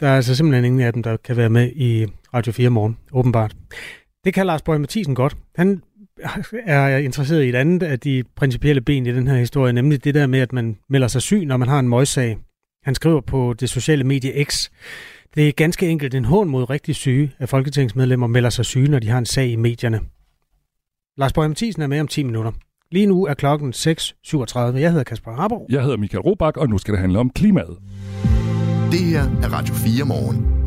der 0.00 0.08
er 0.08 0.16
altså 0.16 0.34
simpelthen 0.34 0.64
ingen 0.64 0.80
af 0.80 0.92
dem, 0.92 1.02
der 1.02 1.16
kan 1.16 1.36
være 1.36 1.50
med 1.50 1.72
i 1.74 2.06
Radio 2.34 2.52
4 2.52 2.70
morgen, 2.70 2.98
åbenbart. 3.12 3.56
Det 4.24 4.34
kan 4.34 4.46
Lars 4.46 4.62
Borg 4.62 4.80
Mathisen 4.80 5.14
godt. 5.14 5.36
Han 5.56 5.82
er 6.66 6.96
interesseret 6.96 7.44
i 7.44 7.48
et 7.48 7.54
andet 7.54 7.82
af 7.82 8.00
de 8.00 8.24
principielle 8.36 8.80
ben 8.80 9.06
i 9.06 9.12
den 9.12 9.28
her 9.28 9.36
historie, 9.36 9.72
nemlig 9.72 10.04
det 10.04 10.14
der 10.14 10.26
med, 10.26 10.40
at 10.40 10.52
man 10.52 10.76
melder 10.88 11.08
sig 11.08 11.22
syg, 11.22 11.44
når 11.44 11.56
man 11.56 11.68
har 11.68 11.78
en 11.78 11.88
møgssag. 11.88 12.38
Han 12.84 12.94
skriver 12.94 13.20
på 13.20 13.54
det 13.60 13.70
sociale 13.70 14.04
medie 14.04 14.44
X, 14.44 14.68
det 15.34 15.48
er 15.48 15.52
ganske 15.52 15.88
enkelt 15.88 16.14
en 16.14 16.24
hån 16.24 16.48
mod 16.48 16.70
rigtig 16.70 16.94
syge, 16.94 17.32
at 17.38 17.48
folketingsmedlemmer 17.48 18.26
melder 18.26 18.50
sig 18.50 18.64
syge, 18.64 18.88
når 18.88 18.98
de 18.98 19.08
har 19.08 19.18
en 19.18 19.26
sag 19.26 19.48
i 19.48 19.56
medierne. 19.56 20.00
Lars 21.16 21.32
Borg 21.32 21.48
Mathisen 21.48 21.82
er 21.82 21.86
med 21.86 22.00
om 22.00 22.08
10 22.08 22.22
minutter. 22.22 22.52
Lige 22.90 23.06
nu 23.06 23.26
er 23.26 23.34
klokken 23.34 23.72
6.37. 23.72 24.58
Jeg 24.58 24.90
hedder 24.90 25.04
Kasper 25.04 25.32
Harbo. 25.32 25.66
Jeg 25.70 25.82
hedder 25.82 25.96
Michael 25.96 26.20
Robach, 26.20 26.58
og 26.58 26.68
nu 26.68 26.78
skal 26.78 26.92
det 26.92 27.00
handle 27.00 27.18
om 27.18 27.30
klimaet. 27.30 27.78
Det 28.90 29.00
her 29.00 29.22
er 29.22 29.52
Radio 29.52 29.74
4 29.74 30.04
morgen. 30.04 30.61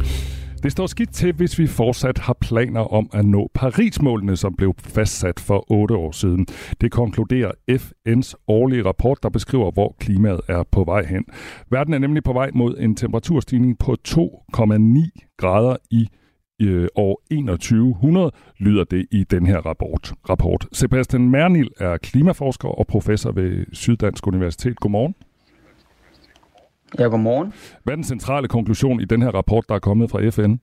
Det 0.65 0.71
står 0.71 0.88
skidt 0.88 1.13
til, 1.13 1.34
hvis 1.34 1.60
vi 1.60 1.67
fortsat 1.67 2.17
har 2.17 2.34
planer 2.34 2.93
om 2.93 3.10
at 3.13 3.25
nå 3.25 3.49
Paris-målene, 3.54 4.36
som 4.36 4.56
blev 4.56 4.73
fastsat 4.78 5.39
for 5.39 5.71
otte 5.71 5.95
år 5.95 6.12
siden. 6.12 6.47
Det 6.82 6.91
konkluderer 6.91 7.51
FN's 7.71 8.34
årlige 8.47 8.86
rapport, 8.86 9.23
der 9.23 9.30
beskriver, 9.30 9.71
hvor 9.71 9.95
klimaet 9.99 10.41
er 10.47 10.63
på 10.63 10.84
vej 10.84 11.06
hen. 11.06 11.25
Verden 11.69 11.93
er 11.93 11.97
nemlig 11.97 12.23
på 12.23 12.34
vej 12.34 12.51
mod 12.54 12.78
en 12.80 12.95
temperaturstigning 12.95 13.78
på 13.80 13.95
2,9 14.08 15.36
grader 15.38 15.75
i 15.91 16.08
øh, 16.62 16.88
år 16.95 17.21
2100, 17.30 18.32
lyder 18.58 18.84
det 18.84 19.06
i 19.12 19.23
den 19.23 19.45
her 19.45 19.58
rapport. 19.58 20.13
rapport. 20.30 20.67
Sebastian 20.71 21.30
Mernil 21.30 21.69
er 21.80 21.97
klimaforsker 21.97 22.69
og 22.69 22.88
professor 22.88 23.32
ved 23.32 23.65
Syddansk 23.73 24.28
Universitet. 24.28 24.80
Godmorgen. 24.80 25.15
Ja, 26.99 27.03
godmorgen. 27.03 27.53
Hvad 27.84 27.93
er 27.93 27.95
den 27.95 28.03
centrale 28.03 28.47
konklusion 28.47 28.99
i 28.99 29.05
den 29.05 29.21
her 29.21 29.29
rapport, 29.29 29.65
der 29.69 29.75
er 29.75 29.79
kommet 29.79 30.12
fra 30.12 30.29
FN? 30.29 30.55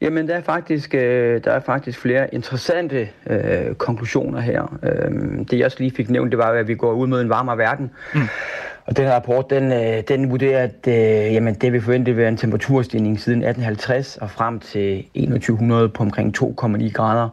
Jamen, 0.00 0.28
der 0.28 0.34
er 0.34 0.42
faktisk, 0.42 0.94
øh, 0.94 1.44
der 1.44 1.50
er 1.50 1.60
faktisk 1.60 1.98
flere 1.98 2.34
interessante 2.34 3.08
øh, 3.26 3.74
konklusioner 3.74 4.40
her. 4.40 4.78
Øh, 4.82 5.38
det 5.50 5.58
jeg 5.58 5.64
også 5.64 5.76
lige 5.80 5.90
fik 5.90 6.10
nævnt, 6.10 6.30
det 6.30 6.38
var, 6.38 6.50
at 6.50 6.68
vi 6.68 6.74
går 6.74 6.92
ud 6.92 7.06
mod 7.06 7.20
en 7.20 7.28
varmere 7.28 7.58
verden. 7.58 7.90
Mm. 8.14 8.20
Og 8.86 8.96
den 8.96 9.04
her 9.04 9.14
rapport, 9.14 9.50
den, 9.50 9.72
øh, 9.72 10.02
den 10.08 10.30
vurderer, 10.30 10.62
at 10.62 10.88
øh, 10.88 11.34
jamen, 11.34 11.54
det 11.54 11.72
vil 11.72 11.80
forvente 11.80 12.16
være 12.16 12.28
en 12.28 12.36
temperaturstigning 12.36 13.20
siden 13.20 13.38
1850 13.38 14.16
og 14.16 14.30
frem 14.30 14.60
til 14.60 15.04
2100 15.14 15.88
på 15.88 16.02
omkring 16.02 16.36
2,9 16.38 16.92
grader. 16.92 17.28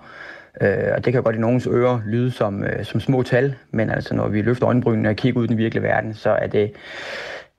Øh, 0.61 0.87
og 0.95 1.05
det 1.05 1.13
kan 1.13 1.23
godt 1.23 1.35
i 1.35 1.39
nogens 1.39 1.67
ører 1.67 1.99
lyde 2.05 2.31
som, 2.31 2.63
øh, 2.63 2.85
som 2.85 2.99
små 2.99 3.23
tal, 3.23 3.55
men 3.71 3.89
altså 3.89 4.15
når 4.15 4.27
vi 4.27 4.41
løfter 4.41 4.67
øjenbrynene 4.67 5.09
og 5.09 5.15
kigger 5.15 5.39
ud 5.39 5.45
i 5.45 5.47
den 5.47 5.57
virkelige 5.57 5.83
verden, 5.83 6.13
så 6.13 6.29
er 6.29 6.47
det 6.47 6.71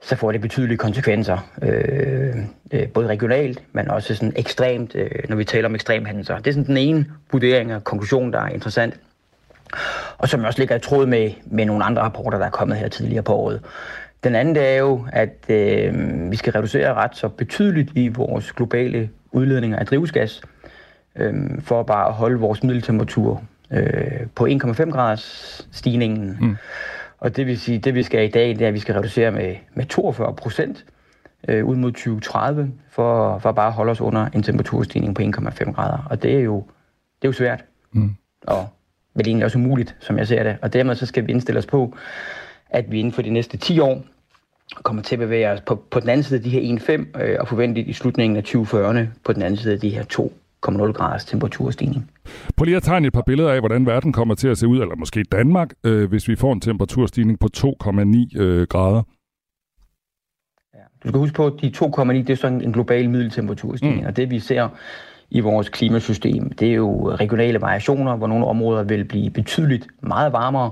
så 0.02 0.16
får 0.16 0.32
det 0.32 0.40
betydelige 0.40 0.78
konsekvenser, 0.78 1.50
øh, 1.62 2.36
øh, 2.72 2.88
både 2.88 3.06
regionalt, 3.06 3.62
men 3.72 3.90
også 3.90 4.14
sådan 4.14 4.32
ekstremt, 4.36 4.94
øh, 4.94 5.10
når 5.28 5.36
vi 5.36 5.44
taler 5.44 5.68
om 5.68 5.74
ekstremhændelser. 5.74 6.38
Det 6.38 6.46
er 6.46 6.52
sådan 6.52 6.66
den 6.66 6.76
ene 6.76 7.06
vurdering 7.32 7.74
og 7.74 7.84
konklusion, 7.84 8.32
der 8.32 8.40
er 8.40 8.48
interessant, 8.48 8.94
og 10.18 10.28
som 10.28 10.44
også 10.44 10.58
ligger 10.58 10.76
i 10.76 10.80
tråd 10.80 11.06
med, 11.06 11.30
med 11.46 11.66
nogle 11.66 11.84
andre 11.84 12.02
rapporter, 12.02 12.38
der 12.38 12.46
er 12.46 12.50
kommet 12.50 12.76
her 12.76 12.88
tidligere 12.88 13.22
på 13.22 13.34
året. 13.34 13.60
Den 14.24 14.34
anden 14.34 14.56
er 14.56 14.76
jo, 14.76 15.06
at 15.12 15.44
øh, 15.48 15.94
vi 16.30 16.36
skal 16.36 16.52
reducere 16.52 16.94
ret 16.94 17.16
så 17.16 17.28
betydeligt 17.28 17.90
i 17.94 18.08
vores 18.08 18.52
globale 18.52 19.10
udledninger 19.32 19.78
af 19.78 19.86
drivhusgas, 19.86 20.42
øh, 21.16 21.34
for 21.60 21.82
bare 21.82 22.08
at 22.08 22.14
holde 22.14 22.38
vores 22.38 22.62
middeltemperatur 22.62 23.42
øh, 23.70 24.26
på 24.34 24.46
1,5 24.46 24.90
graders 24.90 25.68
stigningen. 25.72 26.38
Mm. 26.40 26.56
Og 27.18 27.36
det 27.36 27.46
vil 27.46 27.60
sige, 27.60 27.78
det 27.78 27.94
vi 27.94 28.02
skal 28.02 28.24
i 28.24 28.30
dag, 28.30 28.48
det 28.48 28.62
er, 28.62 28.68
at 28.68 28.74
vi 28.74 28.78
skal 28.78 28.94
reducere 28.94 29.30
med, 29.30 29.56
med 29.74 29.86
42 29.86 30.34
procent 30.34 30.84
øh, 31.48 31.64
ud 31.64 31.76
mod 31.76 31.92
2030, 31.92 32.72
for, 32.90 33.38
for 33.38 33.52
bare 33.52 33.66
at 33.66 33.72
holde 33.72 33.90
os 33.90 34.00
under 34.00 34.26
en 34.34 34.42
temperaturstigning 34.42 35.14
på 35.14 35.22
1,5 35.22 35.72
grader. 35.72 36.06
Og 36.10 36.22
det 36.22 36.34
er 36.34 36.40
jo, 36.40 36.56
det 37.22 37.24
er 37.24 37.28
jo 37.28 37.32
svært. 37.32 37.64
Mm. 37.92 38.14
Og 38.46 38.68
vel 39.14 39.26
egentlig 39.26 39.44
også 39.44 39.58
umuligt, 39.58 39.96
som 40.00 40.18
jeg 40.18 40.26
ser 40.26 40.42
det. 40.42 40.56
Og 40.62 40.72
dermed 40.72 40.94
så 40.94 41.06
skal 41.06 41.26
vi 41.26 41.32
indstille 41.32 41.58
os 41.58 41.66
på, 41.66 41.96
at 42.70 42.90
vi 42.90 42.98
inden 42.98 43.12
for 43.12 43.22
de 43.22 43.30
næste 43.30 43.56
10 43.56 43.80
år 43.80 44.04
kommer 44.82 45.02
til 45.02 45.14
at 45.14 45.18
bevæge 45.18 45.50
os 45.50 45.60
på, 45.60 45.84
på 45.90 46.00
den 46.00 46.08
anden 46.08 46.24
side 46.24 46.38
af 46.38 46.44
de 46.44 46.50
her 46.50 46.78
1,5, 46.78 47.22
øh, 47.22 47.36
og 47.40 47.48
forventeligt 47.48 47.88
i 47.88 47.92
slutningen 47.92 48.36
af 48.36 48.42
2040'erne 48.42 49.06
på 49.24 49.32
den 49.32 49.42
anden 49.42 49.56
side 49.56 49.74
af 49.74 49.80
de 49.80 49.90
her 49.90 50.04
2 50.04 50.32
0,0 50.68 50.92
graders 50.92 51.24
temperaturstigning. 51.24 52.10
Prøv 52.56 52.64
lige 52.64 52.76
at 52.76 52.82
tegne 52.82 53.06
et 53.06 53.12
par 53.12 53.22
billeder 53.26 53.52
af, 53.52 53.60
hvordan 53.60 53.86
verden 53.86 54.12
kommer 54.12 54.34
til 54.34 54.48
at 54.48 54.58
se 54.58 54.66
ud, 54.66 54.80
eller 54.80 54.96
måske 54.96 55.24
Danmark, 55.32 55.72
øh, 55.84 56.08
hvis 56.08 56.28
vi 56.28 56.36
får 56.36 56.52
en 56.52 56.60
temperaturstigning 56.60 57.38
på 57.38 57.48
2,9 57.56 58.40
øh, 58.40 58.66
grader. 58.66 59.02
Ja. 60.74 60.78
Du 61.04 61.08
skal 61.08 61.18
huske 61.18 61.34
på, 61.34 61.46
at 61.46 61.52
de 61.62 61.72
2,9 61.76 62.12
det 62.12 62.30
er 62.30 62.34
sådan 62.34 62.62
en 62.62 62.72
global 62.72 63.10
middeltemperaturstigning, 63.10 64.00
mm. 64.00 64.06
og 64.06 64.16
det 64.16 64.30
vi 64.30 64.38
ser 64.38 64.68
i 65.30 65.40
vores 65.40 65.68
klimasystem, 65.68 66.50
det 66.50 66.68
er 66.68 66.74
jo 66.74 67.10
regionale 67.10 67.60
variationer, 67.60 68.16
hvor 68.16 68.26
nogle 68.26 68.46
områder 68.46 68.82
vil 68.82 69.04
blive 69.04 69.30
betydeligt 69.30 69.86
meget 70.00 70.32
varmere, 70.32 70.70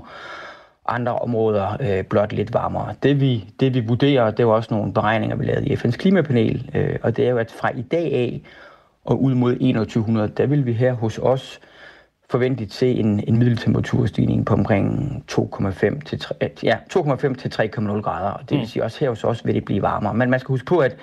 andre 0.87 1.15
områder 1.15 1.77
øh, 1.79 2.03
blot 2.03 2.33
lidt 2.33 2.53
varmere. 2.53 2.93
Det 3.03 3.21
vi, 3.21 3.45
det 3.59 3.73
vi 3.73 3.79
vurderer, 3.79 4.31
det 4.31 4.47
var 4.47 4.53
også 4.53 4.73
nogle 4.73 4.93
beregninger, 4.93 5.35
vi 5.35 5.45
lavede 5.45 5.67
i 5.67 5.73
FN's 5.73 5.97
klimapanel, 5.97 6.69
øh, 6.75 6.99
og 7.01 7.17
det 7.17 7.25
er 7.25 7.29
jo, 7.29 7.37
at 7.37 7.51
fra 7.51 7.69
i 7.75 7.81
dag 7.81 8.13
af 8.13 8.41
og 9.05 9.23
ud 9.23 9.33
mod 9.33 9.53
2100, 9.53 10.27
der 10.37 10.45
vil 10.45 10.65
vi 10.65 10.73
her 10.73 10.93
hos 10.93 11.17
os 11.17 11.59
forventeligt 12.31 12.73
se 12.73 12.87
en, 12.87 13.23
en 13.27 13.37
middeltemperaturstigning 13.37 14.45
på 14.45 14.53
omkring 14.53 15.15
2,5 15.31 15.99
til 16.05 16.19
3, 16.19 16.35
ja, 16.63 16.77
2,5 16.93 17.33
til 17.33 17.49
3,0 17.49 18.01
grader. 18.01 18.29
Og 18.29 18.41
det 18.41 18.51
vil 18.51 18.59
mm. 18.59 18.65
sige, 18.65 18.83
også 18.83 18.99
her 18.99 19.09
hos 19.09 19.23
os 19.23 19.45
vil 19.45 19.55
det 19.55 19.65
blive 19.65 19.81
varmere. 19.81 20.13
Men 20.13 20.29
man 20.29 20.39
skal 20.39 20.47
huske 20.47 20.65
på, 20.65 20.77
at, 20.77 20.95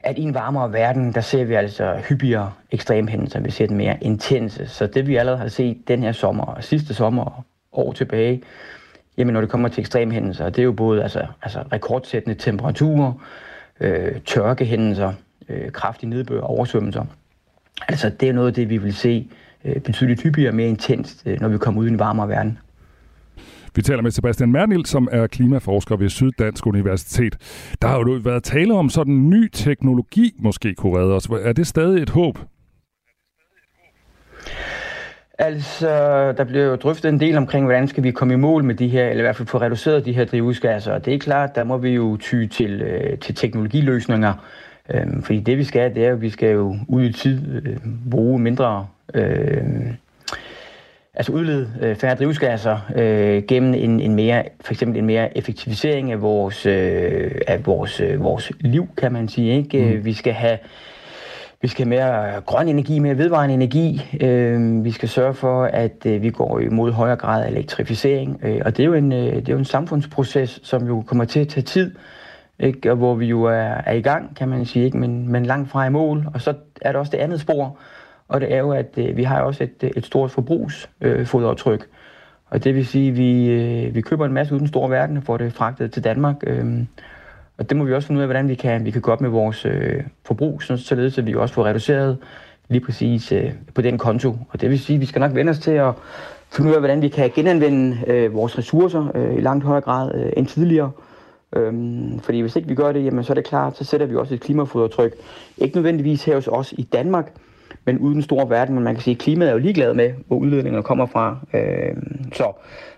at 0.00 0.18
i 0.18 0.22
en 0.22 0.34
varmere 0.34 0.72
verden, 0.72 1.14
der 1.14 1.20
ser 1.20 1.44
vi 1.44 1.54
altså 1.54 1.96
hyppigere 2.08 2.52
ekstremhændelser. 2.70 3.40
Vi 3.40 3.50
ser 3.50 3.66
den 3.66 3.76
mere 3.76 3.96
intense. 4.00 4.66
Så 4.66 4.86
det 4.86 5.06
vi 5.06 5.16
allerede 5.16 5.40
har 5.40 5.48
set 5.48 5.88
den 5.88 6.02
her 6.02 6.12
sommer 6.12 6.44
og 6.44 6.64
sidste 6.64 6.94
sommer 6.94 7.44
år 7.72 7.92
tilbage, 7.92 8.42
jamen 9.16 9.32
når 9.32 9.40
det 9.40 9.50
kommer 9.50 9.68
til 9.68 9.80
ekstremhændelser, 9.80 10.50
det 10.50 10.58
er 10.58 10.64
jo 10.64 10.72
både 10.72 11.02
altså, 11.02 11.26
altså 11.42 11.64
rekordsættende 11.72 12.38
temperaturer, 12.38 13.12
øh, 13.80 14.20
tørkehændelser, 14.20 15.12
øh, 15.48 15.70
kraftig 15.72 16.08
nedbør 16.08 16.40
og 16.40 16.50
oversvømmelser. 16.50 17.04
Altså 17.88 18.10
det 18.20 18.28
er 18.28 18.32
noget 18.32 18.48
af 18.48 18.54
det, 18.54 18.68
vi 18.68 18.78
vil 18.78 18.94
se 18.94 19.28
øh, 19.64 19.80
betydeligt 19.80 20.22
hyppigere 20.22 20.50
og 20.50 20.54
mere 20.54 20.68
intenst, 20.68 21.22
øh, 21.26 21.40
når 21.40 21.48
vi 21.48 21.58
kommer 21.58 21.80
ud 21.80 21.86
i 21.86 21.90
en 21.90 21.98
varmere 21.98 22.28
verden. 22.28 22.58
Vi 23.74 23.82
taler 23.82 24.02
med 24.02 24.10
Sebastian 24.10 24.52
Mernil, 24.52 24.86
som 24.86 25.08
er 25.12 25.26
klimaforsker 25.26 25.96
ved 25.96 26.08
Syddansk 26.08 26.66
Universitet. 26.66 27.36
Der 27.82 27.88
har 27.88 27.98
jo 27.98 28.20
været 28.24 28.42
tale 28.42 28.74
om 28.74 28.88
sådan 28.88 29.12
en 29.12 29.30
ny 29.30 29.50
teknologi, 29.52 30.34
måske 30.38 30.74
kunne 30.74 30.98
redde 30.98 31.14
os. 31.14 31.26
Er 31.26 31.52
det 31.52 31.66
stadig 31.66 32.02
et 32.02 32.10
håb? 32.10 32.38
Altså, 35.38 35.88
der 36.32 36.44
bliver 36.44 36.64
jo 36.64 36.76
drøftet 36.76 37.08
en 37.08 37.20
del 37.20 37.36
omkring, 37.36 37.64
hvordan 37.64 37.88
skal 37.88 38.02
vi 38.02 38.10
komme 38.10 38.34
i 38.34 38.36
mål 38.36 38.64
med 38.64 38.74
de 38.74 38.88
her, 38.88 39.08
eller 39.08 39.20
i 39.20 39.26
hvert 39.26 39.36
fald 39.36 39.48
få 39.48 39.58
reduceret 39.58 40.04
de 40.04 40.12
her 40.12 40.24
drivhusgasser. 40.24 40.92
Og 40.92 41.04
det 41.04 41.14
er 41.14 41.18
klart, 41.18 41.54
der 41.54 41.64
må 41.64 41.78
vi 41.78 41.90
jo 41.90 42.16
ty 42.16 42.46
til, 42.46 42.82
øh, 42.82 43.18
til 43.18 43.34
teknologiløsninger. 43.34 44.34
Øhm, 44.92 45.22
fordi 45.22 45.40
det 45.40 45.58
vi 45.58 45.64
skal, 45.64 45.94
det 45.94 46.04
er 46.04 46.08
jo, 46.08 46.14
at 46.14 46.22
vi 46.22 46.30
skal 46.30 46.50
jo 46.50 46.76
ud 46.88 47.02
i 47.02 47.12
tid 47.12 47.62
øh, 47.64 47.76
bruge 48.10 48.38
mindre 48.38 48.86
øh, 49.14 49.62
altså 51.14 51.32
udlede 51.32 51.72
øh, 51.80 51.96
færre 51.96 52.14
drivhusgasser 52.14 52.78
øh, 52.96 53.42
gennem 53.48 53.74
en, 53.74 54.00
en 54.00 54.14
mere, 54.14 54.42
for 54.60 54.72
eksempel 54.72 54.98
en 54.98 55.06
mere 55.06 55.38
effektivisering 55.38 56.12
af 56.12 56.22
vores, 56.22 56.66
øh, 56.66 57.30
af 57.46 57.66
vores, 57.66 58.00
øh, 58.00 58.22
vores 58.22 58.52
liv, 58.60 58.88
kan 58.96 59.12
man 59.12 59.28
sige. 59.28 59.56
Ikke? 59.56 59.96
Mm. 59.96 60.04
Vi 60.04 60.12
skal 60.12 60.32
have 60.32 60.58
vi 61.62 61.68
skal 61.68 61.86
have 61.86 61.96
mere 61.96 62.40
grøn 62.40 62.68
energi, 62.68 62.98
mere 62.98 63.18
vedvarende 63.18 63.54
energi. 63.54 64.02
Øh, 64.20 64.84
vi 64.84 64.90
skal 64.90 65.08
sørge 65.08 65.34
for, 65.34 65.64
at 65.64 66.06
øh, 66.06 66.22
vi 66.22 66.30
går 66.30 66.58
imod 66.58 66.92
højere 66.92 67.16
grad 67.16 67.44
af 67.44 67.48
elektrificering. 67.48 68.40
Øh, 68.42 68.60
og 68.64 68.76
det 68.76 68.82
er, 68.82 68.86
jo 68.86 68.94
en, 68.94 69.12
øh, 69.12 69.34
det 69.34 69.48
er 69.48 69.52
jo 69.52 69.58
en 69.58 69.64
samfundsproces, 69.64 70.60
som 70.62 70.86
jo 70.86 71.02
kommer 71.06 71.24
til 71.24 71.40
at 71.40 71.48
tage 71.48 71.64
tid, 71.64 71.94
ikke? 72.62 72.90
og 72.90 72.96
hvor 72.96 73.14
vi 73.14 73.26
jo 73.26 73.42
er, 73.42 73.80
er 73.86 73.92
i 73.92 74.00
gang, 74.00 74.36
kan 74.36 74.48
man 74.48 74.64
sige, 74.64 74.84
ikke? 74.84 74.98
Men, 74.98 75.28
men 75.28 75.46
langt 75.46 75.70
fra 75.70 75.86
i 75.86 75.90
mål. 75.90 76.26
Og 76.34 76.40
så 76.40 76.54
er 76.80 76.92
der 76.92 76.98
også 76.98 77.12
det 77.12 77.18
andet 77.18 77.40
spor, 77.40 77.78
og 78.28 78.40
det 78.40 78.54
er 78.54 78.58
jo, 78.58 78.70
at 78.70 78.94
øh, 78.96 79.16
vi 79.16 79.22
har 79.22 79.40
også 79.40 79.64
et, 79.64 79.92
et 79.96 80.06
stort 80.06 80.30
forbrugsfodaftryk. 80.30 81.80
Øh, 81.80 81.86
og 82.46 82.64
det 82.64 82.74
vil 82.74 82.86
sige, 82.86 83.10
at 83.10 83.16
vi, 83.16 83.50
øh, 83.50 83.94
vi 83.94 84.00
køber 84.00 84.26
en 84.26 84.32
masse 84.32 84.54
uden 84.54 84.68
store 84.68 84.90
verden 84.90 85.16
og 85.16 85.22
får 85.22 85.36
det 85.36 85.52
fragtet 85.52 85.92
til 85.92 86.04
Danmark. 86.04 86.36
Øh, 86.46 86.84
og 87.58 87.68
det 87.70 87.76
må 87.76 87.84
vi 87.84 87.94
også 87.94 88.06
finde 88.06 88.18
ud 88.18 88.22
af, 88.22 88.28
hvordan 88.28 88.48
vi 88.48 88.54
kan, 88.54 88.84
vi 88.84 88.90
kan 88.90 89.00
gå 89.00 89.12
op 89.12 89.20
med 89.20 89.30
vores 89.30 89.64
øh, 89.64 90.02
forbrug, 90.24 90.62
så, 90.62 90.76
således 90.76 91.18
at 91.18 91.26
vi 91.26 91.34
også 91.34 91.54
får 91.54 91.64
reduceret 91.64 92.18
lige 92.68 92.84
præcis 92.84 93.32
øh, 93.32 93.52
på 93.74 93.82
den 93.82 93.98
konto. 93.98 94.36
Og 94.48 94.60
det 94.60 94.70
vil 94.70 94.78
sige, 94.78 94.94
at 94.94 95.00
vi 95.00 95.06
skal 95.06 95.20
nok 95.20 95.34
vende 95.34 95.50
os 95.50 95.58
til 95.58 95.70
at 95.70 95.94
finde 96.50 96.70
ud 96.70 96.74
af, 96.74 96.80
hvordan 96.80 97.02
vi 97.02 97.08
kan 97.08 97.30
genanvende 97.34 97.96
øh, 98.06 98.34
vores 98.34 98.58
ressourcer 98.58 99.10
øh, 99.14 99.34
i 99.34 99.40
langt 99.40 99.64
højere 99.64 99.80
grad 99.80 100.14
øh, 100.14 100.32
end 100.36 100.46
tidligere. 100.46 100.90
Øhm, 101.56 102.18
fordi 102.18 102.40
hvis 102.40 102.56
ikke 102.56 102.68
vi 102.68 102.74
gør 102.74 102.92
det, 102.92 103.04
jamen, 103.04 103.24
så 103.24 103.32
er 103.32 103.34
det 103.34 103.44
klart, 103.44 103.76
så 103.76 103.84
sætter 103.84 104.06
vi 104.06 104.16
også 104.16 104.34
et 104.34 104.40
klimafodaftryk. 104.40 105.14
Ikke 105.58 105.76
nødvendigvis 105.76 106.24
her 106.24 106.34
hos 106.34 106.48
os 106.48 106.74
i 106.78 106.82
Danmark, 106.82 107.32
men 107.84 107.98
uden 107.98 108.14
den 108.14 108.22
store 108.22 108.50
verden. 108.50 108.74
Men 108.74 108.84
man 108.84 108.94
kan 108.94 109.02
sige, 109.02 109.14
at 109.14 109.20
klimaet 109.20 109.48
er 109.48 109.52
jo 109.52 109.58
ligeglad 109.58 109.94
med, 109.94 110.12
hvor 110.26 110.36
udledningerne 110.36 110.82
kommer 110.82 111.06
fra. 111.06 111.38
Øhm, 111.54 112.32
så, 112.32 112.52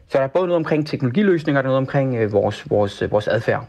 så 0.08 0.18
der 0.18 0.24
er 0.24 0.28
både 0.28 0.46
noget 0.46 0.56
omkring 0.56 0.86
teknologiløsninger, 0.86 1.60
og 1.60 1.64
noget 1.64 1.78
omkring 1.78 2.16
øh, 2.16 2.32
vores, 2.32 2.70
vores, 2.70 3.02
øh, 3.02 3.10
vores 3.10 3.28
adfærd. 3.28 3.66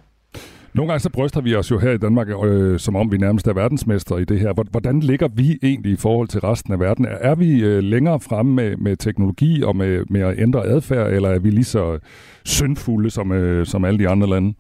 Nogle 0.76 0.92
gange 0.92 1.00
så 1.00 1.10
bryster 1.10 1.42
vi 1.42 1.56
os 1.56 1.72
jo 1.72 1.80
her 1.80 1.92
i 1.92 1.98
Danmark, 1.98 2.28
øh, 2.44 2.80
som 2.80 2.96
om 2.96 3.12
vi 3.12 3.18
nærmest 3.18 3.48
er 3.48 3.54
verdensmester 3.54 4.18
i 4.18 4.26
det 4.26 4.40
her. 4.40 4.54
Hvordan 4.72 5.00
ligger 5.00 5.28
vi 5.28 5.60
egentlig 5.64 5.92
i 5.92 5.96
forhold 5.96 6.28
til 6.28 6.40
resten 6.42 6.74
af 6.74 6.80
verden? 6.80 7.08
Er 7.22 7.36
vi 7.36 7.64
øh, 7.64 7.84
længere 7.84 8.20
fremme 8.20 8.54
med, 8.54 8.78
med 8.78 8.98
teknologi 8.98 9.64
og 9.64 9.76
med, 9.76 10.06
med 10.10 10.22
at 10.22 10.40
ændre 10.40 10.66
adfærd, 10.66 11.12
eller 11.12 11.30
er 11.30 11.40
vi 11.40 11.50
lige 11.50 11.64
så 11.64 11.94
øh, 11.94 12.00
syndfulde 12.46 13.10
som, 13.10 13.32
øh, 13.32 13.66
som 13.66 13.86
alle 13.86 14.00
de 14.00 14.10
andre 14.10 14.30
lande? 14.30 14.54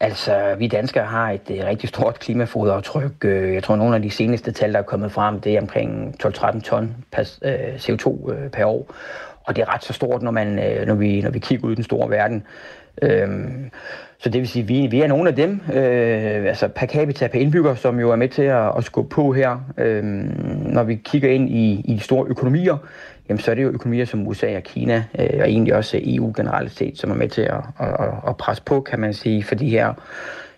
Altså, 0.00 0.54
vi 0.58 0.66
danskere 0.66 1.04
har 1.04 1.30
et 1.30 1.50
uh, 1.50 1.56
rigtig 1.66 1.88
stort 1.88 2.18
klimafodaftryk. 2.18 3.24
Øh, 3.24 3.54
jeg 3.54 3.62
tror, 3.62 3.76
nogle 3.76 3.96
af 3.96 4.02
de 4.02 4.10
seneste 4.10 4.52
tal, 4.52 4.72
der 4.72 4.78
er 4.78 4.82
kommet 4.82 5.12
frem, 5.12 5.40
det 5.40 5.56
er 5.56 5.60
omkring 5.60 6.16
12-13 6.26 6.60
ton 6.60 6.94
per, 7.12 7.38
øh, 7.42 7.74
CO2 7.74 8.32
per 8.52 8.64
år. 8.64 8.94
Og 9.44 9.56
det 9.56 9.62
er 9.62 9.74
ret 9.74 9.84
så 9.84 9.92
stort, 9.92 10.22
når, 10.22 10.30
man, 10.30 10.46
når, 10.86 10.94
vi, 10.94 11.20
når 11.20 11.30
vi 11.30 11.38
kigger 11.38 11.66
ud 11.66 11.72
i 11.72 11.74
den 11.74 11.84
store 11.84 12.10
verden. 12.10 12.46
Uh, 13.02 13.08
så 14.18 14.30
det 14.30 14.40
vil 14.40 14.48
sige, 14.48 14.62
at 14.62 14.68
vi, 14.68 14.86
vi 14.86 15.00
er 15.00 15.06
nogle 15.06 15.28
af 15.28 15.36
dem, 15.36 15.60
øh, 15.72 16.44
altså 16.46 16.68
per 16.68 16.86
capita 16.86 17.26
per 17.26 17.38
indbygger, 17.38 17.74
som 17.74 18.00
jo 18.00 18.10
er 18.10 18.16
med 18.16 18.28
til 18.28 18.42
at, 18.42 18.72
at 18.76 18.84
skubbe 18.84 19.14
på 19.14 19.32
her. 19.32 19.60
øh, 19.78 20.04
når 20.04 20.82
vi 20.82 20.94
kigger 20.94 21.28
ind 21.30 21.50
i, 21.50 21.82
i 21.84 21.94
de 21.94 22.00
store 22.00 22.26
økonomier, 22.28 22.76
jamen 23.28 23.40
så 23.40 23.50
er 23.50 23.54
det 23.54 23.62
jo 23.62 23.68
økonomier 23.68 24.04
som 24.04 24.26
USA 24.26 24.56
og 24.56 24.62
Kina, 24.62 25.04
øh, 25.18 25.40
og 25.40 25.48
egentlig 25.48 25.74
også 25.74 26.00
EU 26.04 26.32
generelt 26.36 26.72
set, 26.72 26.98
som 26.98 27.10
er 27.10 27.14
med 27.14 27.28
til 27.28 27.42
at, 27.42 27.60
at, 27.80 28.10
at 28.28 28.36
presse 28.36 28.62
på, 28.62 28.80
kan 28.80 29.00
man 29.00 29.14
sige, 29.14 29.42
for 29.42 29.54
de 29.54 29.68
her 29.68 29.94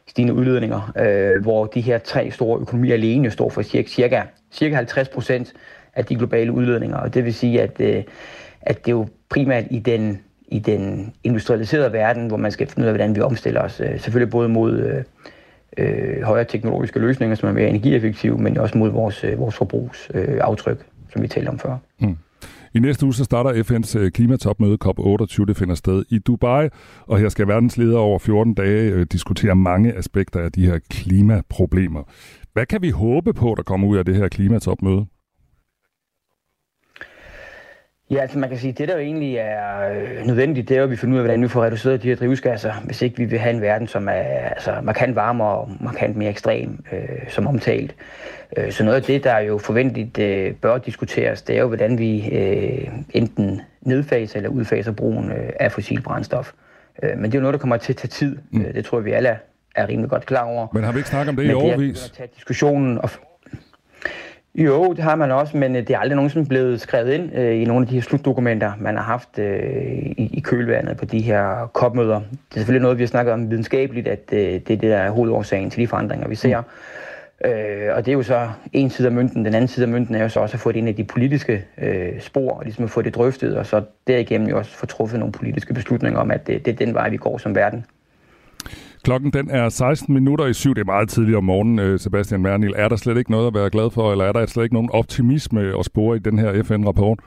stigende 0.07 0.35
udledninger, 0.35 0.93
øh, 0.99 1.43
hvor 1.43 1.67
de 1.67 1.81
her 1.81 1.99
tre 1.99 2.31
store 2.31 2.61
økonomier 2.61 2.95
alene 2.95 3.31
står 3.31 3.49
for 3.49 3.63
cirka, 3.63 3.89
cirka, 3.89 4.23
cirka 4.53 4.75
50 4.75 5.09
procent 5.09 5.53
af 5.95 6.05
de 6.05 6.17
globale 6.17 6.53
udledninger. 6.53 6.97
Og 6.97 7.15
det 7.15 7.25
vil 7.25 7.35
sige, 7.35 7.63
at, 7.63 7.81
øh, 7.81 8.03
at 8.61 8.87
det 8.87 8.93
er 8.93 8.97
jo 8.97 9.09
primært 9.29 9.65
i 9.71 9.79
den, 9.79 10.21
i 10.49 10.59
den 10.59 11.15
industrialiserede 11.25 11.93
verden, 11.93 12.27
hvor 12.27 12.37
man 12.37 12.53
skal 12.53 12.67
finde 12.67 12.85
ud 12.85 12.89
af, 12.89 12.93
hvordan 12.93 13.17
vi 13.17 13.21
omstiller 13.21 13.61
os. 13.61 13.81
Øh, 13.81 14.01
selvfølgelig 14.01 14.31
både 14.31 14.49
mod 14.49 14.79
øh, 14.79 15.03
øh, 15.77 16.23
højere 16.23 16.45
teknologiske 16.45 16.99
løsninger, 16.99 17.37
som 17.37 17.49
er 17.49 17.53
mere 17.53 17.69
energieffektive, 17.69 18.39
men 18.39 18.59
også 18.59 18.79
mod 18.79 18.91
vores, 18.91 19.25
øh, 19.25 19.39
vores 19.39 19.55
forbrugsaftryk, 19.55 20.79
øh, 20.79 20.85
som 21.13 21.23
vi 21.23 21.29
talte 21.29 21.49
om 21.49 21.59
før. 21.59 21.77
Mm. 21.99 22.17
I 22.77 22.79
næste 22.79 23.05
uge 23.07 23.15
så 23.15 23.25
starter 23.25 23.63
FN's 23.63 23.99
øh, 23.99 24.11
klimatopmøde 24.11 24.79
COP28. 24.85 25.45
Det 25.45 25.57
finder 25.57 25.75
sted 25.75 26.05
i 26.11 26.19
Dubai, 26.19 26.69
og 27.07 27.19
her 27.19 27.29
skal 27.29 27.49
verdens 27.49 27.77
ledere 27.77 28.01
over 28.01 28.19
14 28.19 28.55
dage 28.55 28.91
øh, 28.91 29.07
diskutere 29.13 29.55
mange 29.55 29.93
aspekter 29.93 30.41
af 30.41 30.53
de 30.53 30.67
her 30.67 30.79
klimaproblemer. 30.91 32.03
Hvad 32.53 32.67
kan 32.67 32.83
vi 32.83 32.91
håbe 32.91 33.33
på, 33.33 33.55
der 33.57 33.63
kommer 33.63 33.89
ud 33.89 33.97
af 33.97 34.05
det 34.05 34.17
her 34.17 34.29
klimatopmøde? 34.29 35.07
Ja, 38.11 38.21
altså 38.21 38.39
man 38.39 38.49
kan 38.49 38.59
sige, 38.59 38.71
at 38.71 38.79
det 38.79 38.89
der 38.89 38.95
jo 38.95 39.01
egentlig 39.01 39.37
er 39.37 39.91
øh, 39.91 40.27
nødvendigt, 40.27 40.69
det 40.69 40.77
er 40.77 40.83
at 40.83 40.91
vi 40.91 40.97
finder 40.97 41.15
ud 41.15 41.19
af, 41.19 41.25
hvordan 41.25 41.43
vi 41.43 41.49
får 41.49 41.65
reduceret 41.65 42.03
de 42.03 42.09
her 42.09 42.17
drivhusgasser, 42.17 42.73
hvis 42.85 43.03
ikke 43.03 43.17
vi 43.17 43.25
vil 43.25 43.39
have 43.39 43.55
en 43.55 43.61
verden, 43.61 43.89
som 43.89 44.09
er 44.09 44.13
altså, 44.13 44.81
markant 44.83 45.17
varmere 45.17 45.49
og 45.49 45.71
markant 45.81 46.17
mere 46.17 46.31
ekstrem, 46.31 46.85
øh, 46.93 47.31
som 47.31 47.47
omtalt. 47.47 47.95
Øh, 48.57 48.73
så 48.73 48.85
noget 48.85 48.97
af 48.97 49.03
det, 49.03 49.25
der 49.25 49.39
jo 49.39 49.59
forventeligt 49.59 50.19
øh, 50.19 50.55
bør 50.55 50.79
diskuteres, 50.79 51.43
det 51.43 51.57
er 51.57 51.61
jo, 51.61 51.67
hvordan 51.67 51.99
vi 51.99 52.29
øh, 52.29 52.89
enten 53.11 53.61
nedfaser 53.81 54.37
eller 54.37 54.51
udfaser 54.51 54.93
brugen 54.93 55.33
øh, 55.33 55.53
af 55.61 55.73
fossil 55.73 56.03
brændstof. 56.03 56.53
Øh, 57.03 57.11
men 57.19 57.25
det 57.25 57.35
er 57.35 57.39
jo 57.39 57.43
noget, 57.43 57.53
der 57.53 57.59
kommer 57.59 57.77
til 57.77 57.93
at 57.93 57.97
tage 57.97 58.09
tid. 58.09 58.39
Mm. 58.51 58.61
Øh, 58.61 58.75
det 58.75 58.85
tror 58.85 58.99
jeg, 58.99 59.05
vi 59.05 59.13
alle 59.13 59.29
er, 59.29 59.37
er 59.75 59.89
rimelig 59.89 60.11
godt 60.11 60.27
klar 60.27 60.45
over. 60.45 60.67
Men 60.73 60.85
har 60.85 60.93
vi 60.93 60.99
ikke 60.99 61.09
snakket 61.09 61.29
om 61.29 61.37
det 61.37 61.47
men 61.47 61.51
i 61.51 61.55
overvis? 61.55 62.01
Det 62.01 62.03
er 62.03 62.13
at 62.13 62.17
tage 62.17 62.29
diskussionen 62.37 62.99
og 62.99 63.11
jo, 64.57 64.93
det 64.93 65.05
har 65.05 65.17
man 65.17 65.31
også, 65.31 65.57
men 65.57 65.77
øh, 65.77 65.83
det 65.87 65.91
er 65.91 65.99
aldrig 65.99 66.17
nogensinde 66.17 66.49
blevet 66.49 66.81
skrevet 66.81 67.13
ind 67.13 67.35
øh, 67.35 67.61
i 67.61 67.65
nogle 67.65 67.83
af 67.83 67.89
de 67.89 67.95
her 67.95 68.03
slutdokumenter, 68.03 68.73
man 68.81 68.97
har 68.97 69.03
haft 69.03 69.39
øh, 69.39 69.63
i, 69.97 70.31
i 70.33 70.41
kølvandet 70.41 70.97
på 70.97 71.05
de 71.05 71.21
her 71.21 71.71
kopmøder. 71.73 72.21
Det 72.21 72.55
er 72.55 72.55
selvfølgelig 72.55 72.83
noget, 72.83 72.99
vi 72.99 73.03
har 73.03 73.09
snakket 73.09 73.33
om 73.33 73.51
videnskabeligt, 73.51 74.09
at 74.09 74.21
øh, 74.33 74.39
det 74.39 74.55
er 74.57 74.61
det, 74.61 74.83
der 74.83 74.97
er 74.97 75.11
hovedårsagen 75.11 75.71
til 75.71 75.81
de 75.81 75.87
forandringer, 75.87 76.29
vi 76.29 76.35
ser. 76.35 76.61
Mm. 76.61 76.67
Øh, 77.45 77.97
og 77.97 78.07
det 78.07 78.13
er 78.13 78.17
jo 78.17 78.23
så 78.23 78.49
en 78.73 78.91
side 78.91 79.09
af 79.09 79.15
mønten. 79.15 79.45
Den 79.45 79.55
anden 79.55 79.69
side 79.69 79.87
af 79.87 79.93
mønten 79.93 80.15
er 80.15 80.23
jo 80.23 80.29
så 80.29 80.41
også 80.41 80.57
at 80.57 80.61
få 80.61 80.73
det 80.73 80.79
ind 80.79 80.89
i 80.89 80.93
de 80.93 81.05
politiske 81.05 81.65
øh, 81.79 82.21
spor, 82.21 82.51
og 82.51 82.65
ligesom 82.65 82.85
at 82.85 82.91
få 82.91 83.03
det 83.03 83.15
drøftet, 83.15 83.57
og 83.57 83.67
så 83.67 83.83
derigennem 84.07 84.49
jo 84.49 84.59
også 84.59 84.71
få 84.71 84.87
truffet 84.87 85.19
nogle 85.19 85.33
politiske 85.33 85.75
beslutninger 85.75 86.21
om, 86.21 86.31
at 86.31 86.47
det, 86.47 86.67
det 86.67 86.73
er 86.73 86.87
den 86.87 86.95
vej, 86.95 87.09
vi 87.09 87.17
går 87.17 87.39
som 87.39 87.55
verden. 87.55 87.85
Klokken 89.07 89.31
den 89.31 89.51
er 89.51 89.69
16 89.69 90.15
minutter 90.15 90.47
i 90.47 90.53
syv. 90.53 90.75
Det 90.75 90.81
er 90.81 90.85
meget 90.85 91.09
tidligt 91.09 91.37
om 91.37 91.45
morgenen, 91.45 91.79
øh, 91.79 91.99
Sebastian 91.99 92.43
Mernil. 92.43 92.75
Er 92.77 92.89
der 92.89 92.97
slet 92.97 93.17
ikke 93.17 93.31
noget 93.31 93.47
at 93.47 93.55
være 93.55 93.71
glad 93.71 93.91
for, 93.91 94.13
eller 94.13 94.25
er 94.25 94.33
der 94.33 94.47
slet 94.47 94.65
ikke 94.65 94.75
nogen 94.75 94.91
optimisme 94.93 95.79
at 95.79 95.85
spore 95.85 96.17
i 96.17 96.19
den 96.19 96.39
her 96.39 96.63
FN-rapport? 96.63 97.19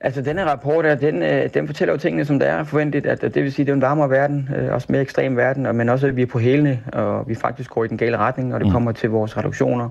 Altså, 0.00 0.22
denne 0.22 0.44
rapport 0.44 0.84
her, 0.84 0.94
den, 0.94 1.22
øh, 1.22 1.54
den 1.54 1.66
fortæller 1.66 1.94
jo 1.94 1.98
tingene, 1.98 2.24
som 2.24 2.38
der 2.38 2.46
er 2.46 2.64
forventet, 2.64 3.06
at, 3.06 3.24
at 3.24 3.34
det 3.34 3.42
vil 3.42 3.52
sige, 3.52 3.62
at 3.62 3.66
det 3.66 3.72
er 3.72 3.76
en 3.76 3.82
varmere 3.82 4.10
verden, 4.10 4.48
øh, 4.56 4.74
også 4.74 4.86
mere 4.90 5.02
ekstrem 5.02 5.36
verden, 5.36 5.76
men 5.76 5.88
også, 5.88 6.06
at 6.06 6.16
vi 6.16 6.22
er 6.22 6.26
på 6.26 6.38
hælene, 6.38 6.80
og 6.92 7.28
vi 7.28 7.34
faktisk 7.34 7.70
går 7.70 7.84
i 7.84 7.88
den 7.88 7.98
gale 7.98 8.16
retning, 8.16 8.48
når 8.48 8.58
det 8.58 8.66
mm. 8.66 8.72
kommer 8.72 8.92
til 8.92 9.10
vores 9.10 9.36
reduktioner. 9.36 9.88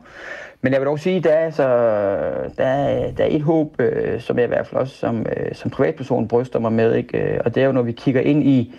Men 0.61 0.73
jeg 0.73 0.81
vil 0.81 0.87
dog 0.87 0.99
sige, 0.99 1.17
at 1.17 1.23
der 1.23 1.31
er, 1.31 1.45
altså, 1.45 1.63
der 2.57 2.65
er, 2.65 3.11
der 3.11 3.23
er 3.23 3.27
et 3.31 3.41
håb, 3.41 3.81
øh, 3.81 4.21
som 4.21 4.37
jeg 4.37 4.45
i 4.45 4.47
hvert 4.47 4.67
fald 4.67 4.81
også 4.81 4.95
som, 4.95 5.25
øh, 5.37 5.55
som 5.55 5.71
privatperson 5.71 6.27
bryster 6.27 6.59
mig 6.59 6.71
med, 6.71 6.95
ikke? 6.95 7.17
Øh, 7.17 7.39
og 7.45 7.55
det 7.55 7.63
er 7.63 7.67
jo, 7.67 7.71
når 7.71 7.81
vi 7.81 7.91
kigger 7.91 8.21
ind 8.21 8.43
i, 8.43 8.75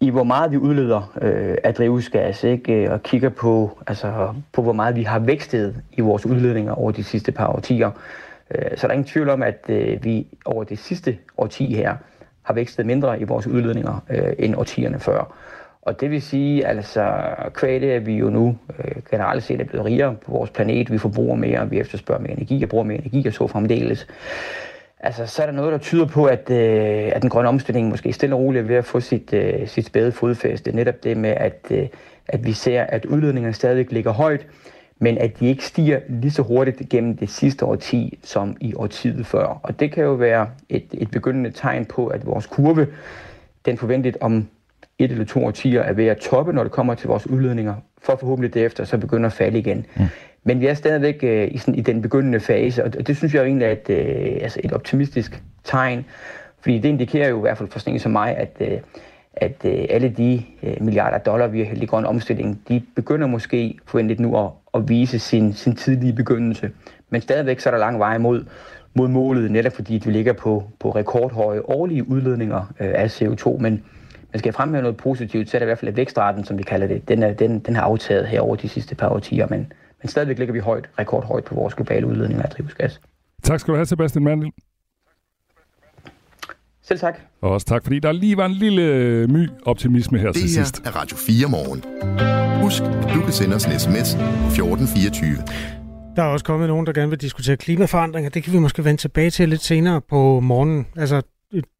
i 0.00 0.10
hvor 0.10 0.24
meget 0.24 0.52
vi 0.52 0.56
udleder 0.56 1.12
øh, 1.22 1.56
af 1.64 1.74
drivhusgas, 1.74 2.44
ikke? 2.44 2.72
Øh, 2.72 2.92
og 2.92 3.02
kigger 3.02 3.28
på, 3.28 3.78
altså, 3.86 4.34
på, 4.52 4.62
hvor 4.62 4.72
meget 4.72 4.96
vi 4.96 5.02
har 5.02 5.18
vækstet 5.18 5.76
i 5.92 6.00
vores 6.00 6.26
udledninger 6.26 6.72
over 6.72 6.92
de 6.92 7.04
sidste 7.04 7.32
par 7.32 7.46
årtier. 7.46 7.90
Øh, 8.50 8.76
så 8.76 8.86
der 8.86 8.88
er 8.88 8.92
ingen 8.92 9.08
tvivl 9.08 9.28
om, 9.28 9.42
at 9.42 9.64
øh, 9.68 10.04
vi 10.04 10.26
over 10.44 10.64
det 10.64 10.78
sidste 10.78 11.18
årti 11.38 11.74
her 11.74 11.96
har 12.42 12.54
vækstet 12.54 12.86
mindre 12.86 13.20
i 13.20 13.24
vores 13.24 13.46
udledninger 13.46 14.04
øh, 14.10 14.32
end 14.38 14.56
årtierne 14.56 14.98
før. 14.98 15.34
Og 15.82 16.00
det 16.00 16.10
vil 16.10 16.22
sige, 16.22 16.66
altså 16.66 17.12
kvæg 17.54 17.82
at 17.82 18.06
vi 18.06 18.14
jo 18.14 18.30
nu 18.30 18.56
øh, 18.78 19.02
generelt 19.10 19.42
set 19.42 19.60
er 19.60 19.64
blevet 19.64 19.86
rigere 19.86 20.16
på 20.26 20.32
vores 20.32 20.50
planet, 20.50 20.92
vi 20.92 20.98
forbruger 20.98 21.36
mere, 21.36 21.70
vi 21.70 21.80
efterspørger 21.80 22.22
mere 22.22 22.32
energi, 22.32 22.62
og 22.62 22.68
bruger 22.68 22.84
mere 22.84 22.98
energi 22.98 23.26
og 23.28 23.32
så 23.32 23.46
fremdeles. 23.46 24.06
Altså, 25.00 25.26
så 25.26 25.42
er 25.42 25.46
der 25.46 25.52
noget, 25.52 25.72
der 25.72 25.78
tyder 25.78 26.06
på, 26.06 26.24
at, 26.24 26.50
øh, 26.50 27.12
at 27.14 27.22
den 27.22 27.30
grønne 27.30 27.48
omstilling 27.48 27.88
måske 27.88 28.12
stille 28.12 28.34
og 28.34 28.40
roligt 28.40 28.62
er 28.62 28.66
ved 28.66 28.76
at 28.76 28.84
få 28.84 29.00
sit, 29.00 29.32
øh, 29.32 29.68
sit 29.68 29.86
spæde 29.86 30.12
fodfæste. 30.12 30.72
Netop 30.72 31.04
det 31.04 31.16
med, 31.16 31.30
at, 31.30 31.66
øh, 31.70 31.88
at 32.28 32.46
vi 32.46 32.52
ser, 32.52 32.82
at 32.82 33.04
udledningerne 33.04 33.54
stadig 33.54 33.92
ligger 33.92 34.12
højt, 34.12 34.46
men 34.98 35.18
at 35.18 35.40
de 35.40 35.48
ikke 35.48 35.64
stiger 35.64 36.00
lige 36.08 36.30
så 36.30 36.42
hurtigt 36.42 36.88
gennem 36.90 37.16
det 37.16 37.30
sidste 37.30 37.64
årti 37.64 38.18
som 38.22 38.56
i 38.60 38.74
årtiet 38.74 39.26
før. 39.26 39.60
Og 39.62 39.80
det 39.80 39.92
kan 39.92 40.04
jo 40.04 40.12
være 40.12 40.50
et, 40.68 40.84
et 40.92 41.10
begyndende 41.10 41.50
tegn 41.50 41.84
på, 41.84 42.06
at 42.06 42.26
vores 42.26 42.46
kurve, 42.46 42.86
den 43.66 43.78
forventet 43.78 44.16
om 44.20 44.48
et 44.98 45.10
eller 45.10 45.24
to 45.24 45.44
årtier 45.44 45.82
er 45.82 45.92
ved 45.92 46.06
at 46.06 46.18
toppe, 46.18 46.52
når 46.52 46.62
det 46.62 46.72
kommer 46.72 46.94
til 46.94 47.08
vores 47.08 47.26
udledninger, 47.26 47.74
for 48.02 48.16
forhåbentlig 48.16 48.54
derefter 48.54 48.84
så 48.84 48.98
begynder 48.98 49.26
at 49.26 49.32
falde 49.32 49.58
igen. 49.58 49.86
Mm. 49.96 50.04
Men 50.44 50.60
vi 50.60 50.66
er 50.66 50.74
stadigvæk 50.74 51.18
øh, 51.22 51.48
i, 51.50 51.58
sådan, 51.58 51.74
i 51.74 51.80
den 51.80 52.02
begyndende 52.02 52.40
fase, 52.40 52.84
og 52.84 53.06
det, 53.06 53.16
synes 53.16 53.34
jeg 53.34 53.40
jo 53.40 53.46
egentlig 53.46 53.66
er 53.66 53.72
et, 53.72 53.90
øh, 53.90 54.38
altså 54.42 54.60
et 54.64 54.72
optimistisk 54.72 55.42
tegn, 55.64 56.04
fordi 56.60 56.78
det 56.78 56.88
indikerer 56.88 57.28
jo 57.28 57.38
i 57.38 57.40
hvert 57.40 57.58
fald 57.58 57.68
for 57.68 57.78
sådan 57.78 57.98
som 57.98 58.12
mig, 58.12 58.36
at, 58.36 58.56
øh, 58.60 58.78
at 59.32 59.56
øh, 59.64 59.86
alle 59.90 60.08
de 60.08 60.42
øh, 60.62 60.76
milliarder 60.80 61.18
dollar, 61.18 61.46
vi 61.46 61.58
har 61.58 61.66
hældt 61.66 61.82
i 61.82 61.86
grøn 61.86 62.04
omstilling, 62.04 62.60
de 62.68 62.82
begynder 62.96 63.26
måske 63.26 63.78
forventet 63.86 64.20
nu 64.20 64.44
at, 64.44 64.50
at 64.74 64.88
vise 64.88 65.18
sin, 65.18 65.52
sin 65.52 65.76
tidlige 65.76 66.12
begyndelse. 66.12 66.70
Men 67.10 67.20
stadigvæk 67.20 67.60
så 67.60 67.68
er 67.68 67.70
der 67.70 67.78
lang 67.78 67.98
vej 67.98 68.18
mod, 68.18 68.44
mod 68.94 69.08
målet, 69.08 69.50
netop 69.50 69.72
fordi 69.72 70.02
vi 70.04 70.10
ligger 70.10 70.32
på, 70.32 70.64
på 70.80 70.90
rekordhøje 70.90 71.60
årlige 71.64 72.08
udledninger 72.08 72.72
øh, 72.80 72.90
af 72.94 73.22
CO2, 73.22 73.58
men 73.58 73.84
man 74.32 74.38
skal 74.38 74.52
fremhæve 74.52 74.82
noget 74.82 74.96
positivt, 74.96 75.50
så 75.50 75.56
er 75.56 75.58
det 75.58 75.64
i 75.64 75.68
hvert 75.68 75.78
fald, 75.78 75.88
at 75.88 75.96
vækstraten, 75.96 76.44
som 76.44 76.58
vi 76.58 76.62
kalder 76.62 76.86
det, 76.86 77.08
den, 77.08 77.22
er, 77.22 77.32
den, 77.32 77.58
den 77.58 77.76
har 77.76 77.82
aftaget 77.82 78.26
her 78.26 78.40
over 78.40 78.56
de 78.56 78.68
sidste 78.68 78.94
par 78.94 79.08
årtier, 79.08 79.46
men, 79.50 79.72
men 80.02 80.08
stadigvæk 80.08 80.38
ligger 80.38 80.52
vi 80.52 80.58
højt, 80.58 80.88
rekordhøjt 80.98 81.44
på 81.44 81.54
vores 81.54 81.74
globale 81.74 82.06
udledning 82.06 82.42
af 82.42 82.48
drivhusgas. 82.48 83.00
Tak 83.42 83.60
skal 83.60 83.72
du 83.72 83.76
have, 83.76 83.86
Sebastian 83.86 84.24
Mandel. 84.24 84.52
Selv 86.82 86.98
tak. 86.98 87.18
Og 87.40 87.50
også 87.50 87.66
tak, 87.66 87.82
fordi 87.82 87.98
der 87.98 88.12
lige 88.12 88.36
var 88.36 88.46
en 88.46 88.52
lille 88.52 88.82
øh, 88.82 89.30
my 89.30 89.48
optimisme 89.66 90.18
her 90.18 90.26
det 90.26 90.34
til 90.34 90.42
her 90.42 90.48
sidst. 90.48 90.86
er 90.86 90.96
Radio 90.96 91.16
4 91.16 91.48
morgen. 91.48 91.84
Husk, 92.62 92.82
at 92.82 93.14
du 93.14 93.20
kan 93.20 93.32
sende 93.32 93.56
os 93.56 93.64
en 93.64 93.78
sms 93.78 94.14
1424. 94.14 95.36
Der 96.16 96.22
er 96.22 96.26
også 96.26 96.44
kommet 96.44 96.68
nogen, 96.68 96.86
der 96.86 96.92
gerne 96.92 97.10
vil 97.10 97.20
diskutere 97.20 97.56
klimaforandringer. 97.56 98.30
Det 98.30 98.42
kan 98.42 98.52
vi 98.52 98.58
måske 98.58 98.84
vende 98.84 99.00
tilbage 99.00 99.30
til 99.30 99.48
lidt 99.48 99.62
senere 99.62 100.00
på 100.00 100.40
morgenen. 100.40 100.86
Altså, 100.96 101.22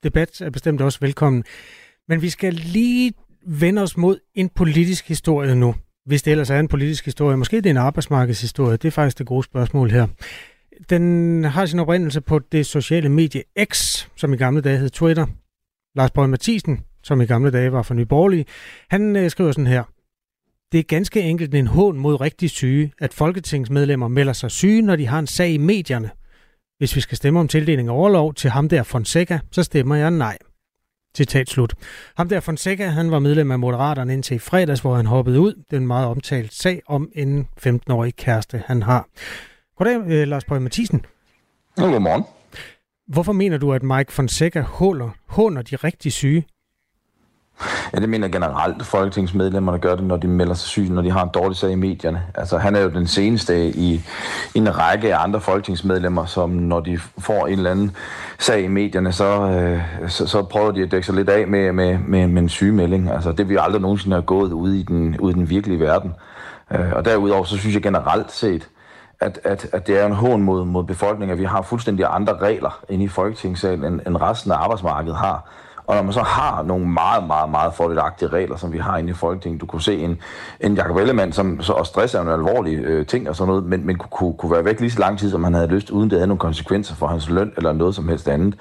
debat 0.02 0.40
er 0.40 0.50
bestemt 0.50 0.80
også 0.80 0.98
velkommen. 1.00 1.44
Men 2.12 2.22
vi 2.22 2.30
skal 2.30 2.54
lige 2.54 3.12
vende 3.46 3.82
os 3.82 3.96
mod 3.96 4.18
en 4.34 4.48
politisk 4.48 5.08
historie 5.08 5.54
nu. 5.54 5.74
Hvis 6.06 6.22
det 6.22 6.30
ellers 6.30 6.50
er 6.50 6.58
en 6.58 6.68
politisk 6.68 7.04
historie. 7.04 7.36
Måske 7.36 7.56
det 7.56 7.66
er 7.66 7.70
en 7.70 7.76
arbejdsmarkedshistorie. 7.76 8.76
Det 8.76 8.84
er 8.84 8.90
faktisk 8.90 9.18
det 9.18 9.26
gode 9.26 9.42
spørgsmål 9.42 9.90
her. 9.90 10.06
Den 10.90 11.44
har 11.44 11.66
sin 11.66 11.78
oprindelse 11.78 12.20
på 12.20 12.38
det 12.38 12.66
sociale 12.66 13.08
medie 13.08 13.42
X, 13.64 13.98
som 14.16 14.32
i 14.32 14.36
gamle 14.36 14.60
dage 14.60 14.78
hed 14.78 14.90
Twitter. 14.90 15.26
Lars 15.96 16.10
Borg 16.10 16.30
Mathisen, 16.30 16.80
som 17.02 17.20
i 17.20 17.26
gamle 17.26 17.50
dage 17.50 17.72
var 17.72 17.82
for 17.82 17.94
Nye 17.94 18.06
Borgerlige, 18.06 18.44
han 18.90 19.16
øh, 19.16 19.30
skriver 19.30 19.52
sådan 19.52 19.66
her. 19.66 19.82
Det 20.72 20.78
er 20.78 20.84
ganske 20.84 21.20
enkelt 21.20 21.54
en 21.54 21.66
hån 21.66 21.98
mod 21.98 22.20
rigtig 22.20 22.50
syge, 22.50 22.92
at 23.00 23.14
folketingsmedlemmer 23.14 24.08
melder 24.08 24.32
sig 24.32 24.50
syge, 24.50 24.82
når 24.82 24.96
de 24.96 25.06
har 25.06 25.18
en 25.18 25.26
sag 25.26 25.50
i 25.50 25.58
medierne. 25.58 26.10
Hvis 26.78 26.96
vi 26.96 27.00
skal 27.00 27.16
stemme 27.16 27.40
om 27.40 27.48
tildeling 27.48 27.88
af 27.88 27.92
overlov 27.92 28.34
til 28.34 28.50
ham 28.50 28.68
der 28.68 28.82
Fonseca, 28.82 29.38
så 29.50 29.62
stemmer 29.62 29.94
jeg 29.94 30.10
nej. 30.10 30.38
Citat 31.16 31.48
slut. 31.48 31.74
Ham 32.16 32.28
der 32.28 32.40
Fonseca, 32.40 32.86
han 32.86 33.10
var 33.10 33.18
medlem 33.18 33.50
af 33.50 33.58
Moderaterne 33.58 34.12
indtil 34.12 34.34
i 34.34 34.38
fredags, 34.38 34.80
hvor 34.80 34.94
han 34.94 35.06
hoppede 35.06 35.40
ud. 35.40 35.54
Det 35.54 35.72
er 35.72 35.76
en 35.76 35.86
meget 35.86 36.06
omtalt 36.06 36.54
sag 36.54 36.82
om 36.86 37.08
en 37.14 37.48
15-årig 37.66 38.16
kæreste, 38.16 38.62
han 38.66 38.82
har. 38.82 39.06
Goddag, 39.76 40.00
øh, 40.06 40.28
Lars 40.28 40.44
Bøge 40.44 40.60
Mathisen. 40.60 41.04
Godmorgen. 41.76 42.24
Hvorfor 43.08 43.32
mener 43.32 43.58
du, 43.58 43.72
at 43.72 43.82
Mike 43.82 44.12
Fonseca 44.12 44.60
håner, 44.60 45.10
håner 45.26 45.62
de 45.62 45.76
rigtig 45.76 46.12
syge? 46.12 46.46
Ja, 47.94 48.00
det 48.00 48.08
mener 48.08 48.28
generelt 48.28 48.86
folketingsmedlemmer, 48.86 49.72
der 49.72 49.78
gør 49.78 49.96
det, 49.96 50.04
når 50.04 50.16
de 50.16 50.28
melder 50.28 50.54
sig 50.54 50.68
syge, 50.68 50.92
når 50.92 51.02
de 51.02 51.10
har 51.10 51.22
en 51.22 51.30
dårlig 51.34 51.56
sag 51.56 51.70
i 51.70 51.74
medierne. 51.74 52.22
Altså, 52.34 52.58
han 52.58 52.76
er 52.76 52.80
jo 52.80 52.88
den 52.88 53.06
seneste 53.06 53.68
i, 53.68 53.94
i 54.54 54.58
en 54.58 54.78
række 54.78 55.14
af 55.14 55.22
andre 55.24 55.40
folketingsmedlemmer, 55.40 56.24
som 56.24 56.50
når 56.50 56.80
de 56.80 56.98
får 57.18 57.46
en 57.46 57.52
eller 57.52 57.70
anden 57.70 57.96
sag 58.38 58.62
i 58.62 58.68
medierne, 58.68 59.12
så, 59.12 59.48
øh, 59.48 59.80
så, 60.08 60.26
så 60.26 60.42
prøver 60.42 60.70
de 60.70 60.82
at 60.82 60.90
dække 60.90 61.06
sig 61.06 61.14
lidt 61.14 61.28
af 61.28 61.46
med, 61.48 61.72
med, 61.72 61.98
med, 61.98 62.26
med 62.26 62.42
en 62.42 62.48
sygemelding. 62.48 63.10
Altså, 63.10 63.32
det 63.32 63.48
vi 63.48 63.56
aldrig 63.60 63.82
nogensinde 63.82 64.14
har 64.16 64.22
gået 64.22 64.52
ude 64.52 64.80
i 64.80 64.82
den, 64.82 65.18
ude 65.20 65.32
i 65.32 65.34
den 65.34 65.50
virkelige 65.50 65.80
verden. 65.80 66.14
Øh, 66.70 66.92
og 66.92 67.04
derudover, 67.04 67.44
så 67.44 67.58
synes 67.58 67.74
jeg 67.74 67.82
generelt 67.82 68.32
set, 68.32 68.68
at, 69.20 69.40
at, 69.44 69.66
at 69.72 69.86
det 69.86 70.00
er 70.00 70.06
en 70.06 70.12
hån 70.12 70.42
mod, 70.42 70.64
mod 70.64 70.84
befolkningen, 70.84 71.32
at 71.32 71.38
vi 71.38 71.44
har 71.44 71.62
fuldstændig 71.62 72.06
andre 72.10 72.36
regler 72.36 72.80
inde 72.88 73.04
i 73.04 73.08
Folketingssalen, 73.08 73.84
end, 73.84 74.00
end 74.06 74.16
resten 74.16 74.52
af 74.52 74.56
arbejdsmarkedet 74.56 75.16
har. 75.16 75.48
Og 75.86 75.96
når 75.96 76.02
man 76.02 76.12
så 76.12 76.22
har 76.22 76.62
nogle 76.62 76.86
meget, 76.86 77.26
meget, 77.26 77.50
meget 77.50 77.74
fordelagtige 77.74 78.28
regler, 78.28 78.56
som 78.56 78.72
vi 78.72 78.78
har 78.78 78.96
inde 78.96 79.10
i 79.10 79.12
Folketinget, 79.12 79.60
du 79.60 79.66
kunne 79.66 79.82
se 79.82 79.98
en, 79.98 80.20
en 80.60 80.74
Jacob 80.74 80.96
Ellemann, 80.96 81.32
som 81.32 81.62
så, 81.62 81.72
og 81.72 81.86
stress 81.86 82.14
er 82.14 82.20
en 82.20 82.28
alvorlig 82.28 82.78
øh, 82.78 83.06
ting 83.06 83.28
og 83.28 83.36
sådan 83.36 83.48
noget, 83.48 83.64
men, 83.64 83.86
men 83.86 83.98
kunne, 83.98 84.34
kunne 84.38 84.52
være 84.52 84.64
væk 84.64 84.80
lige 84.80 84.90
så 84.90 85.00
lang 85.00 85.18
tid, 85.18 85.30
som 85.30 85.44
han 85.44 85.54
havde 85.54 85.66
lyst, 85.66 85.90
uden 85.90 86.10
det 86.10 86.18
havde 86.18 86.26
nogle 86.26 86.38
konsekvenser 86.38 86.94
for 86.94 87.06
hans 87.06 87.30
løn 87.30 87.52
eller 87.56 87.72
noget 87.72 87.94
som 87.94 88.08
helst 88.08 88.28
andet. 88.28 88.54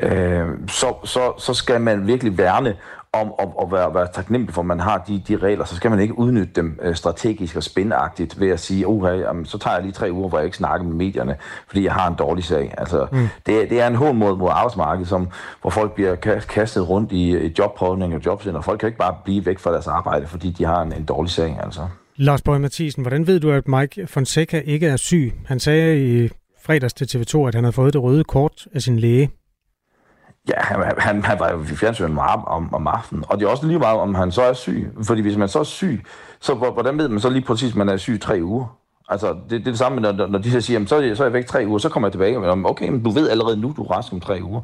Øh, 0.00 0.46
så, 0.68 0.94
så, 1.04 1.32
så 1.38 1.54
skal 1.54 1.80
man 1.80 2.06
virkelig 2.06 2.38
værne 2.38 2.74
om 3.12 3.32
at, 3.38 3.48
at 3.62 3.72
være, 3.72 3.94
være 3.94 4.08
taknemmelig 4.14 4.54
for, 4.54 4.62
at 4.62 4.66
man 4.66 4.80
har 4.80 5.04
de, 5.08 5.22
de 5.28 5.36
regler, 5.36 5.64
så 5.64 5.76
skal 5.76 5.90
man 5.90 6.00
ikke 6.00 6.18
udnytte 6.18 6.52
dem 6.54 6.78
øh, 6.82 6.94
strategisk 6.94 7.56
og 7.56 7.62
spændagtigt 7.62 8.40
ved 8.40 8.50
at 8.50 8.60
sige, 8.60 8.88
okay, 8.88 9.20
jamen, 9.20 9.44
så 9.44 9.58
tager 9.58 9.74
jeg 9.74 9.82
lige 9.82 9.92
tre 9.92 10.12
uger, 10.12 10.28
hvor 10.28 10.38
jeg 10.38 10.44
ikke 10.44 10.56
snakker 10.56 10.86
med 10.86 10.96
medierne, 10.96 11.36
fordi 11.66 11.84
jeg 11.84 11.92
har 11.92 12.08
en 12.08 12.14
dårlig 12.14 12.44
sag. 12.44 12.74
Altså, 12.78 13.06
mm. 13.12 13.28
det, 13.46 13.70
det 13.70 13.80
er 13.80 13.86
en 13.86 13.94
hård 13.94 14.14
mod, 14.14 14.36
mod 14.36 14.48
arbejdsmarkedet, 14.52 15.08
som, 15.08 15.28
hvor 15.60 15.70
folk 15.70 15.92
bliver 15.92 16.14
kastet 16.48 16.88
rundt 16.88 17.12
i, 17.12 17.46
i 17.46 17.54
jobprøvning 17.58 18.14
og 18.14 18.20
jobcenter. 18.26 18.60
Folk 18.60 18.80
kan 18.80 18.86
ikke 18.86 18.98
bare 18.98 19.14
blive 19.24 19.46
væk 19.46 19.58
fra 19.58 19.72
deres 19.72 19.86
arbejde, 19.86 20.26
fordi 20.26 20.50
de 20.50 20.64
har 20.64 20.82
en, 20.82 20.92
en 20.92 21.04
dårlig 21.04 21.30
sag. 21.30 21.58
Altså. 21.62 21.80
Lars 22.16 22.42
Bøge 22.42 22.58
Mathisen, 22.58 23.02
hvordan 23.02 23.26
ved 23.26 23.40
du, 23.40 23.50
at 23.50 23.68
Mike 23.68 24.06
Fonseca 24.06 24.62
ikke 24.64 24.86
er 24.86 24.96
syg? 24.96 25.34
Han 25.46 25.60
sagde 25.60 26.08
i 26.08 26.28
fredags 26.62 26.94
til 26.94 27.04
TV2, 27.04 27.46
at 27.48 27.54
han 27.54 27.64
havde 27.64 27.72
fået 27.72 27.92
det 27.92 28.02
røde 28.02 28.24
kort 28.24 28.66
af 28.74 28.82
sin 28.82 28.98
læge. 28.98 29.30
Ja, 30.48 30.60
han, 30.60 30.94
han, 30.98 31.24
han 31.24 31.40
var 31.40 31.50
jo 31.52 31.62
i 31.62 31.66
fjernsynet 31.66 32.18
om, 32.18 32.44
om, 32.44 32.74
om 32.74 32.86
aftenen. 32.86 33.24
Og 33.28 33.38
det 33.38 33.46
er 33.46 33.50
også 33.50 33.66
lige 33.66 33.78
meget, 33.78 34.00
om 34.00 34.14
han 34.14 34.32
så 34.32 34.42
er 34.42 34.52
syg. 34.52 34.92
Fordi 35.02 35.22
hvis 35.22 35.36
man 35.36 35.48
så 35.48 35.58
er 35.58 35.64
syg, 35.64 36.04
så 36.40 36.54
hvordan 36.54 36.98
ved 36.98 37.08
man 37.08 37.20
så 37.20 37.30
lige 37.30 37.44
præcis, 37.44 37.70
at 37.70 37.76
man 37.76 37.88
er 37.88 37.96
syg 37.96 38.20
tre 38.20 38.40
uger? 38.42 38.77
Altså, 39.10 39.32
det, 39.32 39.50
det 39.50 39.58
er 39.60 39.64
det 39.64 39.78
samme, 39.78 40.00
når, 40.00 40.26
når 40.26 40.38
de 40.38 40.50
så 40.50 40.60
siger, 40.60 40.74
jamen, 40.74 40.86
så, 40.86 40.96
er 40.96 41.00
jeg, 41.00 41.16
så 41.16 41.22
er 41.22 41.26
jeg 41.26 41.32
væk 41.32 41.46
tre 41.46 41.64
uger, 41.66 41.78
så 41.78 41.88
kommer 41.88 42.08
jeg 42.08 42.12
tilbage. 42.12 42.38
Men, 42.38 42.66
okay, 42.66 42.88
men 42.88 43.02
du 43.02 43.10
ved 43.10 43.30
allerede 43.30 43.60
nu, 43.60 43.74
du 43.76 43.82
er 43.82 43.90
rask 43.90 44.12
om 44.12 44.20
tre 44.20 44.40
uger. 44.42 44.60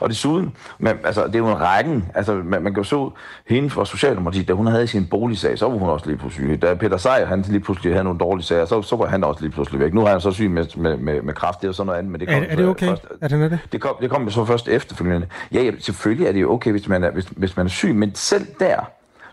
Og 0.00 0.08
desuden, 0.08 0.56
men, 0.78 0.96
altså, 1.04 1.26
det 1.26 1.34
er 1.34 1.38
jo 1.38 1.48
en 1.48 1.60
rækken. 1.60 2.04
Altså, 2.14 2.34
man, 2.34 2.62
man 2.62 2.74
kan 2.74 2.82
jo 2.82 2.84
så 2.84 3.10
hende 3.48 3.70
fra 3.70 3.84
Socialdemokratiet, 3.84 4.48
da 4.48 4.52
hun 4.52 4.66
havde 4.66 4.86
sin 4.86 5.06
boligsag, 5.06 5.58
så 5.58 5.68
var 5.68 5.78
hun 5.78 5.88
også 5.88 6.06
lige 6.06 6.16
pludselig. 6.16 6.62
Da 6.62 6.74
Peter 6.74 6.96
Seier, 6.96 7.26
han 7.26 7.44
lige 7.48 7.60
pludselig 7.60 7.92
havde 7.92 8.04
nogle 8.04 8.18
dårlige 8.18 8.44
sager, 8.44 8.64
så, 8.64 8.82
så 8.82 8.96
var 8.96 9.06
han 9.06 9.24
også 9.24 9.42
lige 9.42 9.52
pludselig 9.52 9.80
væk. 9.80 9.94
Nu 9.94 10.04
er 10.04 10.08
han 10.08 10.20
så 10.20 10.30
syg 10.30 10.50
med, 10.50 10.66
med, 10.76 10.96
med, 10.96 11.22
med 11.22 11.34
kraft, 11.34 11.62
det 11.62 11.68
er 11.68 11.72
sådan 11.72 11.86
noget 11.86 11.98
andet. 11.98 12.12
Men 12.12 12.20
det 12.20 12.28
kom 12.28 12.42
er, 12.42 12.46
er 12.48 12.56
det 12.56 12.68
okay, 12.68 12.86
først, 12.86 13.06
er 13.20 13.28
det? 13.28 13.58
Det 13.72 13.80
kom, 13.80 13.96
det 14.00 14.10
kom 14.10 14.30
så 14.30 14.44
først 14.44 14.68
efterfølgende. 14.68 15.26
Ja, 15.52 15.62
ja, 15.62 15.70
selvfølgelig 15.78 16.26
er 16.26 16.32
det 16.32 16.40
jo 16.40 16.52
okay, 16.52 16.70
hvis 16.70 16.88
man 16.88 17.04
er, 17.04 17.10
hvis, 17.10 17.24
hvis 17.36 17.56
man 17.56 17.66
er 17.66 17.70
syg, 17.70 17.94
men 17.94 18.14
selv 18.14 18.46
der, 18.60 18.76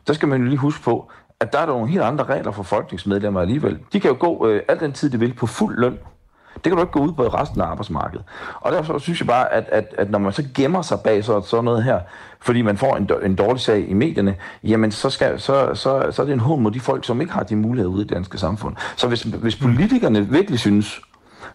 så 0.07 0.13
skal 0.13 0.27
man 0.27 0.41
jo 0.41 0.47
lige 0.47 0.57
huske 0.57 0.83
på, 0.83 1.11
at 1.45 1.53
der 1.53 1.59
er 1.59 1.65
nogle 1.65 1.87
helt 1.87 2.03
andre 2.03 2.23
regler 2.23 2.51
for 2.51 2.63
folketingsmedlemmer 2.63 3.41
alligevel. 3.41 3.79
De 3.93 3.99
kan 3.99 4.11
jo 4.11 4.17
gå 4.19 4.47
øh, 4.47 4.61
al 4.67 4.79
den 4.79 4.93
tid, 4.93 5.09
de 5.09 5.19
vil, 5.19 5.33
på 5.33 5.47
fuld 5.47 5.79
løn. 5.79 5.97
Det 6.53 6.63
kan 6.63 6.71
du 6.71 6.79
ikke 6.79 6.91
gå 6.91 6.99
ud 6.99 7.13
på 7.13 7.27
resten 7.27 7.61
af 7.61 7.65
arbejdsmarkedet. 7.65 8.25
Og 8.61 8.71
derfor 8.71 8.97
synes 8.97 9.19
jeg 9.19 9.27
bare, 9.27 9.53
at, 9.53 9.65
at, 9.69 9.95
at 9.97 10.09
når 10.09 10.19
man 10.19 10.33
så 10.33 10.43
gemmer 10.55 10.81
sig 10.81 10.99
bag 11.03 11.23
så, 11.23 11.41
sådan 11.41 11.65
noget 11.65 11.83
her, 11.83 11.99
fordi 12.41 12.61
man 12.61 12.77
får 12.77 12.95
en, 12.95 13.09
en 13.23 13.35
dårlig 13.35 13.61
sag 13.61 13.89
i 13.89 13.93
medierne, 13.93 14.35
jamen 14.63 14.91
så, 14.91 15.09
skal, 15.09 15.39
så, 15.39 15.69
så, 15.73 16.11
så 16.11 16.21
er 16.21 16.25
det 16.25 16.33
en 16.33 16.39
hånd 16.39 16.61
mod 16.61 16.71
de 16.71 16.79
folk, 16.79 17.05
som 17.05 17.21
ikke 17.21 17.33
har 17.33 17.43
de 17.43 17.55
muligheder 17.55 17.93
ude 17.93 18.01
i 18.01 18.07
det 18.07 18.15
danske 18.15 18.37
samfund. 18.37 18.75
Så 18.95 19.07
hvis, 19.07 19.21
hvis 19.21 19.55
politikerne 19.55 20.27
virkelig 20.29 20.59
synes, 20.59 21.01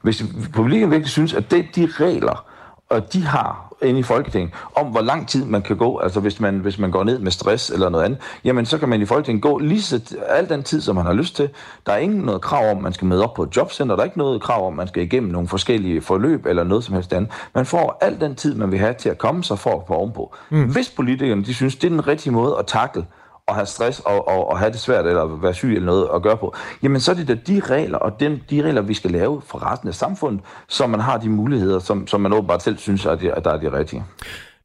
hvis 0.02 0.24
politikerne 0.54 0.90
virkelig 0.90 1.10
synes, 1.10 1.34
at 1.34 1.50
det, 1.50 1.66
de 1.76 1.86
regler, 1.86 2.44
og 2.88 3.12
de 3.12 3.26
har 3.26 3.69
inde 3.82 4.00
i 4.00 4.02
Folketinget, 4.02 4.50
om 4.74 4.86
hvor 4.86 5.00
lang 5.00 5.28
tid 5.28 5.44
man 5.44 5.62
kan 5.62 5.76
gå, 5.76 5.98
altså 5.98 6.20
hvis 6.20 6.40
man, 6.40 6.58
hvis 6.58 6.78
man 6.78 6.90
går 6.90 7.04
ned 7.04 7.18
med 7.18 7.30
stress 7.30 7.70
eller 7.70 7.88
noget 7.88 8.04
andet, 8.04 8.18
jamen 8.44 8.66
så 8.66 8.78
kan 8.78 8.88
man 8.88 9.02
i 9.02 9.06
Folketinget 9.06 9.42
gå 9.42 9.58
lige 9.58 9.82
så 9.82 10.16
al 10.28 10.48
den 10.48 10.62
tid, 10.62 10.80
som 10.80 10.96
man 10.96 11.06
har 11.06 11.12
lyst 11.12 11.36
til. 11.36 11.48
Der 11.86 11.92
er 11.92 11.96
ingen 11.96 12.20
noget 12.20 12.40
krav 12.40 12.70
om, 12.70 12.76
at 12.76 12.82
man 12.82 12.92
skal 12.92 13.06
møde 13.06 13.24
op 13.24 13.34
på 13.34 13.42
et 13.42 13.56
jobcenter, 13.56 13.96
der 13.96 14.02
er 14.02 14.04
ikke 14.04 14.18
noget 14.18 14.42
krav 14.42 14.66
om, 14.66 14.72
at 14.72 14.76
man 14.76 14.88
skal 14.88 15.02
igennem 15.02 15.32
nogle 15.32 15.48
forskellige 15.48 16.00
forløb 16.00 16.46
eller 16.46 16.64
noget 16.64 16.84
som 16.84 16.94
helst 16.94 17.12
andet. 17.12 17.30
Man 17.54 17.66
får 17.66 17.98
al 18.00 18.20
den 18.20 18.34
tid, 18.34 18.54
man 18.54 18.70
vil 18.70 18.78
have 18.78 18.94
til 18.94 19.08
at 19.08 19.18
komme 19.18 19.44
sig 19.44 19.58
for 19.58 19.84
på 19.86 19.94
ovenpå. 19.94 20.34
Mm. 20.50 20.72
Hvis 20.72 20.90
politikerne 20.90 21.44
de 21.44 21.54
synes, 21.54 21.76
det 21.76 21.84
er 21.84 21.90
den 21.90 22.06
rigtige 22.06 22.32
måde 22.32 22.56
at 22.58 22.66
takle 22.66 23.04
at 23.50 23.56
have 23.56 23.66
stress 23.66 24.00
og, 24.00 24.28
og, 24.28 24.50
og 24.50 24.58
have 24.58 24.72
det 24.72 24.80
svært, 24.80 25.06
eller 25.06 25.24
være 25.24 25.54
syg 25.54 25.68
eller 25.68 25.86
noget 25.86 26.08
at 26.14 26.22
gøre 26.22 26.36
på, 26.36 26.54
jamen 26.82 27.00
så 27.00 27.10
er 27.10 27.14
det 27.14 27.28
da 27.28 27.34
de 27.34 27.60
regler, 27.60 27.98
og 27.98 28.20
den, 28.20 28.42
de 28.50 28.62
regler, 28.62 28.82
vi 28.82 28.94
skal 28.94 29.10
lave 29.10 29.42
for 29.46 29.72
resten 29.72 29.88
af 29.88 29.94
samfundet, 29.94 30.40
så 30.68 30.86
man 30.86 31.00
har 31.00 31.18
de 31.18 31.28
muligheder, 31.28 31.78
som, 31.78 32.06
som 32.06 32.20
man 32.20 32.32
åbenbart 32.32 32.62
selv 32.62 32.78
synes, 32.78 33.06
at, 33.06 33.20
de, 33.20 33.32
at 33.32 33.44
der 33.44 33.50
er 33.50 33.60
de 33.60 33.72
rigtige. 33.72 34.04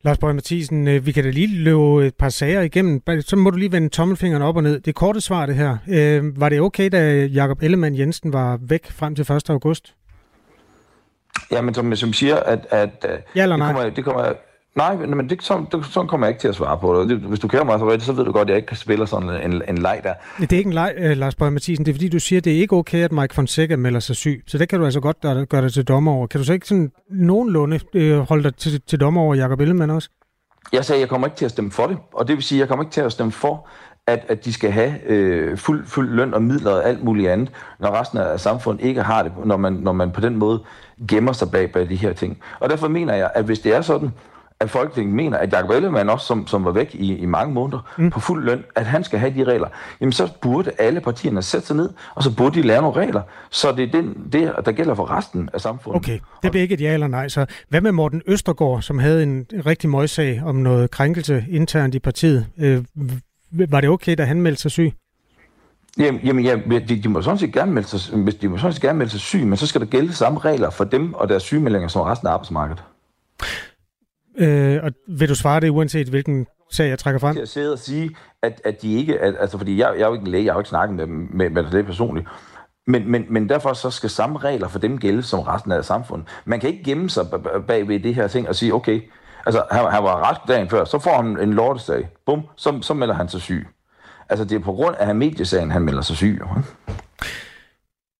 Lars 0.05 0.17
Bøge 0.17 0.33
Mathisen, 0.33 0.87
øh, 0.87 1.05
vi 1.05 1.11
kan 1.11 1.23
da 1.23 1.29
lige 1.29 1.63
løbe 1.63 2.07
et 2.07 2.15
par 2.15 2.29
sager 2.29 2.61
igennem. 2.61 3.01
Så 3.21 3.35
må 3.35 3.49
du 3.49 3.57
lige 3.57 3.71
vende 3.71 3.89
tommelfingeren 3.89 4.43
op 4.43 4.55
og 4.55 4.63
ned. 4.63 4.79
Det 4.79 4.95
korte 4.95 5.21
svar, 5.21 5.45
det 5.45 5.55
her. 5.55 5.77
Øh, 5.89 6.39
var 6.39 6.49
det 6.49 6.61
okay, 6.61 6.89
da 6.91 7.25
Jakob 7.25 7.63
Ellemann 7.63 7.97
Jensen 7.97 8.33
var 8.33 8.59
væk 8.61 8.91
frem 8.91 9.15
til 9.15 9.31
1. 9.33 9.49
august? 9.49 9.95
Jamen, 11.51 11.73
som, 11.73 11.95
som 11.95 12.13
siger, 12.13 12.35
at, 12.35 12.67
at 12.69 13.05
ja 13.35 13.43
eller 13.43 13.57
nej? 13.57 13.67
Det 13.67 13.75
kommer, 13.75 13.95
det 13.95 14.03
kommer, 14.03 14.33
Nej, 14.75 14.95
men 14.95 15.29
det, 15.29 15.43
sådan, 15.43 15.67
det, 15.71 15.85
sådan 15.85 16.07
kommer 16.07 16.27
jeg 16.27 16.31
ikke 16.31 16.41
til 16.41 16.47
at 16.47 16.55
svare 16.55 16.77
på 16.77 17.03
det. 17.03 17.17
Hvis 17.17 17.39
du 17.39 17.47
kender 17.47 17.65
mig 17.65 17.79
så 17.79 17.85
rigtigt, 17.85 18.03
så 18.03 18.13
ved 18.13 18.25
du 18.25 18.31
godt, 18.31 18.41
at 18.41 18.49
jeg 18.49 18.55
ikke 18.57 18.67
kan 18.67 18.77
spille 18.77 19.07
sådan 19.07 19.29
en, 19.29 19.61
en 19.69 19.77
leg 19.77 20.01
der. 20.03 20.13
Det 20.39 20.53
er 20.53 20.57
ikke 20.57 20.67
en 20.67 20.73
leg, 20.73 20.93
uh, 20.97 21.17
Lars 21.17 21.35
Bøge 21.35 21.51
Mathisen. 21.51 21.85
Det 21.85 21.91
er 21.91 21.95
fordi, 21.95 22.09
du 22.09 22.19
siger, 22.19 22.39
at 22.39 22.45
det 22.45 22.55
er 22.55 22.57
ikke 22.57 22.75
okay, 22.75 23.03
at 23.03 23.11
Mike 23.11 23.33
Fonseca 23.33 23.75
melder 23.75 23.99
sig 23.99 24.15
syg. 24.15 24.43
Så 24.47 24.57
det 24.57 24.69
kan 24.69 24.79
du 24.79 24.85
altså 24.85 24.99
godt 24.99 25.49
gøre, 25.49 25.61
dig 25.61 25.73
til 25.73 25.87
dommer 25.87 26.11
over. 26.11 26.27
Kan 26.27 26.39
du 26.39 26.45
så 26.45 26.53
ikke 26.53 26.67
sådan 26.67 26.91
nogenlunde 27.09 27.79
uh, 27.95 28.19
holde 28.19 28.43
dig 28.43 28.55
til, 28.55 28.81
til 28.81 28.99
dommer 28.99 29.21
over 29.21 29.35
Jacob 29.35 29.59
Ellemann 29.59 29.91
også? 29.91 30.09
Jeg 30.73 30.85
sagde, 30.85 30.97
at 30.97 31.01
jeg 31.01 31.09
kommer 31.09 31.27
ikke 31.27 31.37
til 31.37 31.45
at 31.45 31.51
stemme 31.51 31.71
for 31.71 31.87
det. 31.87 31.97
Og 32.13 32.27
det 32.27 32.35
vil 32.35 32.43
sige, 32.43 32.57
at 32.57 32.59
jeg 32.59 32.67
kommer 32.67 32.83
ikke 32.83 32.93
til 32.93 33.01
at 33.01 33.11
stemme 33.11 33.31
for, 33.31 33.67
at, 34.07 34.25
at 34.27 34.45
de 34.45 34.53
skal 34.53 34.71
have 34.71 34.93
øh, 35.05 35.57
fuld, 35.57 35.85
fuld 35.85 36.09
løn 36.09 36.33
og 36.33 36.41
midler 36.41 36.71
og 36.71 36.87
alt 36.87 37.03
muligt 37.03 37.29
andet, 37.29 37.51
når 37.79 37.99
resten 37.99 38.17
af 38.17 38.39
samfundet 38.39 38.85
ikke 38.85 39.01
har 39.01 39.23
det, 39.23 39.31
når 39.45 39.57
man, 39.57 39.73
når 39.73 39.91
man 39.91 40.11
på 40.11 40.21
den 40.21 40.35
måde 40.35 40.63
gemmer 41.07 41.31
sig 41.31 41.51
bag, 41.51 41.71
bag 41.71 41.89
de 41.89 41.95
her 41.95 42.13
ting. 42.13 42.37
Og 42.59 42.69
derfor 42.69 42.87
mener 42.87 43.13
jeg, 43.13 43.31
at 43.35 43.45
hvis 43.45 43.59
det 43.59 43.75
er 43.75 43.81
sådan, 43.81 44.11
at 44.59 44.69
Folketinget 44.69 45.15
mener, 45.15 45.37
at 45.37 45.53
Jacob 45.53 45.69
Ellemann 45.69 46.09
også, 46.09 46.25
som, 46.25 46.47
som 46.47 46.65
var 46.65 46.71
væk 46.71 46.95
i, 46.95 47.15
i 47.15 47.25
mange 47.25 47.53
måneder 47.53 47.93
mm. 47.97 48.09
på 48.09 48.19
fuld 48.19 48.45
løn, 48.45 48.63
at 48.75 48.85
han 48.85 49.03
skal 49.03 49.19
have 49.19 49.33
de 49.35 49.43
regler, 49.43 49.67
jamen 50.01 50.11
så 50.11 50.29
burde 50.41 50.71
alle 50.77 51.01
partierne 51.01 51.41
sætte 51.41 51.67
sig 51.67 51.75
ned, 51.75 51.89
og 52.15 52.23
så 52.23 52.35
burde 52.35 52.55
de 52.55 52.67
lave 52.67 52.81
nogle 52.81 53.01
regler, 53.01 53.21
så 53.49 53.71
det 53.71 53.83
er 53.83 53.91
den, 53.91 54.27
det, 54.31 54.53
der 54.65 54.71
gælder 54.71 54.95
for 54.95 55.17
resten 55.17 55.49
af 55.53 55.61
samfundet. 55.61 55.97
Okay, 55.97 56.19
det 56.43 56.51
bliver 56.51 56.61
ikke 56.61 56.73
et 56.73 56.81
ja 56.81 56.93
eller 56.93 57.07
nej. 57.07 57.27
Så 57.27 57.45
hvad 57.69 57.81
med 57.81 57.91
Morten 57.91 58.21
Østergaard, 58.27 58.81
som 58.81 58.99
havde 58.99 59.23
en 59.23 59.45
rigtig 59.65 59.89
møgssag 59.89 60.41
om 60.45 60.55
noget 60.55 60.91
krænkelse 60.91 61.45
internt 61.49 61.95
i 61.95 61.99
partiet? 61.99 62.47
Øh, 62.59 62.83
var 63.51 63.81
det 63.81 63.89
okay, 63.89 64.15
da 64.17 64.23
han 64.23 64.41
meldte 64.41 64.61
sig 64.61 64.71
syg? 64.71 64.93
Jamen, 65.97 66.21
jamen 66.23 66.45
ja, 66.45 66.55
de, 66.87 67.01
de, 67.03 67.09
må 67.09 67.21
sådan 67.21 67.37
set 67.37 67.53
gerne 67.53 67.71
melde 67.71 67.87
sig, 67.87 68.13
de 68.41 68.47
må 68.47 68.57
sådan 68.57 68.73
set 68.73 68.81
gerne 68.81 68.97
melde 68.97 69.11
sig 69.11 69.19
syg, 69.19 69.45
men 69.45 69.57
så 69.57 69.67
skal 69.67 69.81
der 69.81 69.87
gælde 69.87 70.13
samme 70.13 70.39
regler 70.39 70.69
for 70.69 70.83
dem 70.83 71.13
og 71.13 71.29
deres 71.29 71.43
sygemeldinger 71.43 71.87
som 71.87 72.01
resten 72.01 72.27
af 72.27 72.31
arbejdsmarkedet. 72.31 72.83
Øh, 74.37 74.79
og 74.83 74.91
vil 75.07 75.29
du 75.29 75.35
svare 75.35 75.59
det, 75.59 75.69
uanset 75.69 76.07
hvilken 76.07 76.47
sag 76.71 76.89
jeg 76.89 76.99
trækker 76.99 77.19
frem? 77.19 77.37
Jeg 77.37 77.47
sidder 77.47 77.71
og 77.71 77.79
sige, 77.79 78.15
at, 78.43 78.61
at 78.65 78.81
de 78.81 78.93
ikke... 78.93 79.19
At, 79.19 79.35
altså, 79.39 79.57
fordi 79.57 79.77
jeg, 79.77 79.93
jeg 79.97 80.03
er 80.03 80.07
jo 80.07 80.13
ikke 80.13 80.25
en 80.25 80.31
læge, 80.31 80.45
jeg 80.45 80.53
har 80.53 80.57
jo 80.57 80.61
ikke 80.61 80.69
snakket 80.69 80.95
med, 80.95 81.07
med, 81.07 81.49
med 81.49 81.71
det 81.71 81.85
personligt. 81.85 82.27
Men, 82.87 83.11
men, 83.11 83.25
men 83.29 83.49
derfor 83.49 83.73
så 83.73 83.91
skal 83.91 84.09
samme 84.09 84.39
regler 84.39 84.67
for 84.67 84.79
dem 84.79 84.97
gælde 84.97 85.23
som 85.23 85.39
resten 85.39 85.71
af 85.71 85.85
samfundet. 85.85 86.27
Man 86.45 86.59
kan 86.59 86.69
ikke 86.69 86.83
gemme 86.83 87.09
sig 87.09 87.25
bag 87.67 87.87
ved 87.87 87.99
det 87.99 88.15
her 88.15 88.27
ting 88.27 88.49
og 88.49 88.55
sige, 88.55 88.73
okay, 88.73 89.01
altså 89.45 89.63
han, 89.71 89.85
han 89.91 90.03
var 90.03 90.15
rask 90.15 90.41
dagen 90.47 90.69
før, 90.69 90.85
så 90.85 90.99
får 90.99 91.21
han 91.21 91.39
en 91.39 91.53
lortesag. 91.53 92.09
Bum, 92.25 92.41
så, 92.55 92.79
så 92.81 92.93
melder 92.93 93.15
han 93.15 93.29
sig 93.29 93.41
syg. 93.41 93.67
Altså 94.29 94.45
det 94.45 94.55
er 94.55 94.59
på 94.59 94.73
grund 94.73 94.95
af 94.99 95.15
mediesagen, 95.15 95.71
han 95.71 95.81
melder 95.81 96.01
sig 96.01 96.15
syg. 96.15 96.41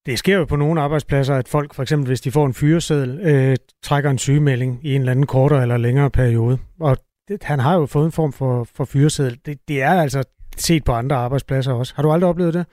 Det 0.05 0.19
sker 0.19 0.37
jo 0.37 0.45
på 0.45 0.55
nogle 0.55 0.81
arbejdspladser, 0.81 1.35
at 1.35 1.47
folk, 1.47 1.73
for 1.73 1.81
eksempel 1.81 2.07
hvis 2.07 2.21
de 2.21 2.31
får 2.31 2.45
en 2.45 2.53
fyreseddel, 2.53 3.19
øh, 3.19 3.55
trækker 3.83 4.09
en 4.09 4.17
sygemelding 4.17 4.79
i 4.83 4.95
en 4.95 5.01
eller 5.01 5.11
anden 5.11 5.25
kortere 5.25 5.61
eller 5.61 5.77
længere 5.77 6.09
periode. 6.09 6.57
Og 6.79 6.97
det, 7.27 7.43
han 7.43 7.59
har 7.59 7.75
jo 7.75 7.85
fået 7.85 8.05
en 8.05 8.11
form 8.11 8.33
for, 8.33 8.67
for 8.75 8.85
fyreseddel. 8.85 9.39
Det, 9.45 9.59
det 9.67 9.81
er 9.81 10.01
altså 10.01 10.23
set 10.57 10.83
på 10.83 10.91
andre 10.91 11.15
arbejdspladser 11.15 11.73
også. 11.73 11.93
Har 11.95 12.03
du 12.03 12.11
aldrig 12.11 12.29
oplevet 12.29 12.53
det? 12.53 12.65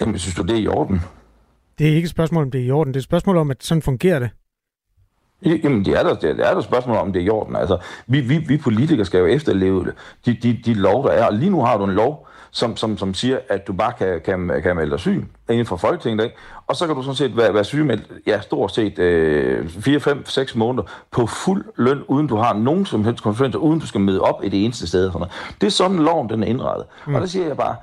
Jamen, 0.00 0.18
synes 0.18 0.34
du, 0.34 0.42
det 0.42 0.56
er 0.56 0.60
i 0.60 0.66
orden? 0.66 1.00
Det 1.78 1.88
er 1.88 1.94
ikke 1.94 2.06
et 2.06 2.10
spørgsmål, 2.10 2.44
om 2.44 2.50
det 2.50 2.60
er 2.60 2.64
i 2.64 2.70
orden. 2.70 2.94
Det 2.94 2.96
er 2.96 3.00
et 3.00 3.04
spørgsmål 3.04 3.36
om, 3.36 3.50
at 3.50 3.64
sådan 3.64 3.82
fungerer 3.82 4.18
det. 4.18 4.30
Jamen, 5.44 5.84
det 5.84 5.98
er 5.98 6.02
der, 6.02 6.14
det 6.14 6.30
er 6.30 6.54
der 6.54 6.60
spørgsmål 6.60 6.96
om, 6.96 7.12
det 7.12 7.22
er 7.22 7.26
i 7.26 7.28
orden. 7.28 7.56
Altså, 7.56 7.78
vi, 8.06 8.20
vi, 8.20 8.38
vi 8.38 8.56
politikere 8.56 9.04
skal 9.04 9.18
jo 9.18 9.26
efterleve 9.26 9.92
de, 10.26 10.34
de, 10.34 10.60
de 10.64 10.74
lov, 10.74 11.04
der 11.04 11.10
er. 11.10 11.26
Og 11.26 11.32
lige 11.32 11.50
nu 11.50 11.64
har 11.64 11.76
du 11.76 11.84
en 11.84 11.90
lov, 11.90 12.28
som, 12.54 12.76
som, 12.76 12.98
som 12.98 13.14
siger, 13.14 13.38
at 13.48 13.66
du 13.66 13.72
bare 13.72 13.92
kan, 13.98 14.20
kan, 14.24 14.60
kan 14.62 14.76
melde 14.76 14.90
dig 14.90 15.00
syg 15.00 15.24
inden 15.50 15.66
for 15.66 15.76
Folketinget. 15.76 16.24
Ikke? 16.24 16.36
Og 16.66 16.76
så 16.76 16.86
kan 16.86 16.96
du 16.96 17.02
sådan 17.02 17.16
set 17.16 17.36
være, 17.36 17.54
være 17.54 17.64
sygemeldt, 17.64 18.12
ja, 18.26 18.40
stort 18.40 18.74
set 18.74 18.98
øh, 18.98 19.68
4, 19.68 20.00
5, 20.00 20.26
6 20.26 20.54
måneder 20.54 20.82
på 21.10 21.26
fuld 21.26 21.64
løn, 21.76 22.02
uden 22.08 22.26
du 22.26 22.36
har 22.36 22.52
nogen 22.54 22.86
som 22.86 23.04
helst 23.04 23.22
konsekvenser, 23.22 23.58
uden 23.58 23.80
du 23.80 23.86
skal 23.86 24.00
møde 24.00 24.20
op 24.20 24.44
i 24.44 24.48
det 24.48 24.64
eneste 24.64 24.86
sted. 24.86 25.12
Sådan 25.12 25.28
Det 25.60 25.66
er 25.66 25.70
sådan, 25.70 25.98
loven 25.98 26.28
den 26.28 26.42
er 26.42 26.46
indrettet. 26.46 26.86
Mm. 27.06 27.14
Og 27.14 27.20
der 27.20 27.26
siger 27.26 27.46
jeg 27.46 27.56
bare, 27.56 27.76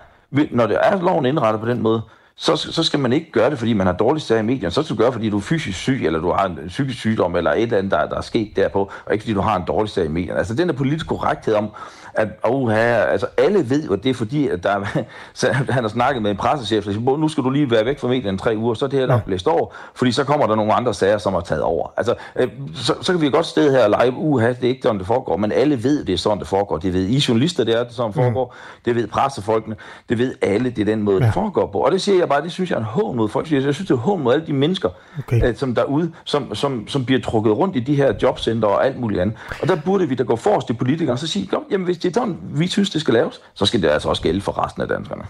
når 0.51 0.67
det 0.67 0.77
er 0.81 1.01
loven 1.01 1.25
indrettet 1.25 1.61
på 1.61 1.67
den 1.67 1.81
måde, 1.81 2.01
så, 2.35 2.55
så 2.55 2.83
skal 2.83 2.99
man 2.99 3.13
ikke 3.13 3.31
gøre 3.31 3.49
det, 3.49 3.59
fordi 3.59 3.73
man 3.73 3.87
har 3.87 3.93
dårlig 3.93 4.21
sag 4.21 4.39
i 4.39 4.41
medierne. 4.41 4.71
Så 4.71 4.83
skal 4.83 4.95
du 4.95 5.01
gøre 5.01 5.11
fordi 5.11 5.29
du 5.29 5.37
er 5.37 5.41
fysisk 5.41 5.77
syg, 5.77 6.05
eller 6.05 6.19
du 6.19 6.31
har 6.31 6.45
en 6.45 6.59
psykisk 6.67 6.99
sygdom, 6.99 7.35
eller 7.35 7.51
et 7.51 7.61
eller 7.61 7.77
andet, 7.77 7.91
der, 7.91 8.07
der 8.07 8.17
er 8.17 8.21
sket 8.21 8.55
derpå, 8.55 8.91
og 9.05 9.13
ikke 9.13 9.23
fordi 9.23 9.33
du 9.33 9.41
har 9.41 9.55
en 9.55 9.63
dårlig 9.67 9.89
sag 9.89 10.05
i 10.05 10.07
medierne. 10.07 10.37
Altså 10.37 10.55
den 10.55 10.67
der 10.67 10.73
politisk 10.73 11.07
korrekthed 11.07 11.53
om, 11.53 11.69
at 12.13 12.27
oh, 12.43 12.69
her, 12.69 12.95
altså 12.97 13.27
alle 13.37 13.69
ved 13.69 13.85
jo, 13.85 13.93
at 13.93 14.03
det 14.03 14.09
er 14.09 14.13
fordi, 14.13 14.47
at 14.47 14.63
der, 14.63 14.85
så 15.33 15.51
han 15.51 15.83
har 15.83 15.87
snakket 15.89 16.21
med 16.21 16.31
en 16.31 16.37
pressechef, 16.37 16.85
der 16.85 16.91
siger, 16.91 17.17
nu 17.17 17.27
skal 17.27 17.43
du 17.43 17.49
lige 17.49 17.71
være 17.71 17.85
væk 17.85 17.99
fra 17.99 18.07
medierne 18.07 18.37
tre 18.37 18.57
uger, 18.57 18.73
så 18.73 18.85
er 18.85 18.89
det 18.89 18.99
her 18.99 19.07
nok 19.07 19.25
blæst 19.25 19.47
over, 19.47 19.73
fordi 19.95 20.11
så 20.11 20.23
kommer 20.23 20.47
der 20.47 20.55
nogle 20.55 20.73
andre 20.73 20.93
sager, 20.93 21.17
som 21.17 21.33
har 21.33 21.41
taget 21.41 21.63
over. 21.63 21.93
Altså, 21.97 22.15
øh, 22.35 22.47
så, 22.75 22.93
så 23.01 23.11
kan 23.11 23.21
vi 23.21 23.29
godt 23.29 23.45
sted 23.45 23.71
her 23.71 23.83
og 23.83 23.89
lege, 23.89 24.11
uha, 24.11 24.47
det 24.47 24.63
er 24.63 24.67
ikke 24.67 24.81
sådan, 24.83 24.99
det 24.99 25.07
foregår, 25.07 25.37
men 25.37 25.51
alle 25.51 25.83
ved, 25.83 26.05
det 26.05 26.13
er 26.13 26.17
sådan, 26.17 26.39
det 26.39 26.47
foregår. 26.47 26.77
Det 26.77 26.93
ved 26.93 27.05
I 27.07 27.23
journalister, 27.27 27.63
det 27.63 27.79
er 27.79 27.83
det, 27.83 27.93
sådan, 27.93 28.13
foregår. 28.13 28.55
Mm. 28.55 28.81
Det 28.85 28.95
ved 28.95 29.07
pressefolkene. 29.07 29.75
Det 30.09 30.17
ved 30.17 30.35
alle, 30.41 30.69
det 30.69 30.79
er 30.79 30.85
den 30.85 31.01
måde, 31.01 31.17
ja. 31.19 31.25
det 31.25 31.33
foregår 31.33 31.67
på. 31.67 31.77
Og 31.77 31.91
det 31.91 32.01
siger 32.01 32.17
jeg 32.17 32.29
bare, 32.29 32.43
det 32.43 32.51
synes 32.51 32.69
jeg 32.69 32.75
er 32.75 32.79
en 32.79 32.85
hån 32.85 33.17
mod 33.17 33.29
folk. 33.29 33.51
Jeg 33.51 33.61
synes, 33.61 33.77
det 33.77 33.89
er 33.89 33.93
en 33.93 33.99
hån 33.99 34.23
mod 34.23 34.33
alle 34.33 34.47
de 34.47 34.53
mennesker, 34.53 34.89
okay. 35.19 35.49
øh, 35.49 35.55
som 35.55 35.75
derude, 35.75 36.11
som, 36.23 36.55
som, 36.55 36.87
som 36.87 37.05
bliver 37.05 37.21
trukket 37.21 37.57
rundt 37.57 37.75
i 37.75 37.79
de 37.79 37.95
her 37.95 38.13
jobcenter 38.23 38.67
og 38.67 38.85
alt 38.85 38.99
muligt 38.99 39.21
andet. 39.21 39.37
Og 39.61 39.67
der 39.67 39.75
burde 39.85 40.09
vi 40.09 40.15
da 40.15 40.23
gå 40.23 40.35
forrest 40.35 40.69
i 40.69 40.73
politikere 40.73 41.13
og 41.13 41.19
så 41.19 41.27
sige, 41.27 41.49
jamen 41.71 41.85
hvis 41.85 41.97
det 42.03 42.09
er 42.09 42.13
sådan, 42.13 42.37
vi 42.43 42.67
synes, 42.67 42.89
det 42.89 43.01
skal 43.01 43.13
laves, 43.13 43.41
så 43.53 43.65
skal 43.65 43.81
det 43.81 43.87
altså 43.87 44.09
også 44.09 44.21
gælde 44.21 44.41
for 44.41 44.65
resten 44.65 44.81
af 44.81 44.87
danskerne. 44.87 45.23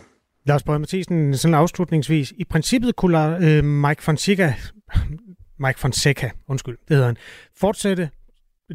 Lars 0.46 0.64
Bøge 0.64 0.80
Mathisen, 0.80 1.38
sådan 1.38 1.56
afslutningsvis. 1.56 2.34
I 2.38 2.44
princippet 2.44 2.96
kunne 2.96 3.48
øh, 3.48 3.64
Mike 3.64 4.04
Fonseca, 4.04 4.54
Mike 5.60 5.80
Fonseca, 5.80 6.32
undskyld, 6.48 6.78
det 6.88 6.90
hedder 6.90 7.06
han, 7.06 7.18
fortsætte 7.60 8.10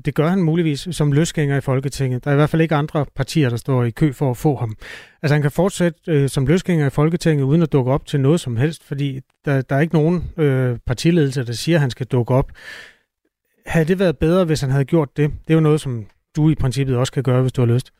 det 0.04 0.14
gør 0.14 0.28
han 0.28 0.42
muligvis 0.42 0.88
som 0.90 1.12
løsgænger 1.12 1.56
i 1.56 1.60
Folketinget. 1.60 2.24
Der 2.24 2.30
er 2.30 2.34
i 2.34 2.36
hvert 2.36 2.50
fald 2.50 2.62
ikke 2.62 2.74
andre 2.74 3.06
partier, 3.16 3.48
der 3.48 3.56
står 3.56 3.84
i 3.84 3.90
kø 3.90 4.12
for 4.12 4.30
at 4.30 4.36
få 4.36 4.56
ham. 4.56 4.76
Altså 5.22 5.34
han 5.34 5.42
kan 5.42 5.50
fortsætte 5.50 6.00
øh, 6.08 6.28
som 6.28 6.46
løsgænger 6.46 6.86
i 6.86 6.90
Folketinget 6.90 7.44
uden 7.44 7.62
at 7.62 7.72
dukke 7.72 7.92
op 7.92 8.06
til 8.06 8.20
noget 8.20 8.40
som 8.40 8.56
helst, 8.56 8.84
fordi 8.84 9.20
der, 9.44 9.62
der 9.62 9.76
er 9.76 9.80
ikke 9.80 9.94
nogen 9.94 10.30
øh, 10.36 10.78
partiledelse, 10.86 11.46
der 11.46 11.52
siger, 11.52 11.76
at 11.76 11.80
han 11.80 11.90
skal 11.90 12.06
dukke 12.06 12.34
op. 12.34 12.52
Havde 13.66 13.88
det 13.88 13.98
været 13.98 14.18
bedre, 14.18 14.44
hvis 14.44 14.60
han 14.60 14.70
havde 14.70 14.84
gjort 14.84 15.16
det? 15.16 15.30
Det 15.30 15.50
er 15.50 15.54
jo 15.54 15.60
noget, 15.60 15.80
som 15.80 16.06
du 16.36 16.50
i 16.50 16.54
princippet 16.54 16.96
også 16.96 17.12
kan 17.12 17.22
gøre, 17.22 17.42
hvis 17.42 17.52
du 17.52 17.60
har 17.60 17.66
lyst. 17.66 17.92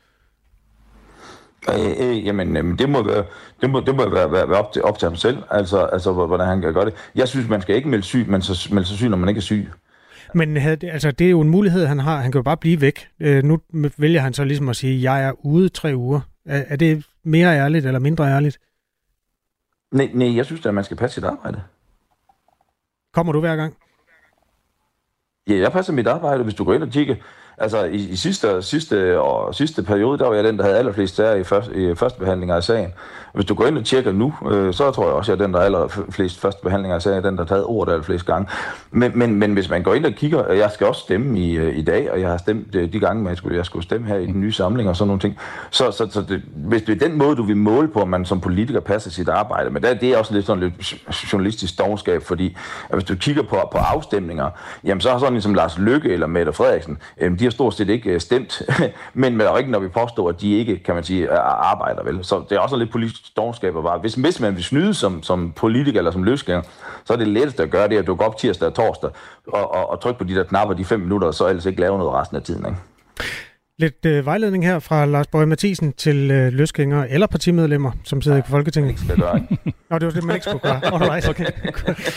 Øh, 1.69 2.09
øh, 2.09 2.25
jamen, 2.25 2.57
øh, 2.57 2.79
det 2.79 2.89
må, 2.89 3.03
være, 3.03 3.25
det 3.61 3.69
må, 3.69 3.79
det 3.79 3.95
må 3.95 4.09
være, 4.09 4.31
være, 4.31 4.49
være 4.49 4.59
op, 4.59 4.73
til, 4.73 4.83
op 4.83 4.99
til 4.99 5.07
ham 5.07 5.15
selv, 5.15 5.37
altså, 5.49 5.79
altså 5.79 6.11
hvordan 6.11 6.47
han 6.47 6.61
kan 6.61 6.73
gøre 6.73 6.85
det. 6.85 6.93
Jeg 7.15 7.27
synes, 7.27 7.49
man 7.49 7.61
skal 7.61 7.75
ikke 7.75 7.89
melde 7.89 8.03
syg, 8.03 8.25
men 8.29 8.41
så, 8.41 8.69
melde 8.73 8.87
sig 8.87 8.97
syg, 8.97 9.09
når 9.09 9.17
man 9.17 9.29
ikke 9.29 9.39
er 9.39 9.41
syg. 9.41 9.69
Men 10.33 10.57
havde, 10.57 10.91
altså, 10.91 11.11
det 11.11 11.27
er 11.27 11.31
jo 11.31 11.41
en 11.41 11.49
mulighed, 11.49 11.85
han 11.85 11.99
har. 11.99 12.21
Han 12.21 12.31
kan 12.31 12.39
jo 12.39 12.43
bare 12.43 12.57
blive 12.57 12.81
væk. 12.81 13.07
Øh, 13.19 13.43
nu 13.43 13.59
vælger 13.97 14.21
han 14.21 14.33
så 14.33 14.43
ligesom 14.43 14.69
at 14.69 14.75
sige, 14.75 14.95
at 14.95 15.03
jeg 15.03 15.27
er 15.27 15.45
ude 15.45 15.69
tre 15.69 15.95
uger. 15.95 16.19
Er, 16.45 16.63
er 16.67 16.75
det 16.75 17.05
mere 17.23 17.57
ærligt 17.57 17.85
eller 17.85 17.99
mindre 17.99 18.25
ærligt? 18.25 18.59
Nej, 19.91 20.09
nej, 20.13 20.35
jeg 20.35 20.45
synes 20.45 20.65
at 20.65 20.73
man 20.73 20.83
skal 20.83 20.97
passe 20.97 21.15
sit 21.15 21.23
arbejde. 21.23 21.61
Kommer 23.13 23.33
du 23.33 23.39
hver 23.39 23.55
gang? 23.55 23.73
Ja, 25.49 25.55
jeg 25.55 25.71
passer 25.71 25.93
mit 25.93 26.07
arbejde. 26.07 26.43
Hvis 26.43 26.53
du 26.53 26.63
går 26.63 26.73
ind 26.73 26.83
og 26.83 26.89
kigger, 26.89 27.15
Altså 27.59 27.83
i, 27.83 27.95
i 27.95 28.15
sidste, 28.15 28.61
sidste, 28.61 29.19
og, 29.19 29.55
sidste 29.55 29.83
periode, 29.83 30.17
der 30.17 30.27
var 30.27 30.35
jeg 30.35 30.43
den, 30.43 30.57
der 30.57 30.63
havde 30.63 30.77
allerflest 30.77 31.15
sager 31.15 31.35
i, 31.35 31.43
først, 31.43 31.71
i 31.71 31.95
første 31.95 32.19
behandlinger 32.19 32.55
af 32.55 32.63
sagen. 32.63 32.93
Hvis 33.33 33.45
du 33.45 33.53
går 33.53 33.65
ind 33.65 33.77
og 33.77 33.85
tjekker 33.85 34.11
nu, 34.11 34.33
øh, 34.51 34.73
så 34.73 34.91
tror 34.91 35.05
jeg 35.05 35.13
også, 35.13 35.31
at 35.31 35.39
jeg 35.39 35.43
er 35.43 35.47
den, 35.47 35.53
der 35.53 35.59
er 35.59 35.63
allerflest 35.63 36.39
første 36.39 36.61
behandlinger 36.63 36.95
af 36.95 37.01
sagen, 37.01 37.23
den, 37.23 37.33
der 37.37 37.41
har 37.43 37.47
taget 37.47 37.65
ordet 37.65 37.91
allerflest 37.91 38.25
gange. 38.25 38.47
Men, 38.91 39.11
men, 39.15 39.35
men 39.35 39.53
hvis 39.53 39.69
man 39.69 39.83
går 39.83 39.93
ind 39.93 40.05
og 40.05 40.11
kigger, 40.11 40.51
øh, 40.51 40.57
jeg 40.57 40.71
skal 40.71 40.87
også 40.87 41.01
stemme 41.01 41.39
i, 41.39 41.57
øh, 41.57 41.77
i 41.77 41.81
dag, 41.81 42.11
og 42.11 42.21
jeg 42.21 42.29
har 42.29 42.37
stemt 42.37 42.75
øh, 42.75 42.93
de 42.93 42.99
gange, 42.99 43.23
man 43.23 43.35
skulle, 43.35 43.57
jeg 43.57 43.65
skulle 43.65 43.83
stemme 43.83 44.07
her 44.07 44.15
i 44.15 44.25
den 44.25 44.41
nye 44.41 44.51
samling 44.51 44.89
og 44.89 44.95
sådan 44.95 45.07
nogle 45.07 45.19
ting. 45.19 45.37
Så, 45.69 45.91
så, 45.91 46.07
så 46.11 46.21
det, 46.21 46.41
hvis 46.55 46.81
det 46.81 47.01
er 47.01 47.07
den 47.07 47.17
måde, 47.17 47.35
du 47.35 47.43
vil 47.43 47.57
måle 47.57 47.87
på, 47.87 48.01
at 48.01 48.07
man 48.07 48.25
som 48.25 48.41
politiker 48.41 48.79
passer 48.79 49.11
sit 49.11 49.29
arbejde, 49.29 49.69
men 49.69 49.83
det, 49.83 50.01
det 50.01 50.09
er 50.09 50.17
også 50.17 50.33
lidt 50.33 50.45
sådan 50.45 50.63
lidt 50.63 50.93
journalistisk 51.33 51.79
dogenskab, 51.79 52.23
fordi 52.23 52.57
at 52.89 52.95
hvis 52.95 53.03
du 53.03 53.15
kigger 53.15 53.43
på, 53.43 53.57
på 53.71 53.77
afstemninger, 53.77 54.49
jamen 54.83 55.01
så 55.01 55.11
har 55.11 55.19
sådan 55.19 55.41
som 55.41 55.53
Lars 55.53 55.77
Lykke 55.77 56.09
eller 56.09 56.27
Mette 56.27 56.53
Frederiksen, 56.53 56.97
øh, 57.21 57.39
de 57.39 57.46
har 57.47 57.51
stort 57.51 57.73
set 57.73 57.89
ikke 57.89 58.19
stemt, 58.19 58.61
men 59.13 59.37
med 59.37 59.47
ikke, 59.57 59.71
når 59.71 59.79
vi 59.79 59.87
påstår, 59.87 60.29
at 60.29 60.41
de 60.41 60.53
ikke, 60.53 60.83
kan 60.83 60.95
man 60.95 61.03
sige, 61.03 61.31
arbejder 61.31 62.03
vel. 62.03 62.25
Så 62.25 62.43
det 62.49 62.55
er 62.55 62.59
også 62.59 62.75
lidt 62.75 62.91
politisk 62.91 63.37
dogenskab 63.37 63.77
at 63.77 63.83
bare. 63.83 63.99
Hvis, 63.99 64.13
hvis 64.13 64.39
man 64.39 64.55
vil 64.55 64.63
snyde 64.63 64.93
som, 64.93 65.23
som 65.23 65.51
politiker 65.55 65.99
eller 65.99 66.11
som 66.11 66.23
løsgænger, 66.23 66.63
så 67.05 67.13
er 67.13 67.17
det 67.17 67.27
letteste 67.27 67.63
at 67.63 67.69
gøre 67.69 67.89
det, 67.89 67.97
at 67.97 68.07
du 68.07 68.15
går 68.15 68.25
op 68.25 68.37
tirsdag 68.37 68.67
og 68.67 68.73
torsdag 68.73 69.09
og, 69.47 69.75
og, 69.75 69.89
og 69.89 70.01
trykke 70.01 70.17
på 70.17 70.23
de 70.23 70.35
der 70.35 70.43
knapper 70.43 70.75
de 70.75 70.85
fem 70.85 70.99
minutter, 70.99 71.27
og 71.27 71.33
så 71.33 71.47
ellers 71.47 71.65
ikke 71.65 71.79
lave 71.79 71.97
noget 71.97 72.13
resten 72.13 72.37
af 72.37 72.43
tiden. 72.43 72.65
Ikke? 72.65 72.77
Lidt 73.79 74.05
øh, 74.05 74.25
vejledning 74.25 74.65
her 74.65 74.79
fra 74.79 75.05
Lars 75.05 75.27
Bøge 75.27 75.45
Mathisen 75.45 75.93
til 75.93 76.31
øh, 76.31 76.53
løsgængere 76.53 77.09
eller 77.09 77.27
partimedlemmer, 77.27 77.91
som 78.03 78.21
sidder 78.21 78.37
ja, 78.37 78.43
i 78.43 78.45
Folketinget. 78.49 78.99
Skal 78.99 79.17
gøre, 79.17 79.39
Nå, 79.89 79.99
det 79.99 80.05
var 80.05 80.11
det, 80.11 80.23
man 80.23 80.35
ikke 80.35 80.45
skulle 80.45 80.59
gøre. 80.59 80.85
Alright, 80.85 81.29
okay. 81.29 81.45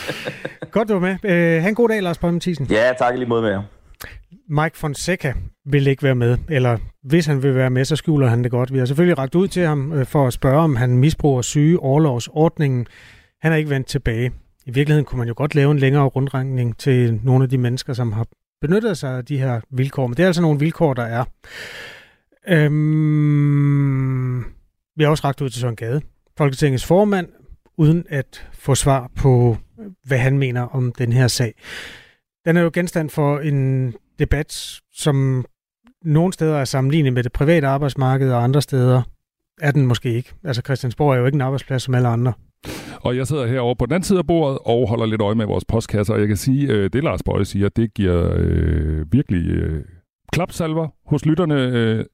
Godt, 0.71 0.87
du 0.87 0.93
var 0.93 0.99
med. 0.99 1.15
Øh, 1.23 1.61
ha' 1.61 1.69
en 1.69 1.75
god 1.75 1.89
dag, 1.89 2.03
Lars 2.03 2.17
Bøge 2.17 2.33
Mathisen. 2.33 2.67
Ja, 2.69 2.91
tak 2.99 3.15
lige 3.15 3.29
måde 3.29 3.41
med 3.41 3.49
jer. 3.49 3.61
Mike 4.49 4.77
Fonseca 4.77 5.33
vil 5.65 5.87
ikke 5.87 6.03
være 6.03 6.15
med, 6.15 6.37
eller 6.49 6.77
hvis 7.03 7.25
han 7.25 7.43
vil 7.43 7.55
være 7.55 7.69
med, 7.69 7.85
så 7.85 7.95
skjuler 7.95 8.27
han 8.27 8.43
det 8.43 8.51
godt. 8.51 8.73
Vi 8.73 8.77
har 8.77 8.85
selvfølgelig 8.85 9.17
ragt 9.17 9.35
ud 9.35 9.47
til 9.47 9.65
ham 9.65 9.93
øh, 9.93 10.05
for 10.05 10.27
at 10.27 10.33
spørge, 10.33 10.59
om 10.59 10.75
han 10.75 10.97
misbruger 10.97 11.41
syge 11.41 11.79
overlovsordningen. 11.79 12.87
Han 13.41 13.51
er 13.51 13.55
ikke 13.55 13.69
vendt 13.69 13.87
tilbage. 13.87 14.31
I 14.65 14.71
virkeligheden 14.71 15.05
kunne 15.05 15.19
man 15.19 15.27
jo 15.27 15.33
godt 15.37 15.55
lave 15.55 15.71
en 15.71 15.79
længere 15.79 16.03
rundringning 16.05 16.77
til 16.77 17.19
nogle 17.23 17.43
af 17.43 17.49
de 17.49 17.57
mennesker, 17.57 17.93
som 17.93 18.11
har 18.11 18.27
benyttet 18.61 18.97
sig 18.97 19.17
af 19.17 19.25
de 19.25 19.37
her 19.37 19.61
vilkår. 19.71 20.07
Men 20.07 20.17
det 20.17 20.23
er 20.23 20.27
altså 20.27 20.41
nogle 20.41 20.59
vilkår, 20.59 20.93
der 20.93 21.03
er. 21.03 21.23
Øhm, 22.47 24.43
vi 24.95 25.03
har 25.03 25.09
også 25.09 25.23
ragt 25.23 25.41
ud 25.41 25.49
til 25.49 25.61
Søren 25.61 25.75
Gade, 25.75 26.01
Folketingets 26.37 26.85
formand, 26.85 27.27
uden 27.77 28.05
at 28.09 28.47
få 28.53 28.75
svar 28.75 29.11
på, 29.15 29.57
hvad 30.03 30.17
han 30.17 30.37
mener 30.37 30.61
om 30.61 30.91
den 30.91 31.13
her 31.13 31.27
sag. 31.27 31.53
Den 32.45 32.57
er 32.57 32.61
jo 32.61 32.71
genstand 32.73 33.09
for 33.09 33.39
en 33.39 33.93
debat, 34.21 34.79
som 34.93 35.45
nogle 36.05 36.33
steder 36.33 36.55
er 36.57 36.65
sammenlignet 36.65 37.13
med 37.13 37.23
det 37.23 37.31
private 37.31 37.67
arbejdsmarked, 37.67 38.31
og 38.31 38.43
andre 38.43 38.61
steder 38.61 39.01
er 39.61 39.71
den 39.71 39.85
måske 39.85 40.13
ikke. 40.13 40.33
Altså 40.43 40.61
Christiansborg 40.65 41.13
er 41.13 41.17
jo 41.17 41.25
ikke 41.25 41.35
en 41.35 41.41
arbejdsplads 41.41 41.83
som 41.83 41.95
alle 41.95 42.07
andre. 42.07 42.33
Og 43.01 43.17
jeg 43.17 43.27
sidder 43.27 43.47
herovre 43.47 43.75
på 43.75 43.85
den 43.85 43.93
anden 43.93 44.07
side 44.07 44.19
af 44.19 44.27
bordet 44.27 44.59
og 44.65 44.89
holder 44.89 45.05
lidt 45.05 45.21
øje 45.21 45.35
med 45.35 45.45
vores 45.45 45.65
postkasser, 45.65 46.13
og 46.13 46.19
jeg 46.19 46.27
kan 46.27 46.37
sige, 46.37 46.69
at 46.69 46.75
øh, 46.75 46.89
det 46.93 47.03
Lars 47.03 47.23
Bøje 47.23 47.45
siger, 47.45 47.69
det 47.69 47.93
giver 47.93 48.33
øh, 48.37 49.13
virkelig 49.13 49.47
øh, 49.49 49.83
klapsalver 50.31 50.87
hos 51.05 51.25
lytterne. 51.25 51.55
Øh, 51.55 52.05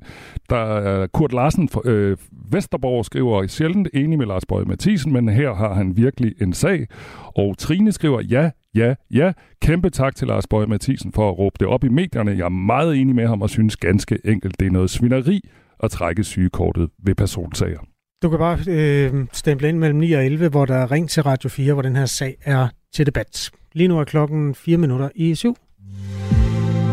der 0.50 0.78
er 0.78 1.08
Kurt 1.08 1.34
Larsen 1.34 1.70
fra 1.70 1.82
øh, 1.86 2.18
Vesterborg 2.52 3.06
skriver 3.06 3.48
sjældent 3.48 3.88
enig 3.94 4.18
med 4.18 4.26
Lars 4.26 4.46
Bøge 4.46 4.66
Mathisen, 4.66 5.14
men 5.14 5.30
her 5.30 5.54
har 5.54 5.74
han 5.74 5.98
virkelig 5.98 6.34
en 6.42 6.54
sag. 6.54 6.88
Og 7.36 7.58
Trine 7.58 7.92
skriver, 7.92 8.22
ja, 8.22 8.50
ja, 8.76 8.96
ja. 9.12 9.32
Kæmpe 9.62 9.90
tak 9.90 10.16
til 10.16 10.28
Lars 10.28 10.48
Bøge 10.48 10.68
Mathisen 10.68 11.12
for 11.12 11.30
at 11.30 11.38
råbe 11.38 11.56
det 11.60 11.68
op 11.68 11.84
i 11.84 11.90
medierne. 11.90 12.32
Jeg 12.32 12.46
er 12.46 12.50
meget 12.50 12.98
enig 12.98 13.16
med 13.16 13.28
ham 13.28 13.42
og 13.42 13.50
synes 13.50 13.78
ganske 13.78 14.20
enkelt, 14.26 14.60
det 14.60 14.68
er 14.68 14.72
noget 14.72 14.90
svineri 14.90 15.42
at 15.84 15.92
trække 15.92 16.24
sygekortet 16.24 16.90
ved 17.04 17.16
personsager. 17.16 17.80
Du 18.24 18.30
kan 18.30 18.40
bare 18.40 18.60
øh, 18.70 19.26
stemple 19.34 19.70
ind 19.70 19.78
mellem 19.78 20.00
9 20.00 20.12
og 20.12 20.26
11, 20.26 20.50
hvor 20.50 20.66
der 20.66 20.76
er 20.76 20.92
ring 20.92 21.10
til 21.10 21.24
Radio 21.24 21.50
4, 21.50 21.74
hvor 21.74 21.82
den 21.82 21.96
her 21.96 22.06
sag 22.06 22.36
er 22.46 22.68
til 22.94 23.06
debat. 23.06 23.52
Lige 23.74 23.88
nu 23.88 24.00
er 24.00 24.04
klokken 24.04 24.56
4 24.56 24.78
minutter 24.78 25.10
i 25.16 25.36
7. 25.36 25.56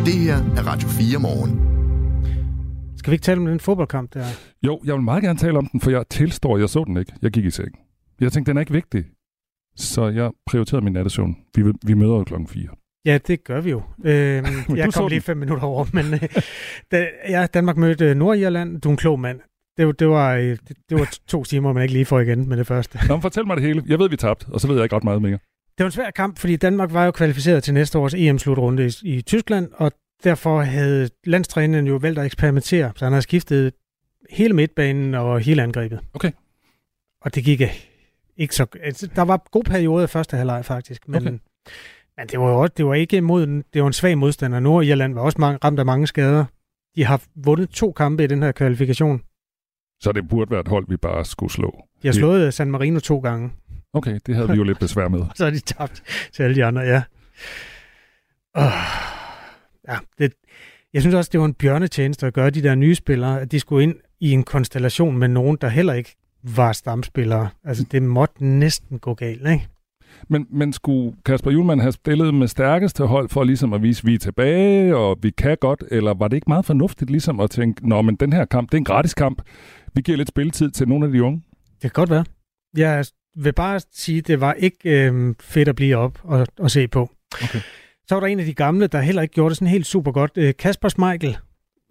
Det 0.05 0.15
her 0.15 0.35
er 0.35 0.63
Radio 0.67 0.89
4 0.89 1.19
morgen. 1.19 1.53
Skal 2.99 3.11
vi 3.11 3.15
ikke 3.15 3.23
tale 3.23 3.41
om 3.41 3.47
den 3.47 3.61
fodboldkamp 3.61 4.15
der? 4.15 4.25
Jo, 4.63 4.81
jeg 4.85 4.95
vil 4.95 5.03
meget 5.03 5.23
gerne 5.23 5.39
tale 5.39 5.59
om 5.59 5.67
den, 5.67 5.81
for 5.81 5.91
jeg 5.91 6.05
tilstår, 6.11 6.59
jeg 6.59 6.69
så 6.69 6.85
den 6.85 6.97
ikke. 6.97 7.13
Jeg 7.23 7.31
gik 7.31 7.45
i 7.45 7.51
seng. 7.51 7.79
Jeg 8.21 8.33
tænkte, 8.33 8.51
den 8.51 8.57
er 8.57 8.61
ikke 8.61 8.73
vigtig. 8.73 9.05
Så 9.77 10.09
jeg 10.09 10.31
prioriterede 10.47 10.85
min 10.85 10.93
nattesøvn. 10.93 11.37
Vi, 11.57 11.63
vi 11.87 11.95
møder 11.95 12.13
jo 12.13 12.25
klokken 12.25 12.49
4. 12.49 12.69
Ja, 13.05 13.19
det 13.27 13.45
gør 13.45 13.61
vi 13.61 13.71
jo. 13.71 13.83
Øhm, 14.05 14.77
jeg 14.77 14.93
kom 14.95 15.09
lige 15.09 15.21
fem 15.21 15.37
minutter 15.37 15.65
over, 15.65 15.87
men 15.93 16.15
øh, 16.15 16.21
da, 16.91 17.07
ja, 17.29 17.47
Danmark 17.47 17.77
mødte 17.77 18.15
Nordirland. 18.15 18.81
Du 18.81 18.89
er 18.89 18.91
en 18.91 18.97
klog 18.97 19.21
mand. 19.21 19.41
Det, 19.77 20.01
det, 20.01 20.09
var, 20.09 20.35
øh, 20.35 20.43
det, 20.43 20.77
det 20.89 20.99
var 20.99 21.17
to 21.27 21.45
timer, 21.45 21.73
man 21.73 21.83
ikke 21.83 21.93
lige 21.93 22.05
får 22.05 22.21
igen 22.21 22.49
med 22.49 22.57
det 22.57 22.67
første. 22.67 22.99
Nå, 23.09 23.21
fortæl 23.21 23.47
mig 23.47 23.57
det 23.57 23.65
hele. 23.65 23.83
Jeg 23.87 23.99
ved, 23.99 24.09
vi 24.09 24.17
tabte, 24.17 24.47
og 24.49 24.61
så 24.61 24.67
ved 24.69 24.77
jeg 24.77 24.85
ikke 24.85 24.97
ret 24.97 25.05
meget 25.05 25.23
mere. 25.23 25.39
Det 25.79 25.85
var 25.85 25.87
en 25.87 25.93
svær 25.93 26.11
kamp, 26.11 26.39
fordi 26.39 26.57
Danmark 26.57 26.93
var 26.93 27.05
jo 27.05 27.11
kvalificeret 27.11 27.63
til 27.63 27.75
næste 27.75 27.99
års 27.99 28.15
EM-slutrunde 28.15 28.87
i, 28.87 29.17
i 29.17 29.23
Tyskland, 29.23 29.71
og 29.75 29.93
derfor 30.25 30.61
havde 30.61 31.11
landstræneren 31.25 31.87
jo 31.87 31.97
valgt 31.97 32.19
at 32.19 32.27
eksperimentere, 32.27 32.93
så 32.97 33.05
han 33.05 33.13
har 33.13 33.21
skiftet 33.21 33.73
hele 34.31 34.55
midtbanen 34.55 35.15
og 35.15 35.41
hele 35.41 35.63
angrebet. 35.63 36.01
Okay. 36.15 36.33
Og 37.21 37.35
det 37.35 37.45
gik 37.45 37.63
ikke 38.37 38.55
så... 38.55 38.67
Altså, 38.83 39.07
der 39.17 39.23
var 39.23 39.49
god 39.51 39.65
periode 39.65 40.05
i 40.05 40.07
første 40.07 40.37
halvleg 40.37 40.65
faktisk, 40.65 41.09
men, 41.09 41.23
okay. 41.23 41.31
men 42.19 42.29
det 42.31 42.41
var 42.41 42.49
jo 42.51 42.61
også, 42.61 42.75
det 42.77 42.87
var 42.87 42.95
ikke 42.95 43.21
mod, 43.21 43.47
det 43.47 43.83
var 43.83 43.87
en 43.87 43.93
svag 43.93 44.19
modstander. 44.19 44.61
Nordirland 44.61 45.15
var 45.15 45.21
også 45.21 45.41
mange, 45.41 45.59
ramt 45.65 45.79
af 45.79 45.87
mange 45.87 46.07
skader. 46.07 46.45
De 46.97 47.05
har 47.05 47.23
vundet 47.35 47.71
to 47.71 47.93
kampe 47.93 48.25
i 48.25 48.27
den 48.27 48.43
her 48.43 48.53
kvalifikation. 48.53 49.23
Så 50.01 50.13
det 50.13 50.29
burde 50.29 50.51
være 50.51 50.61
et 50.61 50.69
hold, 50.69 50.87
vi 50.89 50.97
bare 50.97 51.25
skulle 51.25 51.53
slå. 51.53 51.85
De 52.03 52.09
har 52.09 52.13
slået 52.13 52.55
San 52.55 52.71
Marino 52.71 53.01
to 53.01 53.19
gange. 53.19 53.51
Okay, 53.95 54.19
det 54.27 54.35
havde 54.37 54.49
vi 54.49 54.55
jo 54.55 54.63
lidt 54.63 54.79
besvær 54.79 55.09
med. 55.09 55.21
så 55.37 55.45
har 55.45 55.51
de 55.51 55.61
tabt 55.61 56.03
til 56.33 56.43
alle 56.43 56.57
de 56.57 56.65
andre, 56.65 56.83
ja. 56.83 57.03
Uh, 58.59 58.73
ja, 59.89 59.99
det, 60.19 60.33
jeg 60.93 61.03
synes 61.03 61.15
også, 61.15 61.31
det 61.33 61.41
var 61.41 61.47
en 61.47 61.55
bjørnetjeneste 61.55 62.27
at 62.27 62.35
gøre 62.35 62.51
de 62.51 62.63
der 62.63 62.75
nye 62.75 62.95
spillere, 62.95 63.41
at 63.41 63.53
de 63.53 63.61
skulle 63.61 63.83
ind 63.83 63.95
i 64.21 64.31
en 64.31 64.43
konstellation 64.43 65.19
med 65.19 65.29
nogen, 65.29 65.59
der 65.61 65.69
heller 65.69 65.93
ikke 65.93 66.17
var 66.43 66.73
stamspillere. 66.73 67.49
Altså, 67.65 67.85
det 67.93 68.03
måtte 68.03 68.45
næsten 68.45 68.99
gå 68.99 69.15
galt, 69.15 69.49
ikke? 69.49 69.69
Men, 70.29 70.47
men 70.51 70.73
skulle 70.73 71.17
Kasper 71.27 71.51
Julemand 71.51 71.81
have 71.81 71.93
spillet 71.93 72.35
med 72.35 72.49
stærkeste 72.49 73.07
hold 73.07 73.29
for 73.29 73.45
ligesom 73.45 73.73
at 73.73 73.83
vise, 73.83 74.01
at 74.01 74.07
vi 74.07 74.15
er 74.15 74.19
tilbage, 74.19 74.97
og 74.97 75.19
vi 75.23 75.31
kan 75.31 75.57
godt, 75.61 75.85
eller 75.91 76.15
var 76.15 76.29
det 76.29 76.37
ikke 76.37 76.49
meget 76.51 76.65
fornuftigt 76.65 77.11
ligesom 77.11 77.41
at 77.41 77.51
tænke, 77.51 77.89
nå, 77.89 78.03
men 78.03 78.17
den 78.17 78.33
her 78.33 78.45
kamp, 78.45 78.71
det 78.71 78.75
er 78.75 78.79
en 78.79 78.85
gratis 78.85 79.15
kamp. 79.15 79.43
Vi 79.95 80.03
giver 80.03 80.19
lidt 80.19 80.29
spilletid 80.29 80.71
til 80.71 80.89
nogle 80.89 81.07
af 81.07 81.13
de 81.13 81.23
unge. 81.23 81.43
Det 81.75 81.81
kan 81.81 81.91
godt 81.91 82.11
være. 82.11 82.25
Jeg 82.77 83.05
vil 83.37 83.53
bare 83.53 83.81
sige, 83.93 84.19
at 84.19 84.27
det 84.27 84.41
var 84.41 84.53
ikke 84.53 85.07
øh, 85.07 85.35
fedt 85.41 85.69
at 85.69 85.77
blive 85.77 85.97
op 85.97 86.19
og, 86.23 86.47
og 86.59 86.71
se 86.71 86.89
på. 86.89 87.11
Okay. 87.43 87.61
Så 88.07 88.15
var 88.15 88.21
der 88.21 88.27
en 88.27 88.41
af 88.41 88.47
de 88.47 88.55
gamle, 88.55 88.87
der 88.87 89.01
heller 89.01 89.23
ikke 89.23 89.35
gjorde 89.35 89.51
det 89.51 89.57
sådan 89.57 89.69
helt 89.69 89.87
super 89.87 90.13
godt. 90.13 90.31
Øh, 90.37 90.55
Kasper 90.59 90.89
Smeichel. 90.89 91.37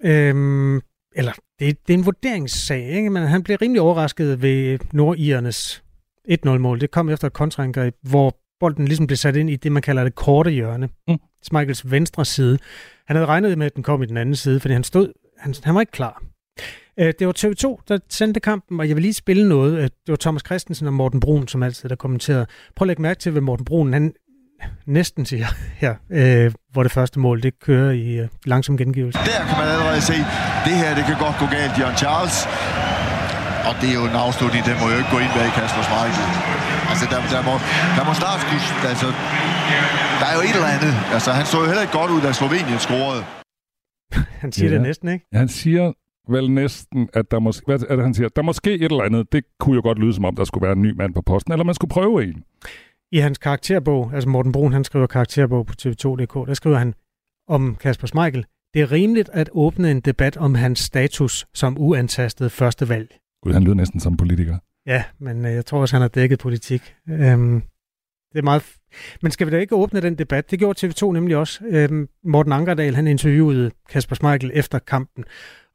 Øh, 0.04 0.82
eller, 1.16 1.32
det, 1.60 1.88
det 1.88 1.94
er 1.94 1.98
en 1.98 2.06
vurderingssag, 2.06 2.90
ikke? 2.90 3.10
men 3.10 3.24
han 3.24 3.44
blev 3.44 3.58
rimelig 3.62 3.82
overrasket 3.82 4.42
ved 4.42 4.80
Nordirernes 4.94 5.84
1-0-mål. 6.32 6.82
Det 6.82 6.92
kom 6.92 7.10
efter 7.10 7.28
et 7.28 7.34
kontraangreb, 7.34 7.96
hvor 8.02 8.38
bolden 8.60 8.86
ligesom 8.86 9.08
blev 9.08 9.18
sat 9.18 9.36
ind 9.36 9.50
i 9.50 9.56
det, 9.56 9.72
man 9.72 9.82
kalder 9.82 10.04
det 10.04 10.16
korte 10.16 10.52
hjørne. 10.52 10.90
Mm. 11.08 11.18
Smeichels 11.44 11.92
venstre 11.92 12.26
side. 12.26 12.60
Han 13.08 13.16
havde 13.16 13.26
regnet 13.26 13.58
med, 13.58 13.66
at 13.66 13.76
den 13.76 13.84
kom 13.84 14.04
i 14.04 14.06
den 14.06 14.18
anden 14.18 14.36
side, 14.36 14.60
fordi 14.60 14.74
han 14.74 14.84
stod, 14.84 15.14
han, 15.38 15.56
han 15.64 15.76
var 15.76 15.82
ikke 15.82 15.92
klar. 15.92 16.24
Øh, 17.00 17.14
det 17.20 17.28
var 17.28 17.34
TV2, 17.38 17.84
der 17.88 18.00
sendte 18.10 18.40
kampen, 18.40 18.80
og 18.80 18.88
jeg 18.88 18.96
vil 18.96 19.02
lige 19.02 19.14
spille 19.14 19.50
noget. 19.50 19.78
Øh, 19.78 19.84
det 19.84 20.10
var 20.10 20.16
Thomas 20.16 20.44
Christensen 20.46 20.88
og 20.88 20.94
Morten 20.94 21.20
Brun, 21.20 21.48
som 21.48 21.64
altid 21.64 21.90
der 21.90 21.96
kommenterede. 21.96 22.46
Prøv 22.76 22.86
at 22.86 22.88
lægge 22.88 23.02
mærke 23.02 23.20
til, 23.20 23.32
hvad 23.32 23.42
Morten 23.42 23.66
Brun 23.66 23.94
han 23.94 24.14
næsten 24.86 25.26
siger 25.26 25.48
her, 25.84 25.94
øh, 26.20 26.52
hvor 26.74 26.84
det 26.84 26.92
første 26.92 27.20
mål 27.20 27.44
det 27.44 27.60
kører 27.60 27.92
i 27.92 28.10
øh, 28.20 28.28
langsom 28.46 28.78
gengivelse. 28.78 29.20
Der 29.20 29.46
kan 29.50 29.58
man 29.62 29.68
allerede 29.74 30.02
se, 30.02 30.18
det 30.68 30.76
her 30.82 30.90
det 30.98 31.06
kan 31.10 31.18
godt 31.26 31.36
gå 31.42 31.46
galt, 31.56 31.74
Jørgen 31.80 31.98
Charles. 32.04 32.38
Og 33.70 33.74
det 33.82 33.88
er 33.94 33.98
jo 34.02 34.06
en 34.12 34.18
afslutning, 34.26 34.62
den 34.70 34.76
må 34.82 34.86
jo 34.94 34.98
ikke 35.02 35.12
gå 35.16 35.20
ind 35.26 35.32
bag 35.38 35.48
Kasper 35.58 35.84
Schmeichel. 35.88 36.28
Altså, 36.92 37.06
der, 37.12 37.20
der, 37.36 37.42
må, 37.50 37.54
der 37.98 38.04
må 38.08 38.12
snart 38.22 38.40
skulle... 38.44 38.62
Altså, 38.92 39.08
der 40.20 40.26
er 40.32 40.36
jo 40.38 40.42
et 40.50 40.56
eller 40.60 40.72
andet. 40.78 40.94
Altså, 41.16 41.30
han 41.40 41.46
så 41.52 41.56
jo 41.62 41.66
heller 41.70 41.84
ikke 41.86 41.98
godt 42.00 42.12
ud, 42.16 42.22
da 42.26 42.30
Slovenien 42.42 42.80
scorede. 42.88 43.22
han 44.44 44.50
siger 44.56 44.70
ja. 44.70 44.74
det 44.74 44.82
næsten, 44.90 45.08
ikke? 45.16 45.26
Han 45.42 45.50
siger 45.62 45.84
vel 46.30 46.52
næsten, 46.52 47.10
at 47.14 47.32
der 47.32 47.40
måske, 47.40 47.66
hvad 47.66 47.80
er 47.90 47.96
det, 47.96 48.06
han 48.06 48.14
siger? 48.14 48.30
Der 48.30 48.42
måske 48.42 48.74
et 48.74 48.82
eller 48.82 49.04
andet. 49.04 49.32
Det 49.32 49.44
kunne 49.60 49.76
jo 49.76 49.82
godt 49.82 50.00
lyde, 50.00 50.14
som 50.14 50.26
om 50.26 50.36
der 50.36 50.44
skulle 50.44 50.64
være 50.64 50.74
en 50.74 50.82
ny 50.82 50.92
mand 50.92 51.14
på 51.14 51.22
posten, 51.22 51.54
eller 51.54 51.64
man 51.64 51.76
skulle 51.76 51.90
prøve 51.90 52.24
en. 52.24 52.44
I 53.12 53.18
hans 53.18 53.38
karakterbog, 53.38 54.12
altså 54.14 54.30
Morten 54.30 54.52
Brun, 54.52 54.74
han 54.74 54.84
skriver 54.84 55.08
karakterbog 55.08 55.66
på 55.66 55.74
tv2.dk, 55.82 56.48
der 56.48 56.54
skriver 56.54 56.78
han 56.78 56.94
om 57.48 57.76
Kasper 57.76 58.08
Smeichel. 58.08 58.46
Det 58.74 58.82
er 58.82 58.92
rimeligt 58.92 59.30
at 59.34 59.50
åbne 59.54 59.92
en 59.92 60.00
debat 60.00 60.38
om 60.38 60.56
hans 60.56 60.80
status 60.80 61.46
som 61.54 61.78
uantastet 61.80 62.52
første 62.52 62.90
valg. 62.90 63.18
Gud, 63.44 63.54
han 63.54 63.64
lyder 63.64 63.76
næsten 63.76 64.00
som 64.00 64.18
politiker. 64.18 64.58
Ja, 64.86 65.04
men 65.20 65.46
øh, 65.46 65.54
jeg 65.54 65.66
tror 65.66 65.82
også, 65.82 65.96
han 65.96 66.02
har 66.02 66.08
dækket 66.08 66.40
politik. 66.40 66.96
Øhm, 67.10 67.62
det 68.34 68.40
er 68.40 68.44
meget... 68.44 68.64
Men 69.22 69.32
skal 69.32 69.48
vi 69.48 69.52
da 69.52 69.58
ikke 69.58 69.76
åbne 69.76 70.02
den 70.02 70.18
debat? 70.18 70.52
Det 70.52 70.60
gjorde 70.60 70.88
TV2 70.88 71.12
nemlig 71.12 71.38
også. 71.38 71.60
Øhm, 71.66 72.08
Morten 72.24 72.52
Ankerdal, 72.52 72.96
han 72.96 73.08
interviewede 73.08 73.72
Kasper 73.90 74.16
Schmeichel 74.16 74.52
efter 74.54 74.80
kampen, 74.80 75.24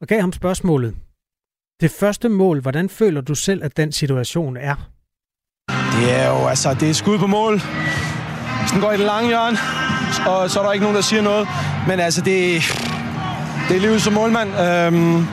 og 0.01 0.07
gav 0.07 0.21
ham 0.21 0.33
spørgsmålet. 0.33 0.95
Det 1.81 1.91
første 1.91 2.29
mål, 2.29 2.61
hvordan 2.61 2.89
føler 2.89 3.21
du 3.21 3.35
selv, 3.35 3.63
at 3.63 3.77
den 3.77 3.91
situation 3.91 4.57
er? 4.57 4.75
Det 5.69 6.11
er 6.19 6.27
jo, 6.27 6.47
altså, 6.47 6.73
det 6.79 6.89
er 6.89 6.93
skud 6.93 7.17
på 7.17 7.27
mål. 7.27 7.53
Hvis 8.59 8.71
den 8.71 8.81
går 8.81 8.91
i 8.91 8.97
det 8.97 9.05
lange 9.05 9.27
hjørne, 9.27 9.57
og 10.27 10.49
så 10.49 10.59
er 10.59 10.63
der 10.63 10.73
ikke 10.73 10.83
nogen, 10.83 10.95
der 10.95 11.01
siger 11.01 11.21
noget. 11.21 11.47
Men 11.87 11.99
altså, 11.99 12.21
det, 12.21 12.61
det 13.69 13.77
er 13.77 13.81
livet 13.81 14.01
som 14.01 14.13
målmand. 14.13 14.49
Øhm, 14.49 15.25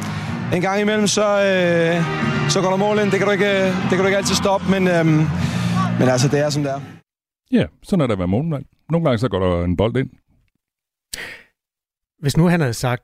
en 0.54 0.62
gang 0.62 0.80
imellem, 0.80 1.06
så, 1.06 1.26
øh, 1.42 2.04
så 2.50 2.60
går 2.60 2.70
der 2.70 2.76
mål 2.76 2.98
ind. 2.98 3.10
Det 3.10 3.18
kan 3.18 3.26
du 3.26 3.32
ikke, 3.32 3.64
det 3.66 3.90
kan 3.90 3.98
du 3.98 4.06
ikke 4.06 4.16
altid 4.16 4.34
stoppe, 4.34 4.70
men, 4.70 4.88
øhm, 4.88 5.26
men 5.98 6.08
altså, 6.08 6.28
det 6.28 6.40
er 6.40 6.50
som 6.50 6.62
det 6.62 6.72
er. 6.72 6.95
Ja, 7.52 7.66
sådan 7.82 8.00
er 8.00 8.06
det 8.06 8.12
at 8.12 8.18
være 8.18 8.28
målmand. 8.28 8.64
Nogle 8.90 9.04
gange 9.04 9.18
så 9.18 9.28
går 9.28 9.38
der 9.38 9.64
en 9.64 9.76
bold 9.76 9.96
ind. 9.96 10.10
Hvis 12.18 12.36
nu 12.36 12.48
han 12.48 12.60
havde 12.60 12.74
sagt, 12.74 13.02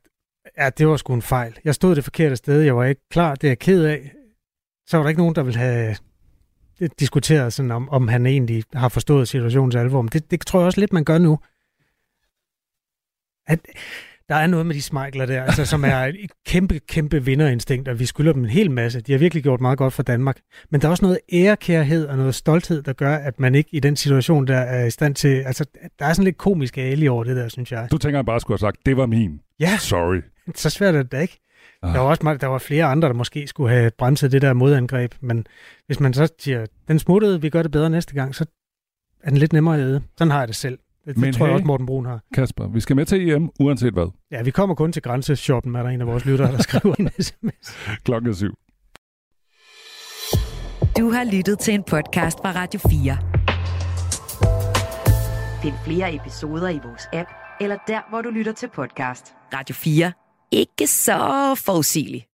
ja, 0.58 0.70
det 0.70 0.88
var 0.88 0.96
sgu 0.96 1.14
en 1.14 1.22
fejl. 1.22 1.58
Jeg 1.64 1.74
stod 1.74 1.94
det 1.94 2.04
forkerte 2.04 2.36
sted, 2.36 2.60
jeg 2.60 2.76
var 2.76 2.84
ikke 2.84 3.08
klar, 3.10 3.34
det 3.34 3.44
er 3.44 3.50
jeg 3.50 3.58
ked 3.58 3.84
af. 3.84 4.12
Så 4.86 4.96
var 4.96 5.04
der 5.04 5.08
ikke 5.08 5.20
nogen, 5.20 5.34
der 5.34 5.42
ville 5.42 5.58
have 5.58 5.96
diskuteret, 6.98 7.52
sådan, 7.52 7.70
om, 7.70 7.88
om 7.88 8.08
han 8.08 8.26
egentlig 8.26 8.64
har 8.74 8.88
forstået 8.88 9.28
situationens 9.28 9.74
alvor. 9.74 10.02
Men 10.02 10.08
det, 10.08 10.30
det 10.30 10.40
tror 10.46 10.60
jeg 10.60 10.66
også 10.66 10.80
lidt, 10.80 10.92
man 10.92 11.04
gør 11.04 11.18
nu. 11.18 11.38
At, 13.46 13.60
der 14.32 14.38
er 14.38 14.46
noget 14.46 14.66
med 14.66 14.74
de 14.74 14.82
smejkler 14.82 15.26
der, 15.26 15.42
altså, 15.42 15.64
som 15.64 15.84
er 15.84 15.98
et 15.98 16.30
kæmpe, 16.46 16.78
kæmpe 16.88 17.24
vinderinstinkt, 17.24 17.88
og 17.88 17.98
vi 17.98 18.06
skylder 18.06 18.32
dem 18.32 18.42
en 18.44 18.50
hel 18.50 18.70
masse. 18.70 19.00
De 19.00 19.12
har 19.12 19.18
virkelig 19.18 19.42
gjort 19.42 19.60
meget 19.60 19.78
godt 19.78 19.92
for 19.92 20.02
Danmark. 20.02 20.38
Men 20.70 20.80
der 20.80 20.86
er 20.86 20.90
også 20.90 21.04
noget 21.04 21.18
ærekærhed 21.32 22.06
og 22.06 22.16
noget 22.16 22.34
stolthed, 22.34 22.82
der 22.82 22.92
gør, 22.92 23.16
at 23.16 23.40
man 23.40 23.54
ikke 23.54 23.68
i 23.72 23.80
den 23.80 23.96
situation, 23.96 24.46
der 24.46 24.56
er 24.56 24.86
i 24.86 24.90
stand 24.90 25.14
til... 25.14 25.42
Altså, 25.46 25.64
der 25.98 26.06
er 26.06 26.12
sådan 26.12 26.24
lidt 26.24 26.38
komisk 26.38 26.78
ali 26.78 27.08
over 27.08 27.24
det 27.24 27.36
der, 27.36 27.48
synes 27.48 27.72
jeg. 27.72 27.88
Du 27.90 27.98
tænker, 27.98 28.18
at 28.18 28.26
bare 28.26 28.40
skulle 28.40 28.54
have 28.54 28.68
sagt, 28.68 28.86
det 28.86 28.96
var 28.96 29.06
min. 29.06 29.40
Ja. 29.60 29.76
Sorry. 29.78 30.20
Så 30.54 30.70
svært 30.70 30.94
er 30.94 31.02
det 31.02 31.12
da 31.12 31.20
ikke. 31.20 31.38
Der 31.82 31.98
var 31.98 32.08
også 32.08 32.38
der 32.40 32.46
var 32.46 32.58
flere 32.58 32.84
andre, 32.84 33.08
der 33.08 33.14
måske 33.14 33.46
skulle 33.46 33.70
have 33.70 33.90
bremset 33.98 34.32
det 34.32 34.42
der 34.42 34.52
modangreb, 34.52 35.14
men 35.20 35.46
hvis 35.86 36.00
man 36.00 36.14
så 36.14 36.28
siger, 36.38 36.66
den 36.88 36.98
smuttede, 36.98 37.40
vi 37.40 37.50
gør 37.50 37.62
det 37.62 37.70
bedre 37.70 37.90
næste 37.90 38.14
gang, 38.14 38.34
så 38.34 38.44
er 39.22 39.28
den 39.30 39.38
lidt 39.38 39.52
nemmere 39.52 39.74
at 39.74 39.80
æde. 39.80 40.02
Sådan 40.18 40.30
har 40.30 40.38
jeg 40.38 40.48
det 40.48 40.56
selv. 40.56 40.78
Det, 41.06 41.16
Men 41.16 41.24
det 41.24 41.34
tror 41.34 41.46
jeg 41.46 41.52
hey, 41.52 41.54
også, 41.54 41.66
Morten 41.66 41.86
Brun 41.86 42.06
har. 42.06 42.20
Kasper, 42.34 42.68
vi 42.68 42.80
skal 42.80 42.96
med 42.96 43.06
til 43.06 43.30
EM, 43.30 43.50
uanset 43.60 43.92
hvad. 43.92 44.12
Ja, 44.30 44.42
vi 44.42 44.50
kommer 44.50 44.74
kun 44.74 44.92
til 44.92 45.02
grænseshoppen, 45.02 45.74
er 45.76 45.82
der 45.82 45.90
en 45.90 46.00
af 46.00 46.06
vores 46.06 46.24
lyttere, 46.24 46.52
der 46.52 46.62
skriver 46.62 46.94
en 46.98 47.10
sms. 47.22 47.76
Klokken 48.04 48.30
er 48.30 48.34
syv. 48.34 48.54
Du 50.98 51.10
har 51.10 51.36
lyttet 51.36 51.58
til 51.58 51.74
en 51.74 51.82
podcast 51.82 52.38
fra 52.38 52.52
Radio 52.52 52.80
4. 52.80 53.18
Find 55.62 55.74
flere 55.84 56.14
episoder 56.14 56.68
i 56.68 56.80
vores 56.84 57.08
app, 57.12 57.28
eller 57.60 57.76
der, 57.86 58.00
hvor 58.10 58.22
du 58.22 58.30
lytter 58.30 58.52
til 58.52 58.68
podcast. 58.74 59.34
Radio 59.54 59.74
4. 59.74 60.12
Ikke 60.52 60.86
så 60.86 61.18
forudsigeligt. 61.66 62.31